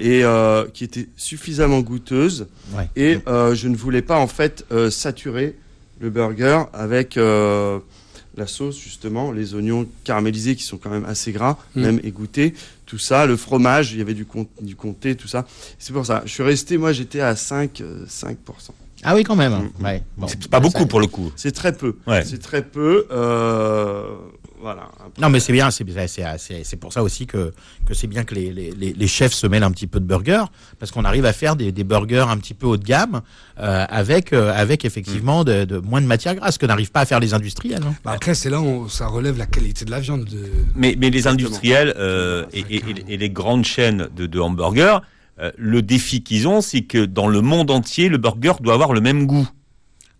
et 0.00 0.24
euh, 0.24 0.66
qui 0.72 0.84
étaient 0.84 1.08
suffisamment 1.16 1.80
goûteuses. 1.80 2.46
Ouais. 2.74 2.88
Et 2.96 3.18
euh, 3.26 3.54
je 3.54 3.68
ne 3.68 3.76
voulais 3.76 4.02
pas 4.02 4.18
en 4.18 4.26
fait 4.26 4.64
euh, 4.72 4.90
saturer 4.90 5.56
le 6.00 6.10
burger 6.10 6.62
avec 6.72 7.16
euh, 7.16 7.78
la 8.36 8.46
sauce 8.46 8.78
justement, 8.78 9.32
les 9.32 9.54
oignons 9.54 9.86
caramélisés 10.04 10.54
qui 10.54 10.62
sont 10.62 10.76
quand 10.78 10.90
même 10.90 11.04
assez 11.04 11.32
gras, 11.32 11.56
Mm. 11.74 11.80
même 11.82 12.00
égouttés, 12.04 12.54
tout 12.86 12.98
ça, 12.98 13.26
le 13.26 13.36
fromage, 13.36 13.92
il 13.92 13.98
y 13.98 14.00
avait 14.00 14.14
du, 14.14 14.24
con- 14.24 14.46
du 14.62 14.76
comté, 14.76 15.14
tout 15.16 15.28
ça. 15.28 15.44
C'est 15.78 15.92
pour 15.92 16.06
ça. 16.06 16.22
Je 16.24 16.32
suis 16.32 16.42
resté, 16.44 16.78
moi 16.78 16.92
j'étais 16.92 17.20
à 17.20 17.34
5, 17.36 17.80
euh, 17.80 18.04
5%. 18.06 18.36
Ah 19.04 19.14
oui, 19.14 19.22
quand 19.24 19.36
même. 19.36 19.52
Mm. 19.80 19.84
Ouais. 19.84 20.02
Bon. 20.16 20.26
C'est 20.28 20.48
pas 20.48 20.60
beaucoup 20.60 20.80
Ça- 20.82 20.86
pour 20.86 21.00
le 21.00 21.06
coup. 21.08 21.30
C'est 21.36 21.52
très 21.52 21.72
peu. 21.72 21.96
Ouais. 22.06 22.24
C'est 22.24 22.40
très 22.40 22.62
peu. 22.62 23.06
euh, 23.10 24.04
voilà. 24.60 24.88
Non, 25.20 25.28
mais 25.30 25.40
c'est 25.40 25.52
bien. 25.52 25.70
C'est 25.70 25.84
c'est- 26.08 26.38
c'est- 26.38 26.64
c'est 26.64 26.76
pour 26.76 26.92
ça 26.92 27.02
aussi 27.02 27.26
que, 27.26 27.52
que 27.86 27.94
c'est 27.94 28.06
bien 28.06 28.24
que 28.24 28.34
les, 28.34 28.52
les, 28.52 28.70
les- 28.72 28.92
les 28.92 29.06
chefs 29.06 29.32
se 29.32 29.46
mêlent 29.46 29.62
un 29.62 29.70
petit 29.70 29.86
peu 29.86 30.00
de 30.00 30.04
burgers, 30.04 30.44
parce 30.78 30.90
qu'on 30.92 31.04
arrive 31.04 31.24
à 31.24 31.32
faire 31.32 31.56
des, 31.56 31.72
des 31.72 31.84
burgers 31.84 32.26
un 32.28 32.36
petit 32.38 32.54
peu 32.54 32.66
haut 32.66 32.76
de 32.76 32.84
gamme, 32.84 33.20
euh, 33.60 33.84
avec, 33.88 34.32
euh, 34.32 34.52
avec 34.54 34.84
effectivement 34.84 35.44
de, 35.44 35.64
de 35.64 35.78
moins 35.78 36.00
de 36.00 36.06
matière 36.06 36.34
grasse 36.34 36.58
que 36.58 36.66
n'arrivent 36.66 36.90
pas 36.92 37.00
à 37.00 37.06
faire 37.06 37.20
les 37.20 37.34
industriels. 37.34 37.82
hein. 37.86 37.94
Bah, 38.04 38.12
après, 38.14 38.34
c'est 38.34 38.50
là 38.50 38.60
où 38.60 38.88
ça 38.88 39.06
relève 39.06 39.38
la 39.38 39.46
qualité 39.46 39.84
de 39.84 39.90
la 39.90 40.00
viande. 40.00 40.24
De... 40.24 40.38
Mais, 40.74 40.94
mais 40.98 41.10
les 41.10 41.26
industriels 41.26 41.94
euh, 41.96 42.44
et, 42.52 42.60
et- 42.68 42.76
et- 42.76 43.14
et 43.14 43.16
les 43.16 43.30
grandes 43.30 43.64
chaînes 43.64 44.08
de, 44.16 44.26
de 44.26 44.40
hamburgers, 44.40 44.98
euh, 45.40 45.52
le 45.56 45.82
défi 45.82 46.22
qu'ils 46.22 46.48
ont, 46.48 46.60
c'est 46.60 46.82
que 46.82 47.04
dans 47.04 47.28
le 47.28 47.40
monde 47.40 47.70
entier, 47.70 48.08
le 48.08 48.18
burger 48.18 48.54
doit 48.60 48.74
avoir 48.74 48.92
le 48.92 49.00
même 49.00 49.26
goût. 49.26 49.48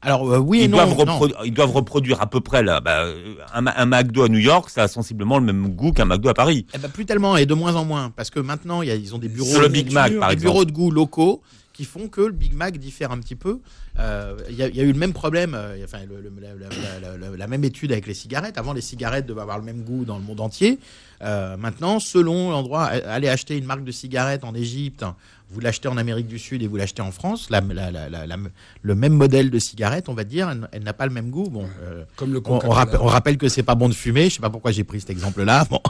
Alors 0.01 0.31
euh, 0.33 0.39
oui 0.39 0.61
et 0.61 0.65
ils, 0.65 0.71
non. 0.71 0.77
doivent 0.77 0.97
non. 1.07 1.19
reprodu- 1.19 1.35
ils 1.45 1.53
doivent 1.53 1.73
reproduire 1.73 2.23
à 2.23 2.31
peu 2.31 2.41
près 2.41 2.63
là. 2.63 2.81
Bah, 2.81 3.05
un, 3.53 3.87
McDo 3.87 4.23
à 4.25 4.29
New 4.29 4.39
York, 4.39 4.71
ça 4.71 4.85
a 4.85 4.89
sensiblement 4.89 5.39
le 5.39 5.45
même 5.45 5.69
goût 5.75 5.93
qu'un 5.93 6.05
McDo 6.05 6.29
à 6.29 6.35
Paris. 6.35 6.67
Eh 6.75 6.79
ben, 6.79 6.89
plus 6.89 7.05
tellement 7.05 7.37
et 7.37 7.47
de 7.47 7.55
moins 7.55 7.75
en 7.75 7.85
moins, 7.85 8.11
parce 8.15 8.31
que 8.31 8.39
maintenant 8.41 8.83
y 8.83 8.91
a, 8.91 8.95
ils 8.95 9.15
ont 9.15 9.19
des 9.19 9.29
bureaux, 9.29 9.51
Sur 9.51 9.61
le 9.61 9.69
Big 9.69 9.93
Mac, 9.93 10.13
des 10.13 10.19
par 10.19 10.29
bureaux 10.37 10.63
exemple. 10.63 10.67
de 10.67 10.73
goût 10.73 10.91
locaux 10.93 11.43
qui 11.73 11.85
font 11.85 12.09
que 12.09 12.23
le 12.23 12.33
Big 12.33 12.55
Mac 12.55 12.77
diffère 12.79 13.13
un 13.13 13.19
petit 13.19 13.37
peu. 13.37 13.61
Euh, 14.01 14.37
Il 14.49 14.57
y, 14.57 14.63
a- 14.63 14.69
il 14.69 14.77
y 14.77 14.81
a 14.81 14.85
eu 14.85 14.93
le 14.93 14.99
même 14.99 15.13
problème, 15.13 15.55
euh, 15.55 15.77
enfin 15.85 15.99
le- 16.09 16.21
le- 16.21 16.33
la, 16.41 16.49
la- 16.55 17.01
la- 17.01 17.17
la- 17.31 17.37
la 17.37 17.47
même 17.49 17.63
étude 17.65 17.91
avec 17.93 18.07
les 18.07 18.15
cigarettes. 18.15 18.59
Avant, 18.59 18.73
les 18.73 18.81
cigarettes 18.81 19.27
devaient 19.27 19.41
avoir 19.43 19.59
le 19.59 19.65
même 19.65 19.83
goût 19.83 20.05
dans 20.05 20.19
le 20.19 20.25
monde 20.25 20.41
entier. 20.41 20.79
Euh, 21.23 21.57
maintenant, 21.57 21.99
selon 22.01 22.51
l'endroit, 22.51 22.85
allez 22.85 23.29
acheter 23.29 23.57
une 23.57 23.65
marque 23.65 23.83
de 23.85 23.91
cigarettes 23.93 24.45
en 24.45 24.55
Égypte, 24.55 25.05
vous 25.51 25.61
l'achetez 25.61 25.89
en 25.89 25.97
Amérique 25.97 26.27
du 26.29 26.39
Sud 26.39 26.63
et 26.63 26.67
vous 26.67 26.77
l'achetez 26.77 27.01
en 27.03 27.11
France, 27.11 27.49
la- 27.51 27.61
la- 27.61 27.91
la- 27.91 28.09
la- 28.11 28.27
la- 28.27 28.37
le 28.83 28.95
même 28.95 29.15
modèle 29.15 29.51
de 29.51 29.59
cigarette, 29.59 30.09
on 30.09 30.15
va 30.15 30.25
dire, 30.25 30.49
elle, 30.51 30.69
elle 30.73 30.83
n'a 30.83 30.93
pas 30.93 31.07
le 31.07 31.13
même 31.13 31.31
goût. 31.31 31.49
Bon, 31.49 31.67
euh, 31.83 32.05
Comme 32.17 32.33
le 32.33 32.43
on, 32.45 32.59
on 32.65 32.69
rappelle, 32.71 33.01
on 33.01 33.07
rappelle 33.07 33.39
que 33.39 33.49
c'est 33.49 33.63
pas 33.63 33.75
bon 33.75 33.89
de 33.89 33.95
fumer. 33.95 34.29
Je 34.29 34.35
sais 34.35 34.41
pas 34.41 34.51
pourquoi 34.51 34.71
j'ai 34.73 34.85
pris 34.85 35.01
cet 35.01 35.11
exemple-là. 35.11 35.65
Bon. 35.71 35.81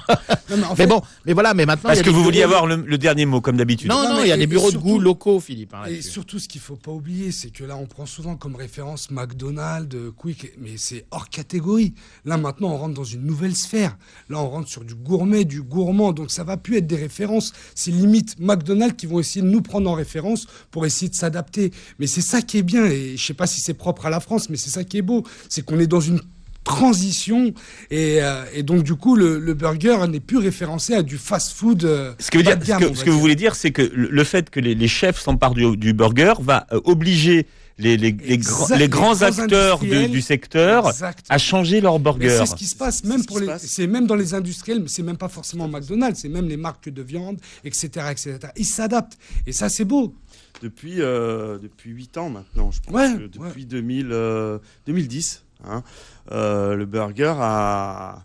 Non, 0.50 0.56
mais 0.56 0.64
en 0.64 0.70
Mais 0.70 0.76
fait- 0.76 0.86
bon, 0.86 1.02
mais 1.26 1.32
voilà, 1.34 1.54
mais 1.54 1.66
maintenant. 1.66 1.88
Parce 1.88 2.02
que 2.02 2.10
vous 2.10 2.22
vouliez 2.22 2.42
avoir 2.42 2.66
le, 2.66 2.76
le 2.76 2.98
dernier 2.98 3.26
mot, 3.26 3.40
comme 3.40 3.56
d'habitude. 3.56 3.88
Non, 3.90 4.02
Non, 4.08 4.22
il 4.22 4.28
y 4.28 4.32
a 4.32 4.34
et- 4.34 4.38
des 4.38 4.44
et 4.44 4.46
bureaux 4.46 4.70
de 4.70 4.78
goût 4.78 4.98
locaux, 4.98 5.40
Philippe. 5.40 5.74
hein, 5.74 5.82
Et 5.88 6.00
surtout, 6.02 6.38
ce 6.38 6.48
qu'il 6.48 6.60
faut 6.60 6.76
pas 6.76 6.90
oublier, 6.92 7.32
c'est 7.32 7.50
que 7.50 7.64
là, 7.64 7.76
on 7.76 7.86
prend 7.86 8.06
souvent 8.06 8.36
comme 8.36 8.56
référence 8.56 9.10
McDonald's, 9.10 9.96
Quick, 10.16 10.52
mais 10.58 10.72
c'est 10.76 11.04
hors 11.10 11.28
catégorie. 11.28 11.94
Là, 12.24 12.36
maintenant, 12.38 12.68
on 12.72 12.76
rentre 12.78 12.94
dans 12.94 13.04
une 13.04 13.22
nouvelle 13.24 13.54
sphère. 13.56 13.96
Là, 14.28 14.38
on 14.40 14.48
rentre 14.48 14.68
sur 14.68 14.84
du 14.84 14.94
gourmet, 14.94 15.44
du 15.44 15.62
gourmand. 15.62 16.12
Donc, 16.12 16.30
ça 16.30 16.44
va 16.44 16.56
plus 16.56 16.76
être 16.78 16.86
des 16.86 16.96
références. 16.96 17.52
C'est 17.74 17.90
limite 17.90 18.36
McDonald's 18.38 18.96
qui 18.96 19.06
vont 19.06 19.20
essayer 19.20 19.42
de 19.42 19.47
nous 19.48 19.62
prendre 19.62 19.90
en 19.90 19.94
référence 19.94 20.46
pour 20.70 20.86
essayer 20.86 21.08
de 21.08 21.14
s'adapter. 21.14 21.72
Mais 21.98 22.06
c'est 22.06 22.20
ça 22.20 22.42
qui 22.42 22.58
est 22.58 22.62
bien. 22.62 22.84
Et 22.86 23.16
je 23.16 23.24
sais 23.24 23.34
pas 23.34 23.46
si 23.46 23.60
c'est 23.60 23.74
propre 23.74 24.06
à 24.06 24.10
la 24.10 24.20
France, 24.20 24.48
mais 24.50 24.56
c'est 24.56 24.70
ça 24.70 24.84
qui 24.84 24.98
est 24.98 25.02
beau. 25.02 25.24
C'est 25.48 25.64
qu'on 25.64 25.78
est 25.80 25.86
dans 25.86 26.00
une 26.00 26.20
transition 26.64 27.54
et, 27.90 28.22
euh, 28.22 28.44
et 28.52 28.62
donc 28.62 28.82
du 28.82 28.94
coup 28.94 29.16
le, 29.16 29.38
le 29.38 29.54
burger 29.54 29.96
n'est 30.08 30.20
plus 30.20 30.36
référencé 30.36 30.92
à 30.92 31.02
du 31.02 31.16
fast-food. 31.16 31.84
euh, 31.84 32.12
Ce 32.18 32.30
que, 32.30 32.38
veut 32.38 32.44
bas 32.44 32.56
dire, 32.56 32.58
de 32.58 32.64
ce 32.64 32.68
gamme, 32.70 32.80
que, 32.80 32.86
on 32.86 32.94
ce 32.94 32.98
va 33.00 33.04
que 33.06 33.10
vous 33.10 33.20
voulez 33.20 33.36
dire, 33.36 33.54
c'est 33.54 33.70
que 33.70 33.82
le, 33.82 34.08
le 34.10 34.24
fait 34.24 34.50
que 34.50 34.60
les, 34.60 34.74
les 34.74 34.88
chefs 34.88 35.18
s'emparent 35.18 35.54
du, 35.54 35.76
du 35.78 35.94
burger 35.94 36.34
va 36.40 36.66
euh, 36.72 36.80
obliger 36.84 37.46
les, 37.78 37.96
les, 37.96 38.12
les, 38.12 38.32
Exact, 38.34 38.88
grands- 38.88 39.12
les 39.14 39.22
acteurs 39.22 39.78
du, 39.78 40.20
secteur 40.20 40.88
Exact. 40.88 41.24
à 41.28 41.38
changer 41.38 41.80
leur 41.80 41.98
burger. 41.98 42.28
c'est 42.30 42.46
ce 42.46 42.54
qui 42.54 42.66
se 42.66 42.76
passe, 42.76 43.04
même 43.04 43.24
pour 43.24 43.38
les, 43.38 43.46
passe. 43.46 43.66
c'est 43.66 43.86
même 43.86 44.06
dans 44.06 44.16
les 44.16 44.34
industriels, 44.34 44.80
mais 44.80 44.88
c'est 44.88 45.02
même 45.02 45.16
pas 45.16 45.28
forcément 45.28 45.68
McDonald's, 45.68 46.20
c'est 46.20 46.28
même 46.28 46.48
les 46.48 46.56
marques 46.56 46.88
de 46.88 47.02
viande, 47.02 47.38
etc., 47.64 47.88
etc. 48.10 48.38
Ils 48.56 48.66
s'adaptent, 48.66 49.16
et 49.46 49.52
ça 49.52 49.68
c'est 49.68 49.84
beau. 49.84 50.14
Depuis, 50.62 51.00
euh, 51.00 51.58
depuis 51.58 51.90
8 51.90 52.18
ans 52.18 52.30
maintenant, 52.30 52.70
je 52.72 52.80
pense. 52.80 52.92
Ouais, 52.94 53.14
que 53.14 53.26
depuis 53.28 53.64
2000, 53.64 54.08
euh, 54.10 54.58
2010, 54.86 55.44
hein, 55.64 55.84
euh, 56.32 56.74
le 56.74 56.84
burger 56.84 57.34
a, 57.38 58.24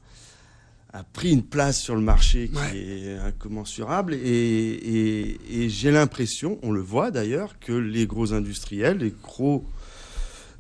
a 0.93 1.03
pris 1.03 1.32
une 1.32 1.41
place 1.43 1.79
sur 1.82 1.95
le 1.95 2.01
marché 2.01 2.49
qui 2.49 2.56
Ouais. 2.58 2.77
est 2.77 3.17
incommensurable 3.17 4.13
et, 4.13 4.19
et- 4.19 5.38
et 5.63 5.69
j'ai 5.69 5.89
l'impression, 5.91 6.60
on 6.62 6.71
le 6.71 6.82
voit 6.82 7.10
d'ailleurs, 7.10 7.56
que 7.60 7.73
les 7.73 8.06
gros 8.06 8.32
industriels, 8.34 8.97
les 8.99 9.13
gros 9.23 9.65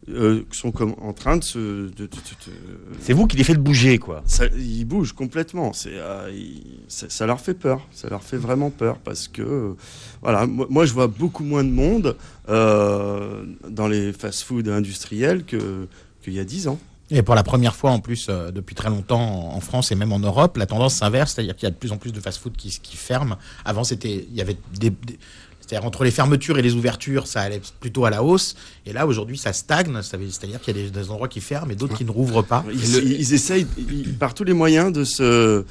euh, 0.09 0.41
sont 0.51 0.73
comme 0.73 0.95
en 0.99 1.13
train 1.13 1.37
de 1.37 1.43
se, 1.45 1.57
de- 1.59 1.87
de- 1.91 2.05
de- 2.07 2.07
de- 2.07 2.57
C'est 2.99 3.13
vous 3.13 3.25
qui 3.25 3.37
les 3.37 3.45
faites 3.45 3.57
bouger, 3.61 3.99
quoi. 3.99 4.21
ça, 4.25 4.47
ils 4.47 4.83
bougent 4.83 5.13
complètement. 5.13 5.71
C'est, 5.71 5.93
euh, 5.93 6.29
ils- 6.33 6.79
ça, 6.89 7.05
ça 7.09 7.25
leur 7.25 7.39
fait 7.39 7.53
peur. 7.53 7.87
Ça 7.93 8.09
leur 8.09 8.21
fait 8.21 8.35
vraiment 8.35 8.69
peur 8.69 8.97
parce 8.97 9.29
que, 9.29 9.41
euh, 9.41 9.73
voilà, 10.21 10.45
moi, 10.45 10.67
moi, 10.69 10.85
je 10.85 10.91
vois 10.91 11.07
beaucoup 11.07 11.45
moins 11.45 11.63
de 11.63 11.69
monde 11.71 12.17
euh, 12.49 13.45
dans 13.69 13.87
les 13.87 14.11
fast-food 14.11 14.67
industriels 14.67 15.45
que 15.45 15.87
qu'il 16.21 16.33
y 16.33 16.39
a 16.39 16.43
10 16.43 16.67
ans. 16.67 16.79
Et 17.15 17.21
pour 17.21 17.35
la 17.35 17.43
première 17.43 17.75
fois 17.75 17.91
en 17.91 17.99
plus 17.99 18.27
euh, 18.29 18.49
depuis 18.51 18.73
très 18.75 18.89
longtemps 18.89 19.53
en 19.55 19.59
France 19.59 19.91
et 19.91 19.95
même 19.95 20.11
en 20.11 20.19
Europe, 20.19 20.57
la 20.57 20.65
tendance 20.65 20.95
s'inverse, 20.95 21.33
c'est-à-dire 21.33 21.55
qu'il 21.55 21.63
y 21.63 21.67
a 21.67 21.71
de 21.71 21.75
plus 21.75 21.91
en 21.91 21.97
plus 21.97 22.11
de 22.11 22.19
fast-food 22.19 22.55
qui, 22.57 22.69
qui 22.81 22.97
ferment. 22.97 23.37
Avant, 23.65 23.83
c'était, 23.83 24.25
il 24.29 24.35
y 24.35 24.41
avait 24.41 24.57
des, 24.79 24.89
des- 24.89 25.19
c'est-à-dire 25.61 25.85
entre 25.87 26.03
les 26.03 26.11
fermetures 26.11 26.57
et 26.57 26.61
les 26.61 26.73
ouvertures, 26.73 27.25
ça 27.27 27.41
allait 27.41 27.61
plutôt 27.79 28.03
à 28.05 28.09
la 28.09 28.21
hausse. 28.23 28.55
Et 28.85 28.91
là, 28.93 29.05
aujourd'hui, 29.07 29.37
ça 29.37 29.53
stagne. 29.53 29.97
C'est-à-dire 30.01 30.59
qu'il 30.59 30.75
y 30.75 30.79
a 30.81 30.83
des, 30.83 30.89
des 30.89 31.09
endroits 31.09 31.29
qui 31.29 31.39
ferment 31.39 31.71
et 31.71 31.75
d'autres 31.75 31.95
qui 31.95 32.03
ne 32.03 32.11
rouvrent 32.11 32.41
pas. 32.43 32.65
Ils, 32.73 33.33
essayent 33.33 33.65
ils- 33.77 34.13
par 34.17 34.33
tous 34.33 34.43
les 34.43 34.51
moyens 34.53 34.91
de 34.91 35.03
se, 35.05 35.63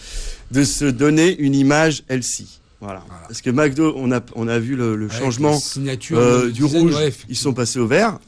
de 0.50 0.64
se 0.64 0.84
donner 0.86 1.36
une 1.38 1.54
image 1.54 2.04
healthy. 2.08 2.60
Voilà. 2.80 3.02
Voilà. 3.06 3.22
Parce 3.28 3.42
que 3.42 3.50
McDo, 3.50 3.92
on 3.96 4.10
a, 4.12 4.20
on 4.34 4.48
a 4.48 4.58
vu 4.58 4.76
le, 4.76 4.96
changement 5.10 5.58
euh, 6.16 6.50
du 6.50 6.64
rouge. 6.64 6.94
ils 7.28 7.36
sont 7.36 7.52
passés 7.52 7.78
au 7.78 7.86
vert. 7.86 8.18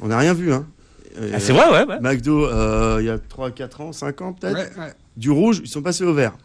On 0.00 0.08
n'a 0.08 0.18
rien 0.18 0.34
vu. 0.34 0.52
Hein. 0.52 0.66
Ah, 1.16 1.38
c'est 1.40 1.52
vrai, 1.52 1.68
ouais, 1.70 1.86
ouais. 1.86 2.00
McDo, 2.00 2.44
euh, 2.46 2.96
il 3.00 3.06
y 3.06 3.10
a 3.10 3.18
3, 3.18 3.50
4 3.52 3.80
ans, 3.80 3.92
5 3.92 4.20
ans 4.22 4.32
peut-être. 4.32 4.54
Ouais, 4.56 4.70
ouais. 4.78 4.92
du 5.16 5.30
rouge, 5.30 5.60
ils 5.62 5.68
sont 5.68 5.82
passés 5.82 6.04
au 6.04 6.12
vert. 6.14 6.36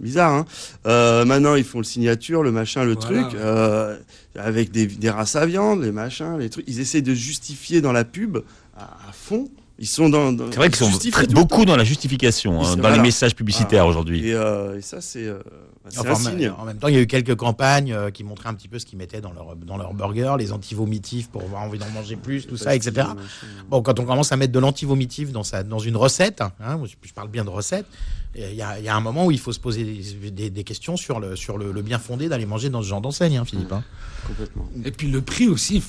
Bizarre, 0.00 0.32
hein 0.32 0.44
Euh, 0.86 1.24
Maintenant, 1.24 1.54
ils 1.56 1.64
font 1.64 1.78
le 1.78 1.84
signature, 1.84 2.42
le 2.42 2.50
machin, 2.50 2.84
le 2.84 2.94
Voilà. 2.94 3.22
truc, 3.24 3.34
euh, 3.38 3.96
avec 4.34 4.70
des, 4.70 4.86
des 4.86 5.10
races 5.10 5.36
à 5.36 5.44
viande, 5.46 5.82
les 5.82 5.92
machins, 5.92 6.38
les 6.38 6.48
trucs. 6.50 6.64
Ils 6.68 6.80
essaient 6.80 7.02
de 7.02 7.12
justifier 7.14 7.80
dans 7.82 7.92
la 7.92 8.04
pub 8.04 8.38
à, 8.76 8.84
à 9.08 9.12
fond. 9.12 9.48
Ils 9.82 9.86
sont 9.86 10.10
dans. 10.10 10.30
dans- 10.30 10.50
C'est 10.50 10.56
vrai 10.58 10.68
qu'ils 10.68 10.76
sont 10.86 10.98
très- 11.10 11.26
beaucoup 11.28 11.64
dans 11.64 11.74
la 11.76 11.84
justification, 11.84 12.60
hein, 12.62 12.76
dans 12.76 12.82
voilà. 12.82 12.96
les 12.96 13.02
messages 13.02 13.34
publicitaires 13.34 13.84
Ah. 13.84 13.88
aujourd'hui. 13.88 14.28
Et, 14.28 14.34
euh, 14.34 14.76
et 14.78 14.82
ça, 14.82 15.00
c'est 15.00 15.24
euh, 15.26 15.38
Enfin, 15.98 16.10
un 16.10 16.12
en, 16.12 16.16
signe. 16.16 16.36
même, 16.38 16.54
en 16.58 16.64
même 16.66 16.76
temps, 16.78 16.88
il 16.88 16.94
y 16.94 16.98
a 16.98 17.00
eu 17.00 17.06
quelques 17.06 17.34
campagnes 17.34 17.92
euh, 17.94 18.10
qui 18.10 18.22
montraient 18.22 18.50
un 18.50 18.54
petit 18.54 18.68
peu 18.68 18.78
ce 18.78 18.84
qu'ils 18.84 18.98
mettaient 18.98 19.22
dans 19.22 19.32
leur, 19.32 19.56
dans 19.56 19.78
leur 19.78 19.94
burger, 19.94 20.34
les 20.38 20.52
antivomitifs 20.52 21.30
pour 21.30 21.40
avoir 21.42 21.62
envie 21.62 21.78
d'en 21.78 21.88
manger 21.88 22.16
plus, 22.16 22.46
tout 22.46 22.58
ça, 22.58 22.76
etc. 22.76 23.06
Bon, 23.70 23.80
quand 23.80 23.98
on 23.98 24.04
commence 24.04 24.30
à 24.32 24.36
mettre 24.36 24.52
de 24.52 24.58
l'antivomitif 24.58 25.32
dans, 25.32 25.44
sa, 25.44 25.62
dans 25.62 25.78
une 25.78 25.96
recette, 25.96 26.42
hein, 26.42 26.78
je, 26.84 26.92
je 27.02 27.12
parle 27.14 27.28
bien 27.30 27.44
de 27.46 27.50
recette, 27.50 27.86
il 28.36 28.54
y 28.54 28.60
a, 28.62 28.78
il 28.78 28.84
y 28.84 28.88
a 28.88 28.94
un 28.94 29.00
moment 29.00 29.24
où 29.26 29.30
il 29.30 29.40
faut 29.40 29.52
se 29.52 29.58
poser 29.58 29.82
des, 29.82 30.30
des- 30.30 30.50
des 30.50 30.62
questions 30.64 30.96
sur 30.98 31.18
le, 31.20 31.34
sur 31.36 31.56
le, 31.56 31.72
le 31.72 31.82
bien 31.82 31.98
fondé 31.98 32.28
d'aller 32.28 32.46
manger 32.46 32.68
dans 32.68 32.82
ce 32.82 32.86
genre 32.86 33.00
d'enseigne, 33.00 33.38
hein, 33.38 33.44
Philippe. 33.46 33.72
hein. 33.72 33.82
Et 34.84 34.90
puis 34.90 35.08
le 35.08 35.20
prix 35.20 35.48
aussi, 35.48 35.82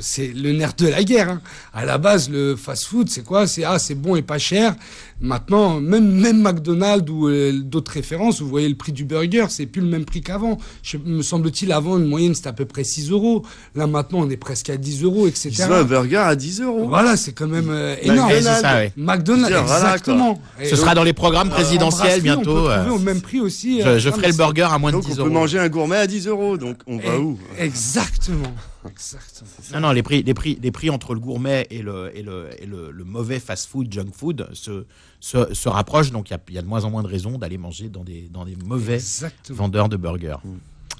c'est 0.00 0.28
le 0.28 0.52
nerf 0.52 0.74
de 0.76 0.88
la 0.88 1.02
guerre. 1.04 1.30
hein. 1.30 1.40
À 1.72 1.84
la 1.84 1.98
base, 1.98 2.28
le 2.30 2.56
fast-food, 2.56 3.08
c'est 3.08 3.24
quoi? 3.24 3.46
C'est 3.46 3.64
ah, 3.64 3.78
c'est 3.78 3.94
bon 3.94 4.16
et 4.16 4.22
pas 4.22 4.38
cher. 4.38 4.74
Maintenant, 5.20 5.80
même 5.80 6.10
même 6.10 6.42
McDonald's 6.42 7.10
ou 7.10 7.28
euh, 7.28 7.52
d'autres 7.62 7.92
références, 7.92 8.40
vous 8.40 8.48
voyez 8.48 8.68
le 8.68 8.74
prix 8.74 8.92
du 8.92 9.04
burger, 9.04 9.46
c'est 9.48 9.66
plus 9.66 9.80
le 9.80 9.86
même 9.88 10.04
prix 10.04 10.20
qu'avant. 10.20 10.58
Me 11.04 11.22
semble-t-il, 11.22 11.72
avant 11.72 11.98
une 11.98 12.06
moyenne 12.06 12.34
c'était 12.34 12.48
à 12.48 12.52
peu 12.52 12.64
près 12.64 12.84
6 12.84 13.10
euros. 13.10 13.44
Là 13.74 13.86
maintenant, 13.86 14.20
on 14.20 14.30
est 14.30 14.36
presque 14.36 14.70
à 14.70 14.76
10 14.76 15.04
euros, 15.04 15.26
etc. 15.26 15.50
Ils 15.52 15.62
un 15.62 15.84
burger 15.84 16.16
à 16.16 16.36
10 16.36 16.60
euros. 16.62 16.88
Voilà, 16.88 17.16
c'est 17.16 17.32
quand 17.32 17.46
même 17.46 17.70
euh, 17.70 17.96
énorme. 18.02 18.32
Ça, 18.42 18.74
ouais. 18.76 18.92
McDonald's, 18.96 19.48
Dire, 19.48 19.64
voilà, 19.64 19.84
exactement. 19.94 20.40
Et 20.60 20.66
Ce 20.66 20.76
sera 20.76 20.94
dans 20.94 21.04
les 21.04 21.12
programmes 21.12 21.48
en 21.48 21.52
présidentiels 21.52 22.20
bientôt. 22.20 22.50
On 22.50 22.64
peut 22.64 22.70
euh, 22.70 22.80
trouver 22.84 22.96
au 22.96 22.98
même 23.04 23.20
prix 23.20 23.40
aussi. 23.40 23.80
je, 23.82 23.86
euh, 23.88 23.98
je 23.98 24.10
ferai 24.10 24.28
le 24.28 24.34
burger 24.36 24.68
à 24.70 24.78
moins 24.78 24.90
de 24.90 24.96
Donc, 24.96 25.06
10 25.06 25.12
on 25.12 25.14
peut 25.16 25.20
euros. 25.22 25.30
manger 25.30 25.58
un 25.58 25.68
gourmet 25.68 25.96
à 25.96 26.06
10 26.06 26.26
euros. 26.26 26.56
Donc, 26.58 26.76
on 26.86 26.98
va 26.98 27.18
où? 27.18 27.38
Exactement. 27.58 28.52
Exactement. 28.90 29.48
Non, 29.72 29.80
non, 29.80 29.92
les 29.92 30.02
prix, 30.02 30.22
les 30.22 30.34
prix, 30.34 30.58
les 30.62 30.70
prix 30.70 30.90
entre 30.90 31.14
le 31.14 31.20
gourmet 31.20 31.66
et 31.70 31.82
le, 31.82 32.10
et 32.16 32.22
le, 32.22 32.48
et 32.58 32.66
le, 32.66 32.90
le 32.90 33.04
mauvais 33.04 33.40
fast-food, 33.40 33.92
junk 33.92 34.10
food, 34.12 34.48
se, 34.52 34.84
se, 35.20 35.52
se 35.54 35.68
rapprochent. 35.68 36.10
Donc, 36.12 36.30
il 36.30 36.32
y 36.32 36.36
a, 36.36 36.40
il 36.48 36.54
y 36.54 36.58
a 36.58 36.62
de 36.62 36.66
moins 36.66 36.84
en 36.84 36.90
moins 36.90 37.02
de 37.02 37.08
raisons 37.08 37.38
d'aller 37.38 37.58
manger 37.58 37.88
dans 37.88 38.04
des, 38.04 38.28
dans 38.30 38.44
des 38.44 38.56
mauvais 38.64 38.94
Exactement. 38.94 39.58
vendeurs 39.58 39.88
de 39.88 39.96
burgers. 39.96 40.36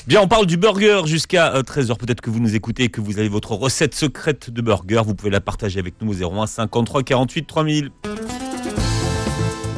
Bien, 0.07 0.20
on 0.20 0.29
parle 0.29 0.47
du 0.47 0.57
burger 0.59 1.03
jusqu'à 1.07 1.61
13h. 1.62 1.97
Peut-être 1.97 2.20
que 2.20 2.29
vous 2.29 2.40
nous 2.40 2.55
écoutez 2.55 2.85
et 2.85 2.88
que 2.90 3.01
vous 3.01 3.18
avez 3.18 3.29
votre 3.29 3.53
recette 3.53 3.94
secrète 3.94 4.51
de 4.51 4.61
burger. 4.61 5.03
Vous 5.07 5.14
pouvez 5.14 5.31
la 5.31 5.40
partager 5.40 5.79
avec 5.79 5.94
nous 6.03 6.23
au 6.23 6.31
01 6.38 6.47
53 6.47 7.03
48 7.03 7.47
3000. 7.47 7.90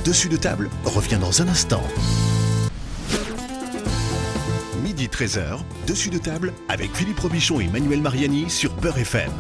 Dessus 0.05 0.29
de 0.29 0.37
table 0.37 0.69
revient 0.85 1.19
dans 1.21 1.43
un 1.43 1.49
instant. 1.49 1.83
Midi 5.07 5.25
13h, 5.25 5.59
dessus 5.87 6.11
de 6.11 6.19
table 6.19 6.53
avec 6.69 6.93
Philippe 6.95 7.21
Robichon 7.21 7.61
et 7.61 7.69
Manuel 7.69 8.01
Mariani 8.01 8.51
sur 8.51 8.73
Beurre 8.75 8.99
FM. 8.99 9.31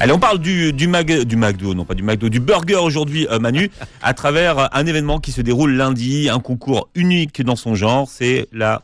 Allez, 0.00 0.12
on 0.12 0.18
parle 0.18 0.38
du, 0.38 0.72
du, 0.72 0.86
Mag, 0.86 1.24
du 1.24 1.36
McDo, 1.36 1.74
non 1.74 1.84
pas 1.84 1.94
du 1.94 2.02
McDo, 2.02 2.28
du 2.30 2.40
burger 2.40 2.76
aujourd'hui, 2.76 3.26
euh, 3.30 3.38
Manu, 3.38 3.70
à 4.02 4.14
travers 4.14 4.74
un 4.74 4.86
événement 4.86 5.18
qui 5.18 5.32
se 5.32 5.42
déroule 5.42 5.72
lundi, 5.72 6.30
un 6.30 6.40
concours 6.40 6.88
unique 6.94 7.42
dans 7.42 7.56
son 7.56 7.74
genre. 7.74 8.08
C'est 8.08 8.48
la 8.52 8.82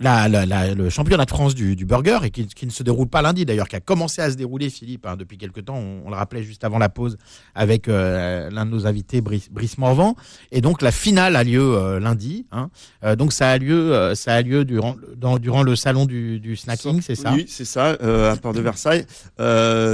La, 0.00 0.28
la- 0.28 0.46
la- 0.46 0.74
le 0.74 0.88
championnat 0.90 1.24
de 1.24 1.30
France 1.30 1.54
du, 1.54 1.76
du 1.76 1.84
burger, 1.84 2.18
et 2.24 2.30
qui, 2.30 2.46
qui 2.46 2.66
ne 2.66 2.70
se 2.70 2.82
déroule 2.82 3.08
pas 3.08 3.22
lundi 3.22 3.44
d'ailleurs, 3.44 3.68
qui 3.68 3.76
a 3.76 3.80
commencé 3.80 4.20
à 4.22 4.30
se 4.30 4.36
dérouler, 4.36 4.70
Philippe, 4.70 5.06
hein, 5.06 5.16
depuis 5.16 5.38
quelques 5.38 5.64
temps. 5.64 5.76
On, 5.76 6.02
on 6.06 6.10
le 6.10 6.16
rappelait 6.16 6.42
juste 6.42 6.64
avant 6.64 6.78
la 6.78 6.88
pause 6.88 7.16
avec 7.54 7.88
euh, 7.88 8.50
l'un 8.50 8.66
de 8.66 8.70
nos 8.70 8.86
invités, 8.86 9.20
Brice, 9.20 9.50
Brice 9.50 9.78
Morvan. 9.78 10.16
Et 10.52 10.60
donc 10.60 10.82
la 10.82 10.90
finale 10.92 11.36
a 11.36 11.44
lieu 11.44 11.62
euh, 11.76 12.00
lundi. 12.00 12.46
hein. 12.52 12.70
Euh, 13.04 13.16
donc 13.16 13.32
ça 13.32 13.50
a 13.50 13.58
lieu, 13.58 14.12
ça 14.14 14.34
a 14.34 14.42
lieu 14.42 14.64
durant, 14.64 14.96
dans, 15.16 15.38
durant 15.38 15.62
le 15.62 15.76
salon 15.76 16.06
du, 16.06 16.40
du 16.40 16.56
snacking, 16.56 17.00
c'est 17.02 17.14
ça? 17.14 17.32
Oui, 17.34 17.46
c'est 17.48 17.64
ça, 17.64 17.90
à 18.30 18.36
Port 18.36 18.52
de 18.52 18.60
Versailles. 18.60 19.06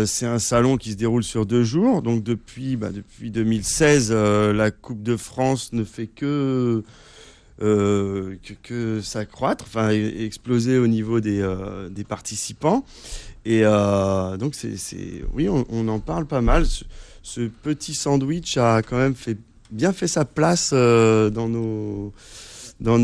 C'est 0.06 0.26
un 0.26 0.38
salon 0.38 0.76
qui 0.76 0.92
se 0.92 0.96
déroule 0.96 1.24
sur 1.24 1.46
deux 1.46 1.64
jours. 1.64 2.02
Donc 2.02 2.22
depuis, 2.22 2.76
bah, 2.76 2.90
depuis 2.90 3.30
2016, 3.30 4.10
euh, 4.12 4.52
la 4.52 4.70
Coupe 4.70 5.02
de 5.02 5.16
France 5.16 5.72
ne 5.72 5.84
fait 5.84 6.06
que, 6.06 6.82
euh, 7.62 8.36
que, 8.42 8.54
que 8.62 9.00
s'accroître, 9.00 9.64
enfin 9.66 9.90
e- 9.92 10.22
exploser 10.22 10.78
au 10.78 10.86
niveau 10.86 11.20
des, 11.20 11.40
euh, 11.40 11.88
des 11.88 12.04
participants. 12.04 12.84
Et 13.44 13.62
euh, 13.64 14.36
donc 14.36 14.54
c'est, 14.54 15.24
oui, 15.32 15.48
on, 15.48 15.88
en 15.88 15.98
parle 15.98 16.26
pas 16.26 16.40
mal. 16.40 16.64
Ce, 17.22 17.40
petit 17.62 17.94
sandwich 17.94 18.56
a 18.56 18.82
quand 18.82 18.96
même 18.98 19.14
fait 19.14 19.36
bien 19.70 19.92
fait 19.92 20.08
sa 20.08 20.24
place 20.24 20.72
dans 20.72 21.48
nos 21.48 22.12
dans 22.80 22.98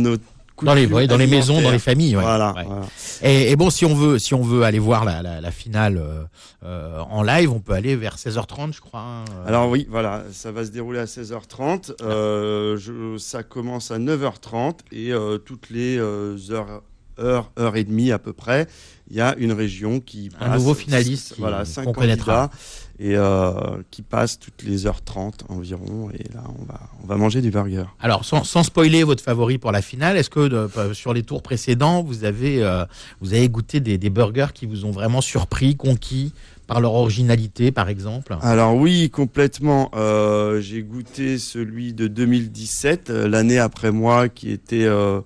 Dans 0.63 0.75
les, 0.75 0.87
ouais, 0.87 1.07
dans 1.07 1.17
les 1.19 1.27
maisons, 1.27 1.61
dans 1.61 1.71
les 1.71 1.79
familles. 1.79 2.17
ouais. 2.17 2.23
Voilà, 2.23 2.55
Ouais. 2.55 2.65
voilà. 2.65 2.87
Et, 3.23 3.51
et 3.51 3.57
bon, 3.57 3.69
si 3.71 3.85
on 3.85 3.95
veut, 3.95 4.19
si 4.19 4.33
on 4.35 4.43
veut 4.43 4.63
aller 4.63 4.79
voir 4.79 5.05
la, 5.05 5.23
la, 5.23 5.41
la 5.41 5.51
finale 5.51 5.99
euh, 5.99 6.23
euh, 6.65 7.01
en 7.11 7.23
live, 7.23 7.53
on 7.53 7.61
peut 7.61 7.73
aller 7.75 7.95
vers 7.97 8.17
16h30, 8.17 8.73
je 8.75 8.81
crois. 8.81 9.01
hein, 9.01 9.25
euh. 9.31 9.49
Alors 9.49 9.69
oui, 9.69 9.87
voilà, 9.91 10.25
ça 10.33 10.53
va 10.53 10.65
se 10.65 10.71
dérouler 10.71 10.99
à 11.01 11.05
16h30. 11.05 11.93
Euh, 12.03 12.77
je- 12.79 13.19
ça 13.19 13.43
commence 13.43 13.91
à 13.91 13.99
9h30 13.99 14.79
et 14.93 15.13
euh, 15.13 15.39
toutes 15.39 15.69
les 15.71 15.99
heures, 15.99 16.83
heures, 17.19 17.51
heure 17.59 17.77
et 17.77 17.85
demie 17.85 18.11
à 18.13 18.19
peu 18.19 18.33
près, 18.33 18.67
il 19.11 19.17
y 19.17 19.21
a 19.21 19.35
une 19.39 19.53
région 19.53 20.01
qui 20.01 20.31
Un 20.41 20.47
passe. 20.49 20.59
nouveau 20.59 20.75
finaliste 20.75 21.35
qui- 21.35 21.41
voilà, 21.41 21.65
cinq 21.65 21.93
candidats 21.93 22.51
et 22.99 23.15
euh, 23.17 23.53
qui 23.91 24.01
passe 24.03 24.39
toutes 24.39 24.63
les 24.65 24.87
heures 24.87 25.03
30 25.03 25.45
environ. 25.49 26.11
Et 26.13 26.25
là, 26.35 26.43
on 26.59 26.65
va, 26.65 26.81
on 27.03 27.07
va 27.07 27.17
manger 27.17 27.43
du 27.43 27.51
burger. 27.51 27.85
Alors, 28.01 28.25
sans, 28.25 28.43
sans 28.43 28.63
spoiler 28.63 29.05
votre 29.05 29.23
favori 29.23 29.59
pour 29.59 29.71
la 29.71 29.83
finale, 29.83 30.17
est-ce 30.17 30.31
que 30.31 30.49
de- 30.49 30.69
euh, 30.79 30.95
sur 30.95 31.13
les 31.13 31.23
tours 31.23 31.43
précédents, 31.43 32.03
vous 32.03 32.25
avez, 32.25 32.63
euh, 32.65 32.85
vous 33.21 33.35
avez 33.35 33.49
goûté 33.49 33.81
des, 33.81 33.99
des 33.99 34.11
burgers 34.11 34.49
qui 34.55 34.65
vous 34.67 34.85
ont 34.87 34.91
vraiment 34.93 35.21
surpris, 35.21 35.77
conquis 35.77 36.33
par 36.67 36.81
leur 36.81 36.95
originalité, 36.95 37.71
par 37.71 37.89
exemple? 37.89 38.37
Alors 38.43 38.75
oui, 38.75 39.09
complètement. 39.11 39.91
Euh, 39.95 40.61
J'ai 40.61 40.83
goûté 40.83 41.39
celui 41.39 41.93
de 41.93 42.09
2017, 42.09 43.11
euh, 43.11 43.29
l'année 43.29 43.59
après 43.59 43.93
moi, 43.93 44.29
qui 44.29 44.51
était 44.51 44.85
euh, 44.85 45.21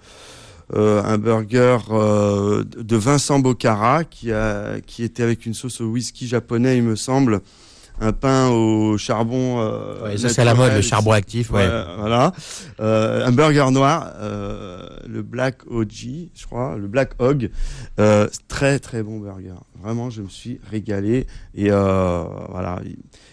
euh, 0.75 1.03
un 1.05 1.19
burger 1.19 1.79
euh, 1.91 2.65
de 2.65 2.97
Vincent 2.97 3.39
Bocara, 3.41 4.05
qui, 4.05 4.31
a, 4.33 4.81
qui 4.87 5.03
était 5.05 5.23
avec 5.23 5.47
une 5.47 5.55
sauce 5.55 5.81
au 5.81 5.87
whisky 5.87 6.27
japonais, 6.29 6.77
il 6.77 6.83
me 6.85 6.97
semble, 6.97 7.41
un 8.01 8.13
pain 8.13 8.49
au 8.49 8.97
charbon. 8.97 9.61
euh, 9.61 10.05
Ouais, 10.05 10.17
Ça, 10.17 10.29
c'est 10.29 10.41
à 10.41 10.45
la 10.45 10.55
mode, 10.55 10.73
le 10.73 10.81
charbon 10.81 11.13
actif. 11.13 11.51
Ouais. 11.51 11.69
Voilà. 11.99 12.33
Un 12.79 13.33
burger 13.33 13.67
noir, 13.73 14.13
le 15.07 15.23
Black 15.23 15.59
OG, 15.71 16.29
je 16.35 16.47
crois, 16.47 16.77
le 16.79 16.87
Black 16.87 17.13
Hog. 17.19 17.51
Très 18.49 18.79
très 18.79 19.03
bon 19.03 19.19
burger. 19.19 19.55
Vraiment, 19.83 20.09
je 20.09 20.23
me 20.23 20.29
suis 20.29 20.61
régalé. 20.71 21.27
Et 21.55 21.69
voilà. 21.71 22.81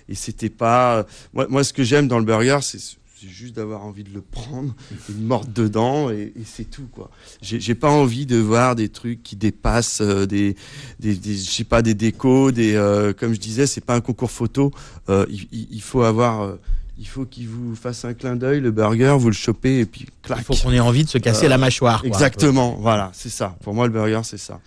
Et 0.09 0.15
c'était 0.15 0.49
pas. 0.49 1.05
Moi, 1.33 1.45
moi, 1.49 1.63
ce 1.63 1.71
que 1.71 1.83
j'aime 1.83 2.07
dans 2.07 2.19
le 2.19 2.25
burger, 2.25 2.59
c'est 2.61 2.79
c'est 3.19 3.29
juste 3.29 3.55
d'avoir 3.55 3.83
envie 3.83 4.03
de 4.03 4.13
le 4.13 4.21
prendre, 4.21 4.75
de 5.09 5.13
me 5.15 5.25
mordre 5.25 5.49
dedans 5.51 6.11
et, 6.11 6.33
et 6.35 6.43
c'est 6.45 6.69
tout 6.69 6.87
quoi. 6.91 7.09
J'ai 7.41 7.73
pas 7.73 7.89
envie 7.89 8.27
de 8.27 8.37
voir 8.37 8.75
des 8.75 8.89
trucs 8.89 9.23
qui 9.23 9.35
dépassent 9.35 10.01
euh, 10.01 10.27
des, 10.27 10.55
des, 10.99 11.15
des 11.15 11.35
je 11.35 11.49
sais 11.49 11.63
pas 11.63 11.81
des 11.81 11.95
décos, 11.95 12.51
des 12.51 12.75
euh, 12.75 13.13
comme 13.13 13.33
je 13.33 13.39
disais, 13.39 13.65
c'est 13.65 13.83
pas 13.83 13.95
un 13.95 14.01
concours 14.01 14.29
photo. 14.29 14.71
Euh, 15.09 15.25
il, 15.51 15.81
faut 15.81 16.03
avoir 16.03 16.57
il 16.99 17.07
faut 17.07 17.25
qu'il 17.25 17.47
vous 17.47 17.75
fasse 17.75 18.05
un 18.05 18.13
clin 18.13 18.35
d'œil, 18.35 18.59
le 18.59 18.69
burger, 18.69 19.15
vous 19.17 19.29
le 19.29 19.35
chopez 19.35 19.79
et 19.79 19.85
puis 19.85 20.05
clac. 20.21 20.39
Il 20.39 20.43
faut 20.43 20.53
qu'on 20.53 20.73
ait 20.73 20.79
envie 20.79 21.03
de 21.03 21.09
se 21.09 21.17
casser 21.17 21.47
la 21.47 21.57
mâchoire. 21.57 22.01
quoi. 22.01 22.09
Exactement, 22.09 22.77
voilà, 22.79 23.09
c'est 23.13 23.29
ça. 23.29 23.57
Pour 23.63 23.73
moi, 23.73 23.87
le 23.87 23.93
burger, 23.93 24.21
c'est 24.23 24.37
ça. 24.37 24.59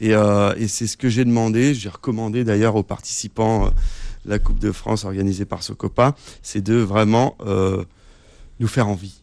Et, 0.00 0.10
et 0.10 0.68
c'est 0.68 0.88
ce 0.88 0.96
que 0.96 1.08
j'ai 1.08 1.24
demandé, 1.24 1.74
j'ai 1.74 1.88
recommandé 1.90 2.42
d'ailleurs 2.42 2.74
aux 2.74 2.82
participants 2.82 3.70
la 4.24 4.38
Coupe 4.38 4.58
de 4.58 4.72
France 4.72 5.04
organisée 5.04 5.44
par 5.44 5.62
Socopa, 5.62 6.14
c'est 6.42 6.62
de 6.62 6.74
vraiment 6.76 7.36
euh, 7.46 7.84
nous 8.60 8.68
faire 8.68 8.88
envie. 8.88 9.20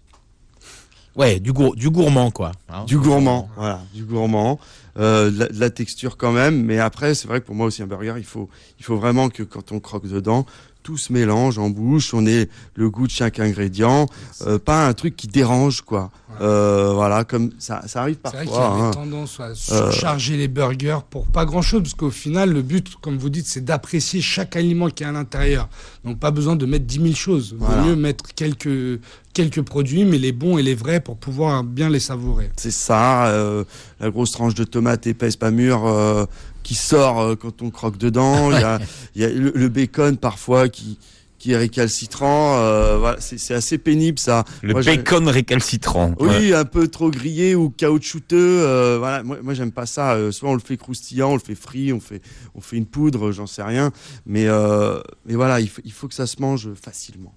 Ouais, 1.16 1.40
du, 1.42 1.52
gour- 1.52 1.76
du 1.76 1.90
gourmand, 1.90 2.32
quoi. 2.32 2.54
hein. 2.70 2.86
Du 2.86 2.98
gourmand, 2.98 3.50
voilà, 3.58 3.82
du 3.94 4.06
gourmand, 4.06 4.60
euh, 4.98 5.30
de, 5.30 5.40
la, 5.40 5.48
de 5.50 5.60
la 5.60 5.70
texture 5.70 6.16
quand 6.16 6.32
même, 6.32 6.64
mais 6.64 6.80
après, 6.80 7.16
c'est 7.16 7.28
vrai 7.28 7.42
que 7.42 7.46
pour 7.46 7.56
moi 7.56 7.66
aussi 7.66 7.82
un 7.84 7.88
burger, 7.88 8.14
il 8.18 8.24
faut, 8.24 8.50
il 8.80 8.86
faut 8.86 8.96
vraiment 8.96 9.30
que 9.30 9.44
quand 9.44 9.74
on 9.74 9.82
croque 9.82 10.08
dedans, 10.08 10.46
tout 10.84 10.98
se 10.98 11.14
mélange 11.14 11.58
en 11.58 11.70
bouche, 11.70 12.14
on 12.14 12.26
ait 12.26 12.50
le 12.76 12.90
goût 12.90 13.08
de 13.08 13.12
chaque 13.12 13.40
ingrédient, 13.40 14.08
euh, 14.46 14.58
pas 14.60 14.88
un 14.88 14.94
truc 14.94 15.16
qui 15.16 15.28
dérange, 15.28 15.82
quoi. 15.82 16.12
Ouais. 16.30 16.38
Euh, 16.42 16.92
voilà, 16.94 17.24
comme 17.24 17.52
ça, 17.60 17.82
ça 17.88 18.02
arrive 18.02 18.18
C'est 18.26 18.32
vrai 18.32 18.46
qu'il 18.46 18.54
y 18.54 18.58
parfois. 18.58 18.74
avait 18.74 18.84
hein. 18.84 18.92
tendance 18.92 19.40
à 19.40 19.54
surcharger 19.54 20.38
les 20.38 20.48
burgers 20.48 21.00
pour 21.10 21.28
pas 21.28 21.46
grand 21.46 21.62
chose, 21.62 21.82
parce 21.84 21.94
qu'au 21.94 22.10
final, 22.10 22.52
le 22.52 22.62
but, 22.62 22.96
comme 23.02 23.18
vous 23.18 23.30
dites, 23.30 23.48
c'est 23.48 23.64
d'apprécier 23.64 24.22
chaque 24.22 24.56
aliment 24.56 24.90
qui 24.90 25.04
est 25.04 25.08
à 25.08 25.12
l'intérieur. 25.12 25.70
Donc 26.04 26.20
pas 26.20 26.32
besoin 26.32 26.56
de 26.56 26.66
mettre 26.66 26.86
10 26.86 27.02
000 27.02 27.14
choses. 27.14 27.56
Voilà. 27.60 27.82
vaut 27.82 27.90
mieux 27.90 27.96
mettre 27.96 28.34
quelques, 28.34 29.00
quelques 29.34 29.62
produits, 29.62 30.04
mais 30.06 30.18
les 30.18 30.32
bons 30.32 30.58
et 30.58 30.64
les 30.64 30.74
vrais 30.76 31.00
pour 31.00 31.18
pouvoir 31.18 31.64
bien 31.64 31.90
les 31.90 32.00
savourer. 32.00 32.50
C'est 32.58 32.72
ça, 32.72 33.28
euh, 33.28 33.64
la 34.00 34.10
grosse 34.10 34.32
tranche 34.32 34.56
de 34.56 34.64
tomate 34.64 35.06
épaisse 35.08 35.36
pas 35.36 35.52
mûre 35.52 35.86
euh, 35.86 36.26
qui 36.64 36.76
sort 36.76 37.20
euh, 37.20 37.36
quand 37.36 37.62
on 37.62 37.70
croque 37.70 37.98
dedans. 37.98 38.52
Il 38.52 38.60
y 38.60 38.64
a, 38.64 38.80
il 39.16 39.22
y 39.22 39.26
a 39.26 39.30
le, 39.30 39.52
le 39.56 39.70
bacon 39.70 40.18
parfois 40.18 40.70
qui, 40.70 40.98
qui 41.40 41.54
est 41.54 41.58
récalcitrant. 41.58 42.58
euh, 42.60 42.98
voilà, 43.00 43.18
c'est 43.20 43.54
assez 43.56 43.78
pénible 43.80 44.20
ça. 44.20 44.44
Le 44.62 44.74
Moi, 44.74 44.84
bacon 44.84 45.28
récalcitrant. 45.28 46.14
Oui, 46.20 46.28
Ouais. 46.30 46.54
un 46.54 46.66
peu 46.66 46.88
trop 46.88 47.10
grillé 47.10 47.56
ou 47.56 47.70
caoutchouteux. 47.72 48.62
euh, 48.64 48.98
voilà, 49.00 49.24
moi, 49.24 49.38
moi 49.42 49.54
j'aime 49.56 49.72
pas 49.72 49.86
ça. 49.88 50.14
Euh, 50.14 50.32
soit 50.32 50.50
on 50.50 50.54
le 50.54 50.60
fait 50.60 50.78
croustillant, 50.78 51.32
on 51.32 51.34
le 51.36 51.40
fait 51.40 51.56
frit, 51.56 51.92
on 51.94 52.00
fait, 52.00 52.22
on 52.54 52.62
fait 52.62 52.78
une 52.78 52.86
poudre, 52.86 53.32
j'en 53.32 53.48
sais 53.48 53.64
rien. 53.64 53.92
Mais, 54.28 54.46
euh, 54.48 55.02
mais 55.26 55.34
voilà, 55.34 55.60
il 55.60 55.70
faut, 55.70 55.82
il 55.84 55.92
faut 55.92 56.08
que 56.08 56.14
ça 56.14 56.28
se 56.28 56.40
mange 56.42 56.70
facilement. 56.76 57.34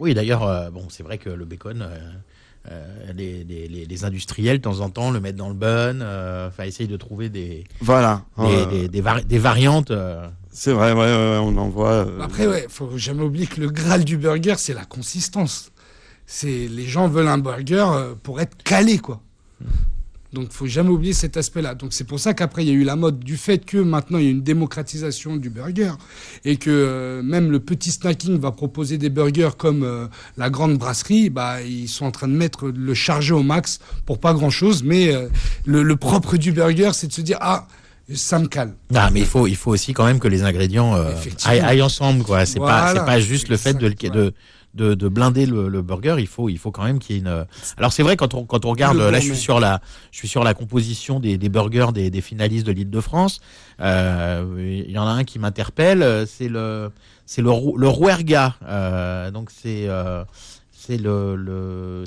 Oui, 0.00 0.12
d'ailleurs, 0.12 0.42
euh, 0.42 0.70
bon, 0.70 0.86
c'est 0.90 1.04
vrai 1.04 1.18
que 1.18 1.30
le 1.30 1.44
bacon, 1.44 1.86
euh, 2.70 3.12
les, 3.14 3.44
les- 3.44 3.68
les- 3.68 3.84
les 3.84 4.04
industriels, 4.04 4.56
de 4.58 4.62
temps 4.62 4.80
en 4.80 4.90
temps, 4.90 5.10
le 5.10 5.20
mettent 5.20 5.36
dans 5.36 5.48
le 5.48 5.54
bun. 5.54 6.00
euh, 6.00 6.48
Enfin, 6.48 6.64
essayent 6.64 6.88
de 6.88 6.96
trouver 6.96 7.28
des, 7.28 7.64
Voilà. 7.80 8.22
des, 8.38 8.44
Euh, 8.44 8.66
des- 8.66 8.88
des 8.88 9.00
vari- 9.00 9.24
des 9.24 9.38
variantes. 9.38 9.90
euh. 9.90 10.26
C'est 10.50 10.72
vrai, 10.72 10.92
ouais, 10.92 10.98
ouais, 10.98 11.04
ouais, 11.06 11.38
on 11.42 11.56
en 11.58 11.68
voit. 11.68 11.90
euh, 12.06 12.20
Après, 12.20 12.46
ouais, 12.46 12.66
faut 12.68 12.96
jamais 12.96 13.22
oublier 13.22 13.46
que 13.46 13.60
le 13.60 13.68
graal 13.70 14.04
du 14.04 14.16
burger, 14.16 14.54
c'est 14.56 14.74
la 14.74 14.84
consistance. 14.84 15.70
C'est 16.26 16.68
les 16.68 16.86
gens 16.86 17.06
veulent 17.08 17.28
un 17.28 17.38
burger 17.38 17.86
pour 18.22 18.40
être 18.40 18.56
calé, 18.62 18.98
quoi. 18.98 19.20
Donc, 20.34 20.52
faut 20.52 20.66
jamais 20.66 20.90
oublier 20.90 21.14
cet 21.14 21.36
aspect-là. 21.36 21.74
Donc, 21.74 21.92
c'est 21.94 22.04
pour 22.04 22.20
ça 22.20 22.34
qu'après, 22.34 22.64
il 22.64 22.68
y 22.68 22.72
a 22.72 22.74
eu 22.74 22.84
la 22.84 22.96
mode 22.96 23.20
du 23.20 23.36
fait 23.36 23.64
que 23.64 23.78
maintenant, 23.78 24.18
il 24.18 24.24
y 24.24 24.28
a 24.28 24.30
une 24.30 24.42
démocratisation 24.42 25.36
du 25.36 25.48
burger 25.48 25.92
et 26.44 26.56
que 26.56 26.70
euh, 26.70 27.22
même 27.22 27.50
le 27.50 27.60
petit 27.60 27.90
snacking 27.90 28.38
va 28.38 28.52
proposer 28.52 28.98
des 28.98 29.08
burgers 29.08 29.56
comme 29.56 29.82
euh, 29.82 30.06
la 30.36 30.50
grande 30.50 30.76
brasserie. 30.76 31.30
Bah, 31.30 31.62
ils 31.62 31.88
sont 31.88 32.04
en 32.04 32.10
train 32.10 32.28
de 32.28 32.36
mettre 32.36 32.68
le 32.68 32.94
chargé 32.94 33.32
au 33.32 33.42
max 33.42 33.78
pour 34.04 34.18
pas 34.18 34.34
grand-chose. 34.34 34.82
Mais 34.82 35.14
euh, 35.14 35.28
le, 35.64 35.82
le 35.82 35.96
propre 35.96 36.36
du 36.36 36.52
burger, 36.52 36.90
c'est 36.92 37.06
de 37.06 37.12
se 37.12 37.22
dire 37.22 37.38
ah, 37.40 37.66
ça 38.12 38.38
me 38.38 38.46
cale. 38.48 38.74
Non, 38.90 39.08
mais 39.12 39.20
il 39.20 39.26
faut, 39.26 39.46
il 39.46 39.56
faut 39.56 39.70
aussi 39.70 39.92
quand 39.94 40.04
même 40.04 40.18
que 40.18 40.28
les 40.28 40.42
ingrédients 40.42 40.94
euh, 40.94 41.12
aillent, 41.44 41.60
aillent 41.60 41.82
ensemble, 41.82 42.22
quoi. 42.22 42.44
C'est 42.44 42.58
pas, 42.58 42.92
c'est 42.94 43.04
pas 43.04 43.20
juste 43.20 43.48
le 43.48 43.56
fait 43.56 43.74
de, 43.74 44.32
de, 44.74 44.94
de 44.94 45.08
blinder 45.08 45.46
le, 45.46 45.68
le 45.68 45.82
burger. 45.82 46.16
Il 46.18 46.26
faut, 46.26 46.48
il 46.48 46.58
faut 46.58 46.70
quand 46.70 46.84
même 46.84 46.98
qu'il 46.98 47.16
y 47.16 47.18
ait 47.18 47.22
une. 47.22 47.46
Alors 47.78 47.92
c'est 47.92 48.02
vrai 48.02 48.16
quand 48.16 48.34
on, 48.34 48.44
quand 48.44 48.64
on 48.64 48.70
regarde, 48.70 48.96
là, 48.98 49.18
je 49.20 49.24
suis 49.26 49.36
sur 49.36 49.60
la, 49.60 49.80
je 50.10 50.18
suis 50.18 50.28
sur 50.28 50.44
la 50.44 50.54
composition 50.54 51.20
des, 51.20 51.38
des 51.38 51.48
burgers 51.48 51.88
des, 51.94 52.10
des 52.10 52.20
finalistes 52.20 52.66
de 52.66 52.72
l'Île-de-France. 52.72 53.40
Euh, 53.80 54.82
Il 54.86 54.90
y 54.92 54.98
en 54.98 55.06
a 55.06 55.10
un 55.10 55.24
qui 55.24 55.38
m'interpelle. 55.38 56.02
euh, 56.02 56.26
C'est 56.26 56.48
le, 56.48 56.90
c'est 57.26 57.42
le, 57.42 57.50
rou- 57.50 57.76
le 57.76 57.88
Rouerga. 57.88 58.54
Euh, 58.66 59.30
donc 59.30 59.50
c'est, 59.50 59.88
euh, 59.88 60.24
c'est 60.72 60.96
le, 60.98 61.36
le 61.36 62.04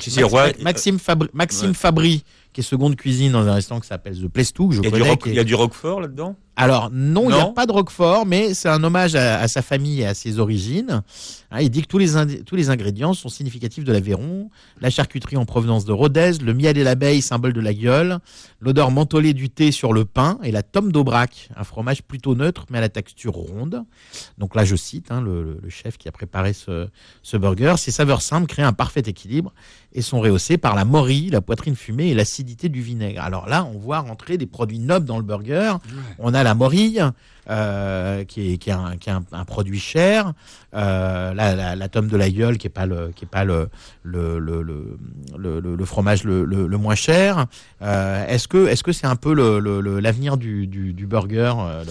Maxime, 0.63 0.99
Fabry, 0.99 1.30
Maxime 1.34 1.68
Ouais. 1.70 1.74
Fabry, 1.74 2.24
qui 2.58 2.62
est 2.62 2.64
seconde 2.64 2.95
cuisine 2.95 3.34
dans 3.34 3.47
un 3.47 3.53
restaurant 3.53 3.80
qui 3.80 3.88
s'appelle 3.88 4.20
The 4.20 4.28
Place 4.30 4.51
To, 4.51 4.70
que 4.70 4.74
je 4.74 4.80
Il 4.82 4.86
y, 4.86 4.88
a 4.88 4.91
connais, 4.91 5.12
est- 5.12 5.26
il 5.28 5.34
y 5.36 5.39
a 5.39 5.43
du 5.43 5.53
roquefort 5.53 6.01
là-dedans? 6.01 6.36
Alors 6.60 6.89
non, 6.91 7.30
il 7.30 7.36
n'y 7.36 7.39
a 7.39 7.45
pas 7.53 7.68
de 7.68 7.72
Roquefort, 7.72 8.26
mais 8.26 8.55
c'est 8.55 8.68
un 8.68 8.84
hommage 8.84 9.14
à, 9.14 9.39
à 9.39 9.47
sa 9.47 9.62
famille 9.62 10.01
et 10.01 10.08
à 10.08 10.16
ses 10.16 10.39
origines. 10.39 11.03
Hein, 11.51 11.62
il 11.62 11.70
dit 11.70 11.84
que 11.84 11.88
tous 11.88 11.99
les, 11.99 12.16
indi- 12.16 12.43
tous 12.43 12.55
les 12.55 12.72
ingrédients 12.72 13.14
sont 13.14 13.30
significatifs 13.30 13.84
de 13.84 13.91
l'Aveyron, 13.93 14.49
la 14.82 14.89
charcuterie 14.89 15.38
en 15.38 15.45
provenance 15.45 15.86
de 15.86 15.91
Rodez, 15.91 16.32
le 16.43 16.55
miel 16.55 16.80
et 16.80 16.84
l'abeille, 16.84 17.22
symbole 17.22 17.53
de 17.53 17.62
la 17.62 17.76
gueule, 17.76 18.18
l'odeur 18.60 18.89
mentholée 18.89 19.36
du 19.36 19.51
thé 19.51 19.72
sur 19.72 19.93
le 19.93 20.03
pain 20.03 20.39
et 20.41 20.49
la 20.51 20.64
tome 20.64 20.91
d'Aubrac, 20.91 21.49
un 21.55 21.64
fromage 21.64 22.01
plutôt 22.01 22.34
neutre 22.34 22.66
mais 22.72 22.80
à 22.80 22.82
la 22.82 22.89
texture 22.89 23.34
ronde. 23.34 23.84
Donc 24.39 24.55
là, 24.55 24.66
je 24.66 24.76
cite 24.76 25.12
hein, 25.12 25.22
le, 25.22 25.60
chef 25.70 25.99
qui 25.99 26.08
a 26.08 26.12
préparé 26.12 26.53
ce, 26.53 26.88
ce 27.22 27.38
burger. 27.38 27.76
Ces 27.78 27.91
saveurs 27.91 28.24
simples 28.24 28.47
créent 28.47 28.64
un 28.64 28.74
parfait 28.74 29.03
équilibre 29.05 29.53
et 29.93 30.01
sont 30.01 30.20
rehaussées 30.22 30.58
par 30.58 30.74
la 30.74 30.86
morille, 30.86 31.30
la 31.30 31.41
poitrine 31.41 31.76
fumée 31.76 32.08
et 32.08 32.16
l'acidité 32.16 32.47
du 32.56 32.82
vinaigre. 32.82 33.22
Alors 33.22 33.48
là, 33.50 33.66
on 33.66 33.78
voit 33.78 34.00
rentrer 34.00 34.38
des 34.38 34.45
produits 34.48 34.80
nobles 34.80 35.06
dans 35.06 35.18
le 35.18 35.24
burger. 35.24 35.74
On 36.20 36.34
a 36.34 36.43
la 36.43 36.56
morille, 36.56 37.04
euh, 37.50 38.24
qui 38.24 38.54
est, 38.54 38.58
qui 38.58 38.70
est 38.70 38.74
un, 38.74 38.98
qui 38.98 39.10
est 39.10 39.14
un- 39.14 39.24
un 39.32 39.45
produit 39.45 39.80
cher. 39.80 40.34
Euh, 40.74 41.34
la, 41.34 41.56
la, 41.56 41.76
la 41.76 41.89
tome 41.89 42.08
de 42.08 42.18
la 42.18 42.30
gueule, 42.30 42.58
qui 42.58 42.68
est 42.68 42.72
pas 42.72 42.86
le, 42.86 43.12
qui 43.16 43.26
est 43.26 43.28
pas 43.28 43.43
le, 43.43 43.70
le, 44.04 44.39
le, 44.39 44.62
le, 44.62 44.98
le- 45.38 45.60
fromage 45.86 46.24
le, 46.24 46.43
moins 46.78 46.95
cher. 46.95 47.45
Euh, 47.82 48.26
est-ce 48.28 48.48
que, 48.48 48.68
est-ce 48.68 48.84
que 48.84 48.91
c'est 48.91 49.08
un 49.08 49.16
peu 49.16 49.34
le, 49.34 49.60
le- 49.60 49.82
le- 49.82 50.00
l'avenir 50.00 50.38
du, 50.38 50.68
du, 50.68 50.93
du 50.93 51.06
burger, 51.06 51.54
euh, 51.60 51.84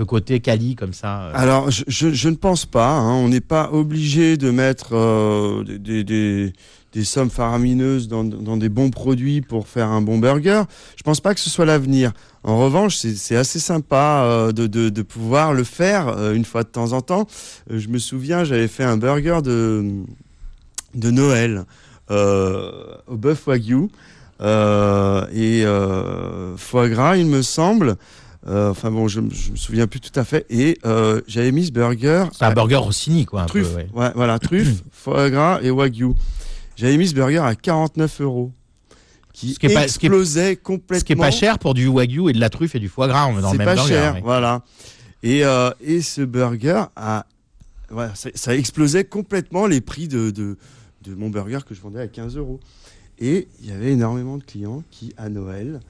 le, 0.00 0.04
côté 0.06 0.40
quali 0.40 0.74
comme 0.74 0.92
ça 0.92 1.24
euh 1.24 1.32
Alors, 1.34 1.70
je, 1.70 2.28
ne 2.28 2.34
pense 2.34 2.66
pas. 2.66 2.90
hein. 2.90 3.14
On 3.14 3.28
n'est 3.28 3.40
pas 3.40 3.70
obligé 3.72 4.36
de 4.36 4.50
mettre 4.50 4.94
euh, 4.94 5.62
des, 5.64 7.04
sommes 7.04 7.30
faramineuses 7.30 8.08
dans, 8.08 8.24
des 8.24 8.68
bons 8.68 8.90
produits 8.90 9.42
pour 9.42 9.68
faire 9.68 9.88
un 9.88 10.00
bon 10.00 10.18
burger. 10.18 10.62
Je 10.96 11.02
pense 11.02 11.20
pas 11.20 11.34
que 11.34 11.40
ce 11.40 11.50
soit 11.50 11.66
l'avenir. 11.66 12.12
En 12.42 12.58
revanche, 12.58 12.96
c'est 12.96 13.36
assez 13.36 13.58
sympa 13.58 14.22
euh, 14.24 14.52
de, 14.52 15.02
pouvoir 15.02 15.52
le 15.52 15.64
faire 15.64 16.32
une 16.32 16.44
fois 16.44 16.62
de 16.62 16.68
temps 16.68 16.92
en 16.92 17.02
temps. 17.02 17.26
Je 17.70 17.88
me 17.88 17.98
souviens, 17.98 18.44
j'avais 18.44 18.68
fait 18.68 18.84
un 18.84 18.96
burger 18.96 19.40
de, 19.42 19.84
de 20.94 21.10
Noël 21.10 21.64
au 22.10 23.16
bœuf 23.16 23.46
wagyu 23.46 23.88
et 24.40 25.64
foie 26.56 26.88
gras, 26.88 27.16
il 27.16 27.26
me 27.26 27.42
semble. 27.42 27.96
Euh, 28.48 28.70
enfin 28.70 28.90
bon, 28.90 29.06
je, 29.06 29.20
je 29.30 29.50
me 29.50 29.56
souviens 29.56 29.86
plus 29.86 30.00
tout 30.00 30.18
à 30.18 30.24
fait. 30.24 30.46
Et 30.48 30.78
euh, 30.86 31.20
j'avais 31.26 31.52
mis 31.52 31.66
ce 31.66 31.72
burger 31.72 32.24
C'est 32.32 32.44
un 32.44 32.52
burger 32.54 32.76
Rossini, 32.76 33.26
quoi. 33.26 33.42
Un 33.42 33.46
truffe, 33.46 33.68
peu, 33.70 33.76
ouais. 33.76 33.88
ouais, 33.94 34.12
voilà, 34.14 34.38
truffe, 34.38 34.82
foie 34.92 35.28
gras 35.30 35.60
et 35.62 35.70
wagyu. 35.70 36.12
J'avais 36.76 36.96
mis 36.96 37.08
ce 37.08 37.14
burger 37.14 37.38
à 37.44 37.54
49 37.54 38.20
euros, 38.22 38.52
qui 39.34 39.52
Ce 39.54 39.58
qui 39.58 39.66
est 39.66 39.74
pas- 39.74 39.88
ce 39.88 39.98
qui 39.98 40.06
est- 40.06 40.08
explosait 40.08 40.56
complètement. 40.56 40.98
Ce 41.00 41.04
qui 41.04 41.12
est 41.12 41.16
pas 41.16 41.30
cher 41.30 41.58
pour 41.58 41.74
du 41.74 41.86
wagyu 41.88 42.30
et 42.30 42.32
de 42.32 42.40
la 42.40 42.48
truffe 42.48 42.74
et 42.74 42.78
du 42.80 42.88
foie 42.88 43.08
gras 43.08 43.26
on 43.26 43.34
dans 43.40 43.48
le 43.52 43.52
C'est 43.52 43.58
même 43.58 43.66
pas 43.66 43.74
burger. 43.74 43.88
cher, 43.92 44.14
ouais. 44.14 44.20
voilà. 44.24 44.62
Et, 45.22 45.44
euh, 45.44 45.70
et 45.82 46.00
ce 46.00 46.22
burger 46.22 46.84
a, 46.96 47.26
voilà, 47.90 48.14
ça, 48.14 48.30
ça 48.34 48.56
explosait 48.56 49.04
complètement 49.04 49.66
les 49.66 49.82
prix 49.82 50.08
de, 50.08 50.30
de, 50.30 50.56
de 51.02 51.14
mon 51.14 51.28
burger 51.28 51.58
que 51.68 51.74
je 51.74 51.80
vendais 51.82 52.00
à 52.00 52.08
15 52.08 52.38
euros. 52.38 52.58
Et 53.18 53.48
il 53.60 53.68
y 53.68 53.72
avait 53.72 53.92
énormément 53.92 54.38
de 54.38 54.42
clients 54.44 54.82
qui, 54.90 55.12
à 55.18 55.28
Noël, 55.28 55.80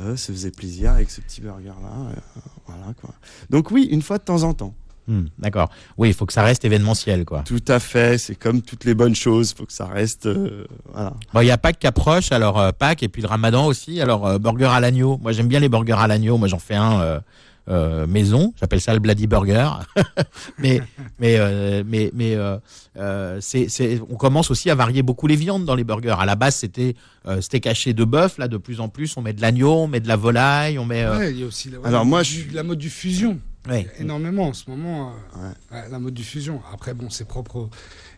euh, 0.00 0.16
se 0.16 0.32
faisaient 0.32 0.50
plaisir 0.50 0.92
avec 0.92 1.10
ce 1.10 1.20
petit 1.20 1.40
burger-là. 1.40 2.10
euh, 2.10 2.40
voilà, 2.66 2.92
quoi. 3.00 3.14
Donc 3.50 3.70
oui, 3.70 3.84
une 3.90 4.02
fois 4.02 4.18
de 4.18 4.24
temps 4.24 4.42
en 4.42 4.54
temps. 4.54 4.74
Hmm, 5.06 5.24
D'accord. 5.38 5.70
Oui, 5.96 6.08
il 6.08 6.14
faut 6.14 6.26
que 6.26 6.34
ça 6.34 6.42
reste 6.42 6.66
événementiel, 6.66 7.24
quoi. 7.24 7.42
Tout 7.46 7.64
à 7.68 7.78
fait, 7.80 8.18
c'est 8.18 8.34
comme 8.34 8.60
toutes 8.60 8.84
les 8.84 8.92
bonnes 8.94 9.14
choses, 9.14 9.54
faut 9.54 9.64
que 9.64 9.72
ça 9.72 9.86
reste... 9.86 10.26
euh, 10.26 10.66
voilà. 10.92 11.14
Bon, 11.32 11.40
il 11.40 11.46
y 11.46 11.50
a 11.50 11.56
Pâques 11.56 11.78
qui 11.78 11.86
approche, 11.86 12.30
alors 12.30 12.60
euh, 12.60 12.72
Pâques 12.72 13.02
et 13.02 13.08
puis 13.08 13.22
le 13.22 13.28
Ramadan 13.28 13.64
aussi. 13.66 14.02
Alors 14.02 14.26
euh, 14.26 14.38
burger 14.38 14.66
à 14.66 14.80
l'agneau. 14.80 15.18
Moi, 15.22 15.32
j'aime 15.32 15.48
bien 15.48 15.60
les 15.60 15.70
burgers 15.70 15.96
à 15.98 16.06
l'agneau. 16.06 16.36
Moi, 16.36 16.46
j'en 16.48 16.58
fais 16.58 16.74
un 16.74 17.20
euh, 17.68 18.06
maison. 18.06 18.52
J'appelle 18.58 18.80
ça 18.80 18.92
le 18.94 19.00
Bloody 19.00 19.26
Burger. 19.26 19.68
mais 20.58 20.80
mais 21.18 21.36
euh, 21.38 21.82
mais 21.86 22.10
mais 22.14 22.34
euh, 22.34 22.56
euh, 22.96 23.38
c'est 23.40 23.68
c'est 23.68 24.00
on 24.10 24.16
commence 24.16 24.50
aussi 24.50 24.70
à 24.70 24.74
varier 24.74 25.02
beaucoup 25.02 25.26
les 25.26 25.36
viandes 25.36 25.64
dans 25.64 25.74
les 25.74 25.84
burgers. 25.84 26.16
À 26.18 26.26
la 26.26 26.34
base, 26.36 26.56
c'était 26.56 26.94
euh, 27.26 27.40
steak 27.40 27.66
haché 27.66 27.92
de 27.94 28.04
bœuf. 28.04 28.38
Là, 28.38 28.48
de 28.48 28.56
plus 28.56 28.80
en 28.80 28.88
plus, 28.88 29.16
on 29.16 29.22
met 29.22 29.32
de 29.32 29.40
l'agneau, 29.40 29.72
on 29.82 29.88
met 29.88 30.00
de 30.00 30.08
la 30.08 30.16
volaille, 30.16 30.78
on 30.78 30.84
met. 30.84 31.04
euh, 31.04 31.18
Ouais, 31.18 31.30
il 31.32 31.40
y 31.40 31.42
a 31.42 31.46
aussi 31.46 31.70
la, 31.70 31.78
ouais, 31.78 31.86
Alors 31.86 32.04
moi, 32.06 32.18
mode 32.20 32.26
je 32.26 32.30
suis- 32.32 32.50
la 32.52 32.62
mode 32.62 32.78
du 32.78 32.90
fusion. 32.90 33.38
Énormément 33.98 34.48
en 34.48 34.52
ce 34.54 34.64
moment. 34.70 35.12
euh, 35.36 35.50
ouais, 35.74 35.88
la 35.90 35.98
mode 35.98 36.14
du 36.14 36.24
fusion. 36.24 36.60
Après, 36.72 36.94
bon, 36.94 37.10
c'est 37.10 37.26
propre. 37.26 37.68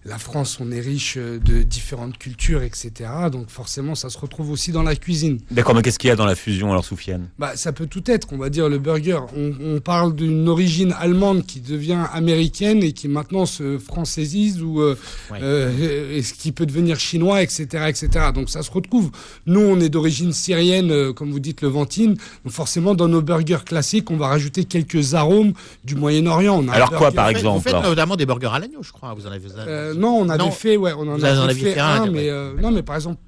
la 0.05 0.19
France, 0.19 0.59
on 0.61 0.71
est 0.73 0.81
riche 0.81 1.17
euh, 1.19 1.39
de 1.39 1.63
différentes 1.63 2.17
cultures, 2.19 2.63
etc. 2.63 2.91
Donc 3.31 3.51
forcément, 3.51 3.95
ça 3.95 4.09
se 4.09 4.19
retrouve 4.19 4.51
aussi 4.51 4.73
dans 4.73 4.83
la 4.83 4.97
cuisine. 4.97 5.39
D'accord, 5.51 5.75
mais 5.75 5.83
qu'est-ce 5.83 5.99
qu'il 5.99 6.09
y 6.09 6.11
a 6.13 6.17
dans 6.17 6.25
la 6.25 6.35
fusion 6.35 6.71
alors, 6.71 6.85
Soufiane? 6.85 7.29
Bah, 7.39 7.53
ça 7.57 7.73
peut 7.73 7.87
tout 7.87 8.11
être. 8.11 8.29
On 8.33 8.39
va 8.39 8.49
dire 8.51 8.69
le 8.69 8.79
burger. 8.79 9.21
On, 9.37 9.53
on 9.63 9.81
parle 9.81 10.15
d'une 10.15 10.49
origine 10.49 10.95
allemande 10.99 11.45
qui 11.47 11.61
devient 11.61 12.05
américaine 12.13 12.83
et 12.83 12.93
qui 12.93 13.09
maintenant 13.09 13.45
se 13.47 13.79
francaisise 13.79 14.63
ou 14.63 14.81
euh, 14.81 14.97
Ouais. 15.31 15.39
euh, 15.43 16.17
et 16.17 16.23
ce 16.23 16.35
qui 16.35 16.53
peut 16.53 16.67
devenir 16.67 16.99
chinois, 16.99 17.43
etc., 17.43 17.65
etc. 17.89 18.09
Donc 18.35 18.49
ça 18.51 18.63
se 18.63 18.71
retrouve. 18.71 19.11
Nous, 19.47 19.61
on 19.61 19.79
est 19.81 19.89
d'origine 19.89 20.33
syrienne, 20.33 21.13
comme 21.13 21.31
vous 21.31 21.41
dites, 21.41 21.61
levantine. 21.63 22.15
Donc 22.45 22.53
forcément, 22.53 22.95
dans 22.95 23.09
nos 23.09 23.23
burgers 23.23 23.65
classiques, 23.67 24.11
on 24.11 24.17
va 24.17 24.29
rajouter 24.29 24.65
quelques 24.65 25.15
arômes 25.15 25.40
du 25.85 25.95
Moyen-Orient. 25.95 26.59
On 26.65 26.69
a 26.69 26.73
un 26.73 26.75
Alors 26.75 26.91
quoi, 26.91 27.11
par 27.13 27.29
exemple 27.29 27.57
Vous 27.59 27.63
faites 27.63 27.83
notamment 27.83 28.17
des 28.17 28.27
burgers 28.27 28.51
à 28.53 28.59
l'agneau, 28.59 28.83
je 28.83 28.93
crois. 28.93 29.15
Vous 29.15 29.27
en 29.27 29.31
avez. 29.31 29.39
vous 29.39 29.55
en 29.55 29.59
avez- 29.59 29.71
Euh, 29.71 29.95
non, 29.95 30.19
on 30.21 30.29
avait 30.29 30.39
Non. 30.45 30.51
fait, 30.51 30.77
ouais, 30.77 30.93
on 30.97 31.01
en 31.09 31.17
Vous 31.17 31.25
en 31.25 31.27
avait 31.27 31.55
fait, 31.55 31.73
fait 31.75 31.81
un, 31.81 32.07
mais 32.07 32.29
euh, 32.29 32.53
non, 32.61 32.71
mais 32.71 32.83
par 32.83 32.97
exemple, 32.97 33.19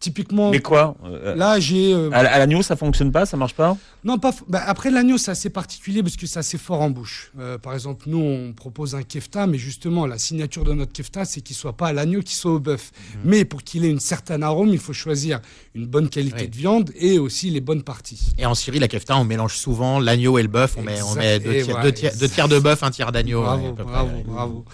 typiquement, 0.00 0.50
Mais 0.50 0.60
quoi 0.60 0.96
Euh, 1.04 1.34
là, 1.34 1.58
j'ai 1.60 1.92
euh, 1.92 2.10
À, 2.12 2.18
à 2.18 2.38
l'agneau, 2.38 2.62
ça 2.62 2.76
fonctionne 2.76 3.10
pas, 3.12 3.26
ça 3.26 3.36
marche 3.36 3.54
pas? 3.54 3.76
Non, 4.04 4.18
pas. 4.18 4.32
bah, 4.48 4.62
après, 4.66 4.90
l'agneau, 4.90 5.18
c'est 5.18 5.30
assez 5.30 5.50
particulier 5.50 6.02
parce 6.02 6.16
que 6.16 6.26
c'est 6.26 6.38
assez 6.38 6.58
fort 6.58 6.80
en 6.80 6.90
bouche. 6.90 7.32
Euh, 7.38 7.58
par 7.58 7.74
exemple, 7.74 8.04
nous, 8.06 8.18
on 8.20 8.52
propose 8.52 8.94
un 8.94 9.02
kefta, 9.02 9.46
mais 9.46 9.58
justement, 9.58 10.06
la 10.06 10.18
signature 10.18 10.64
de 10.64 10.72
notre 10.72 10.92
kefta, 10.92 11.24
c'est 11.24 11.40
qu'il 11.40 11.56
soit 11.56 11.76
pas 11.76 11.88
à 11.88 11.92
l'agneau, 11.92 12.20
qu'il 12.20 12.36
soit 12.36 12.52
au 12.52 12.60
bœuf. 12.60 12.92
Mhm. 13.14 13.20
Mais 13.24 13.44
pour 13.44 13.62
qu'il 13.62 13.84
ait 13.84 13.90
une 13.90 14.00
certaine 14.00 14.42
arôme, 14.42 14.68
il 14.68 14.78
faut 14.78 14.92
choisir 14.92 15.40
une 15.74 15.86
bonne 15.86 16.08
qualité 16.08 16.42
Oui. 16.42 16.48
de 16.48 16.56
viande 16.56 16.90
et 16.96 17.18
aussi 17.18 17.50
les 17.50 17.60
bonnes 17.60 17.82
parties. 17.82 18.32
Et 18.38 18.46
en 18.46 18.54
Syrie, 18.54 18.78
la 18.78 18.88
kefta, 18.88 19.16
on 19.16 19.24
mélange 19.24 19.56
souvent 19.56 19.98
l'agneau 19.98 20.38
et 20.38 20.42
le 20.42 20.48
bœuf. 20.48 20.76
On 20.78 20.82
met, 20.82 21.02
on 21.02 21.14
met 21.14 21.38
deux, 21.40 21.62
tiers, 21.92 22.12
deux 22.16 22.28
deux 22.28 22.48
de 22.48 22.58
bœuf, 22.60 22.82
un 22.82 22.90
tiers 22.90 23.10
d'agneau. 23.12 23.42
Bravo, 23.42 23.66
ouais, 23.66 23.72
près, 23.72 23.84
bravo, 23.84 24.10
bravo. 24.26 24.64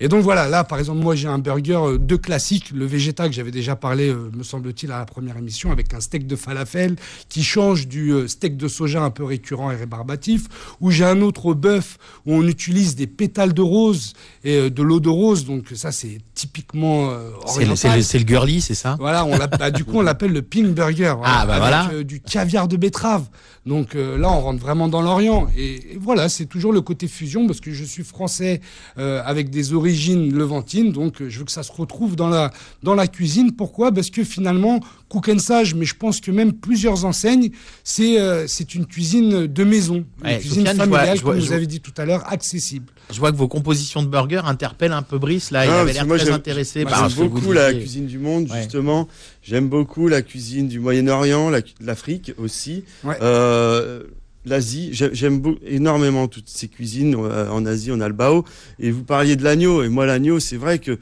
Et 0.00 0.08
donc 0.08 0.22
voilà, 0.22 0.48
là, 0.48 0.64
par 0.64 0.78
exemple, 0.78 1.00
moi, 1.00 1.14
j'ai 1.14 1.28
un 1.28 1.38
burger 1.38 1.74
euh, 1.74 1.98
de 1.98 2.16
classique, 2.16 2.70
le 2.70 2.84
Vegeta, 2.86 3.28
que 3.28 3.34
j'avais 3.34 3.50
déjà 3.50 3.76
parlé, 3.76 4.08
euh, 4.08 4.30
me 4.34 4.42
à 4.82 4.98
la 4.98 5.04
première 5.04 5.36
émission, 5.36 5.70
avec 5.70 5.94
un 5.94 6.00
steak 6.00 6.26
de 6.26 6.36
falafel 6.36 6.96
qui 7.28 7.42
change 7.42 7.86
du 7.86 8.12
euh, 8.12 8.28
steak 8.28 8.56
de 8.56 8.68
soja 8.68 9.02
un 9.02 9.10
peu 9.10 9.24
récurrent 9.24 9.70
et 9.70 9.76
rébarbatif, 9.76 10.76
où 10.80 10.90
j'ai 10.90 11.04
un 11.04 11.20
autre 11.20 11.46
au 11.46 11.54
bœuf 11.54 11.98
où 12.26 12.34
on 12.34 12.46
utilise 12.46 12.96
des 12.96 13.06
pétales 13.06 13.54
de 13.54 13.62
rose 13.62 14.14
et 14.44 14.56
euh, 14.56 14.70
de 14.70 14.82
l'eau 14.82 15.00
de 15.00 15.08
rose. 15.08 15.44
Donc 15.46 15.68
ça, 15.74 15.90
c'est 15.92 16.18
typiquement 16.34 17.10
euh, 17.10 17.30
C'est 17.46 17.64
le, 17.64 17.70
le- 17.96 18.02
c'est 18.02 18.18
le 18.18 18.26
girly, 18.26 18.60
c'est 18.60 18.74
ça? 18.74 18.96
Voilà, 19.00 19.24
on 19.24 19.36
bah, 19.58 19.70
du 19.70 19.84
coup, 19.84 19.98
on 19.98 20.02
l'appelle 20.02 20.32
le 20.32 20.42
pink 20.42 20.66
burger. 20.74 21.14
Ah, 21.24 21.44
bah 21.46 21.54
avec 21.54 21.58
voilà. 21.60 21.90
euh, 21.92 22.04
du 22.04 22.20
caviar 22.20 22.68
de 22.68 22.76
betterave. 22.76 23.24
Donc 23.66 23.94
euh, 23.94 24.18
là, 24.18 24.30
on 24.30 24.40
rentre 24.40 24.60
vraiment 24.60 24.88
dans 24.88 25.00
l'Orient. 25.00 25.46
Et, 25.56 25.94
et 25.94 25.98
voilà, 26.00 26.28
c'est 26.28 26.44
toujours 26.46 26.72
le 26.72 26.80
côté 26.82 27.08
fusion 27.08 27.46
parce 27.46 27.60
que 27.60 27.72
je 27.72 27.84
suis 27.84 28.04
français 28.04 28.60
euh, 28.98 29.22
avec 29.24 29.48
des 29.50 29.72
origines 29.72 30.32
levantines. 30.34 30.92
Donc 30.92 31.22
je 31.26 31.38
veux 31.38 31.44
que 31.44 31.52
ça 31.52 31.62
se 31.62 31.72
retrouve 31.72 32.14
dans 32.16 32.28
la, 32.28 32.50
dans 32.82 32.94
la 32.94 33.06
cuisine. 33.06 33.52
Pourquoi? 33.52 33.90
Parce 33.92 34.10
que 34.10 34.22
finalement, 34.24 34.80
Cook 35.08 35.28
and 35.30 35.38
Sage, 35.38 35.74
mais 35.74 35.86
je 35.86 35.94
pense 35.94 36.20
que 36.20 36.30
même 36.30 36.52
plusieurs 36.52 37.04
enseignes, 37.06 37.50
c'est 37.84 38.20
euh, 38.20 38.46
c'est 38.46 38.74
une 38.74 38.84
cuisine 38.86 39.46
de 39.46 39.64
maison. 39.64 40.04
Une 40.20 40.26
Ouais, 40.26 40.38
cuisine 40.38 40.66
Sofiane, 40.66 40.76
je 40.76 40.76
vois- 40.88 40.98
familiale, 40.98 41.16
je 41.18 41.22
vois- 41.22 41.32
comme 41.32 41.40
je 41.40 41.44
vous 41.44 41.48
vois- 41.48 41.56
avez 41.56 41.66
dit 41.66 41.80
tout 41.80 41.94
à 41.96 42.04
l'heure, 42.04 42.30
accessible. 42.30 42.92
Je 43.12 43.18
vois 43.20 43.30
que 43.32 43.36
vos 43.36 43.48
compositions 43.48 44.02
de 44.02 44.08
burgers 44.08 44.42
interpellent 44.44 44.92
un 44.92 45.02
peu 45.02 45.18
Brice. 45.18 45.50
Là, 45.50 45.64
il 45.64 45.68
Non, 45.70 45.74
avait 45.78 45.92
parce 45.92 46.06
l'air 46.06 46.16
très 46.16 46.24
j'aime- 46.26 46.34
intéressé 46.34 46.82
Moi, 46.82 46.90
par 46.90 47.00
J'aime 47.00 47.10
ce 47.10 47.14
que 47.16 47.20
vous 47.22 47.28
beaucoup 47.28 47.52
la 47.52 47.72
cuisine 47.72 48.06
du 48.06 48.18
monde, 48.18 48.50
Ouais. 48.50 48.58
justement. 48.58 49.08
J'aime 49.42 49.68
beaucoup 49.68 50.08
la 50.08 50.22
cuisine 50.22 50.68
du 50.68 50.80
Moyen-Orient, 50.80 51.50
l'Afrique 51.80 52.32
aussi. 52.38 52.84
Ouais. 53.04 53.16
Euh, 53.22 54.02
L'Asie, 54.46 54.90
J'ai- 54.92 55.08
j'aime 55.14 55.40
beau- 55.40 55.56
énormément 55.66 56.28
toutes 56.28 56.50
ces 56.50 56.68
cuisines. 56.68 57.14
Euh, 57.18 57.48
En 57.48 57.64
Asie, 57.64 57.90
on 57.92 58.00
a 58.00 58.08
le 58.08 58.12
bao. 58.14 58.44
Et 58.78 58.90
vous 58.90 59.02
parliez 59.02 59.36
de 59.36 59.42
l'agneau. 59.42 59.82
Et 59.82 59.88
moi, 59.88 60.04
l'agneau, 60.04 60.38
c'est 60.38 60.58
vrai 60.58 60.78
que 60.80 60.98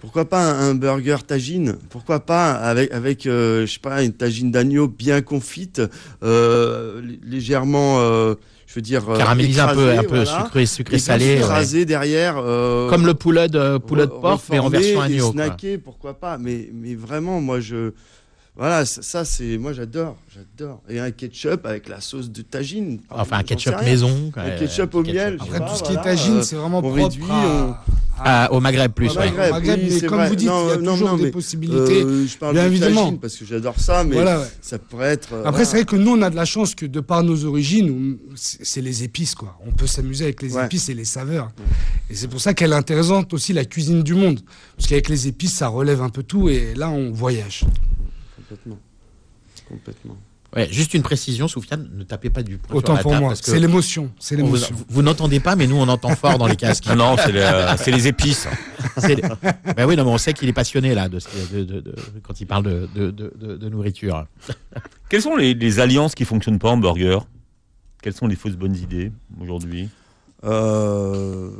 pourquoi 0.00 0.24
pas 0.28 0.42
un, 0.50 0.74
burger 0.74 1.18
tagine? 1.24 1.76
Pourquoi 1.88 2.18
pas 2.26 2.50
avec, 2.52 2.90
avec 2.90 3.26
euh, 3.26 3.64
je 3.64 3.72
sais 3.74 3.78
pas, 3.78 4.02
une 4.02 4.12
tagine 4.12 4.50
d'agneau 4.50 4.88
bien 4.88 5.22
confite, 5.22 5.82
euh, 6.24 7.00
lé- 7.00 7.20
légèrement, 7.24 8.00
euh, 8.00 8.34
je 8.74 8.78
veux 8.80 8.82
dire, 8.82 9.08
euh, 9.08 9.16
Caramélisé 9.16 9.60
un 9.60 9.68
peu, 9.72 9.90
un 9.90 10.02
peu 10.02 10.24
voilà. 10.24 10.44
sucré, 10.44 10.66
sucré 10.66 10.96
Et 10.96 10.98
salé. 10.98 11.24
bien 11.26 11.34
ouais. 11.34 11.40
écrasé 11.42 11.84
derrière. 11.84 12.38
euh, 12.38 12.88
Comme 12.90 13.06
le 13.06 13.14
poulet 13.14 13.48
de, 13.48 13.78
poulet 13.78 14.02
de 14.02 14.10
porc, 14.10 14.42
mais 14.50 14.58
en 14.58 14.68
version 14.68 15.00
agneau. 15.00 15.30
snacké, 15.30 15.78
pourquoi 15.78 16.14
pas. 16.14 16.38
Mais, 16.38 16.70
mais 16.74 16.96
vraiment, 16.96 17.40
moi, 17.40 17.60
je. 17.60 17.92
Voilà, 18.56 18.84
ça, 18.84 19.02
ça, 19.02 19.24
c'est. 19.24 19.58
Moi, 19.58 19.72
j'adore. 19.72 20.16
J'adore. 20.32 20.80
Et 20.88 21.00
un 21.00 21.10
ketchup 21.10 21.66
avec 21.66 21.88
la 21.88 22.00
sauce 22.00 22.30
de 22.30 22.42
tagine. 22.42 23.00
Enfin, 23.10 23.38
un 23.38 23.42
ketchup 23.42 23.74
maison. 23.82 24.30
Un 24.36 24.50
ketchup 24.50 24.94
au 24.94 25.02
miel, 25.02 25.38
Après, 25.40 25.58
pas, 25.58 25.68
tout 25.68 25.74
ce 25.76 25.82
qui 25.82 25.92
est 25.92 26.02
tagine, 26.02 26.36
euh, 26.36 26.42
c'est 26.42 26.54
vraiment 26.54 26.78
on 26.78 26.82
propre 26.82 27.02
réduit, 27.02 27.24
à- 27.28 27.84
Ah, 28.16 28.48
au 28.52 28.60
Maghreb 28.60 28.92
plus, 28.92 29.10
Au 29.10 29.14
ouais. 29.18 29.26
Maghreb, 29.32 29.50
au 29.50 29.54
Maghreb, 29.54 29.78
oui, 29.80 29.86
mais 29.90 29.98
c'est 29.98 30.06
comme 30.06 30.18
vrai. 30.18 30.28
vous 30.28 30.36
dites, 30.36 30.46
Non, 30.46 30.66
il 30.66 30.68
y 30.68 30.72
a 30.72 30.76
non, 30.76 30.92
toujours 30.92 31.08
non, 31.08 31.16
des 31.16 31.22
mais, 31.24 31.30
possibilités. 31.32 32.02
Euh, 32.04 32.26
je 32.28 32.36
parle 32.38 32.52
Bien 32.54 32.62
de 32.62 32.68
évidemment. 32.68 33.02
tagine 33.06 33.18
parce 33.18 33.36
que 33.36 33.44
j'adore 33.44 33.80
ça, 33.80 34.04
mais 34.04 34.14
Voilà, 34.14 34.38
ouais. 34.38 34.46
ça 34.60 34.78
pourrait 34.78 35.08
être. 35.08 35.32
euh, 35.32 35.40
Après, 35.40 35.50
voilà. 35.50 35.64
c'est 35.64 35.76
vrai 35.78 35.84
que 35.84 35.96
nous, 35.96 36.12
on 36.12 36.22
a 36.22 36.30
de 36.30 36.36
la 36.36 36.44
chance 36.44 36.76
que 36.76 36.86
de 36.86 37.00
par 37.00 37.24
nos 37.24 37.44
origines, 37.44 38.18
c'est 38.36 38.64
c'est 38.64 38.80
les 38.82 39.02
épices, 39.02 39.34
quoi. 39.34 39.58
On 39.66 39.72
peut 39.72 39.88
s'amuser 39.88 40.24
avec 40.26 40.42
les 40.42 40.54
Ouais. 40.54 40.64
épices 40.66 40.88
et 40.88 40.94
les 40.94 41.04
saveurs. 41.04 41.50
Et 42.08 42.14
c'est 42.14 42.28
pour 42.28 42.40
ça 42.40 42.54
qu'elle 42.54 42.70
est 42.70 42.76
intéressante 42.76 43.34
aussi, 43.34 43.52
la 43.52 43.64
cuisine 43.64 44.04
du 44.04 44.14
monde. 44.14 44.38
Parce 44.76 44.88
qu'avec 44.88 45.08
les 45.08 45.26
épices, 45.26 45.54
ça 45.54 45.66
relève 45.66 46.00
un 46.00 46.08
peu 46.10 46.22
tout 46.22 46.48
et 46.48 46.72
là, 46.76 46.90
on 46.90 47.10
voyage. 47.10 47.64
Complètement. 48.54 48.78
Complètement. 49.68 50.16
Ouais, 50.54 50.68
juste 50.70 50.94
une 50.94 51.02
précision, 51.02 51.48
Soufiane, 51.48 51.88
ne 51.94 52.04
tapez 52.04 52.30
pas 52.30 52.44
du 52.44 52.58
poing 52.58 52.68
sur 52.68 52.76
Autant 52.76 52.94
la 52.94 53.02
pour 53.02 53.10
table 53.10 53.24
moi. 53.24 53.34
C'est 53.34 53.58
l'émotion. 53.58 54.12
C'est 54.20 54.36
vous, 54.36 54.44
l'émotion. 54.44 54.76
vous 54.88 55.02
n'entendez 55.02 55.40
pas, 55.40 55.56
mais 55.56 55.66
nous 55.66 55.74
on 55.74 55.88
entend 55.88 56.14
fort 56.14 56.38
dans 56.38 56.46
les 56.46 56.54
casques. 56.54 56.86
Non, 56.96 57.16
c'est 57.16 57.32
le- 57.32 57.42
c'est 57.76 57.90
les 57.90 58.06
épices. 58.06 58.46
Ben 59.76 59.84
oui, 59.86 59.96
non, 59.96 60.04
mais 60.04 60.10
on 60.10 60.18
sait 60.18 60.32
qu'il 60.32 60.48
est 60.48 60.52
passionné 60.52 60.94
là 60.94 61.08
de, 61.08 61.18
ce 61.18 61.26
qui- 61.28 61.52
de- 61.54 61.64
de- 61.64 61.80
de- 61.80 61.94
quand 62.22 62.40
il 62.40 62.46
parle 62.46 62.62
de, 62.64 62.88
de- 62.94 63.10
de- 63.10 63.32
de- 63.36 63.56
de 63.56 63.68
nourriture. 63.68 64.26
Quelles 65.08 65.22
sont 65.22 65.34
les, 65.34 65.54
les 65.54 65.80
alliances 65.80 66.14
qui 66.14 66.24
fonctionnent 66.24 66.60
pas 66.60 66.70
en 66.70 66.76
burger? 66.76 67.18
Quelles 68.00 68.14
sont 68.14 68.28
les 68.28 68.36
fausses 68.36 68.56
bonnes 68.56 68.76
idées 68.76 69.10
aujourd'hui? 69.40 69.88
Euh, 70.44 71.50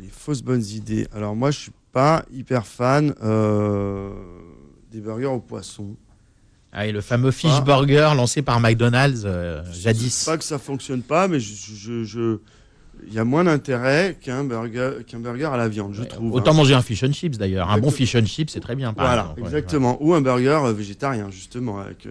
les 0.00 0.08
fausses 0.08 0.42
bonnes 0.42 0.64
idées. 0.64 1.06
Alors 1.12 1.36
moi, 1.36 1.50
je 1.50 1.58
suis 1.58 1.72
pas 1.92 2.24
hyper 2.32 2.66
fan 2.66 3.12
euh, 3.22 4.10
des 4.90 5.00
burgers 5.00 5.26
au 5.26 5.40
poisson. 5.40 5.96
Ah, 6.72 6.86
et 6.86 6.92
le 6.92 7.00
fameux 7.00 7.32
fish 7.32 7.60
burger 7.64 8.12
lancé 8.16 8.42
par 8.42 8.60
McDonald's 8.60 9.22
euh, 9.24 9.62
jadis. 9.72 10.14
C'est 10.14 10.30
pas 10.30 10.38
que 10.38 10.44
ça 10.44 10.58
fonctionne 10.58 11.02
pas, 11.02 11.26
mais 11.26 11.40
je, 11.40 11.52
je, 11.76 12.04
je- 12.04 12.38
il 13.08 13.14
y 13.14 13.18
a 13.18 13.24
moins 13.24 13.44
d'intérêt 13.44 14.16
qu'un 14.20 14.44
burger, 14.44 14.90
qu'un 15.06 15.18
burger 15.18 15.46
à 15.52 15.56
la 15.56 15.68
viande, 15.68 15.94
je 15.94 16.02
Ouais, 16.02 16.06
trouve. 16.08 16.32
Autant 16.32 16.50
hein. 16.50 16.54
manger 16.54 16.74
un 16.74 16.82
fish 16.82 17.02
and 17.02 17.12
chips 17.12 17.38
d'ailleurs. 17.38 17.70
Un 17.70 17.78
bon 17.78 17.90
fish 17.90 18.14
and 18.14 18.26
chips, 18.26 18.52
c'est 18.52 18.60
très 18.60 18.76
bien. 18.76 18.92
par 18.92 19.06
Voilà, 19.06 19.22
exemple. 19.22 19.40
Ouais, 19.40 19.46
exactement. 19.48 19.98
Ou 20.00 20.14
un 20.14 20.20
burger 20.20 20.60
euh, 20.64 20.72
végétarien, 20.72 21.28
justement, 21.30 21.78
avec. 21.80 22.06
euh, 22.06 22.10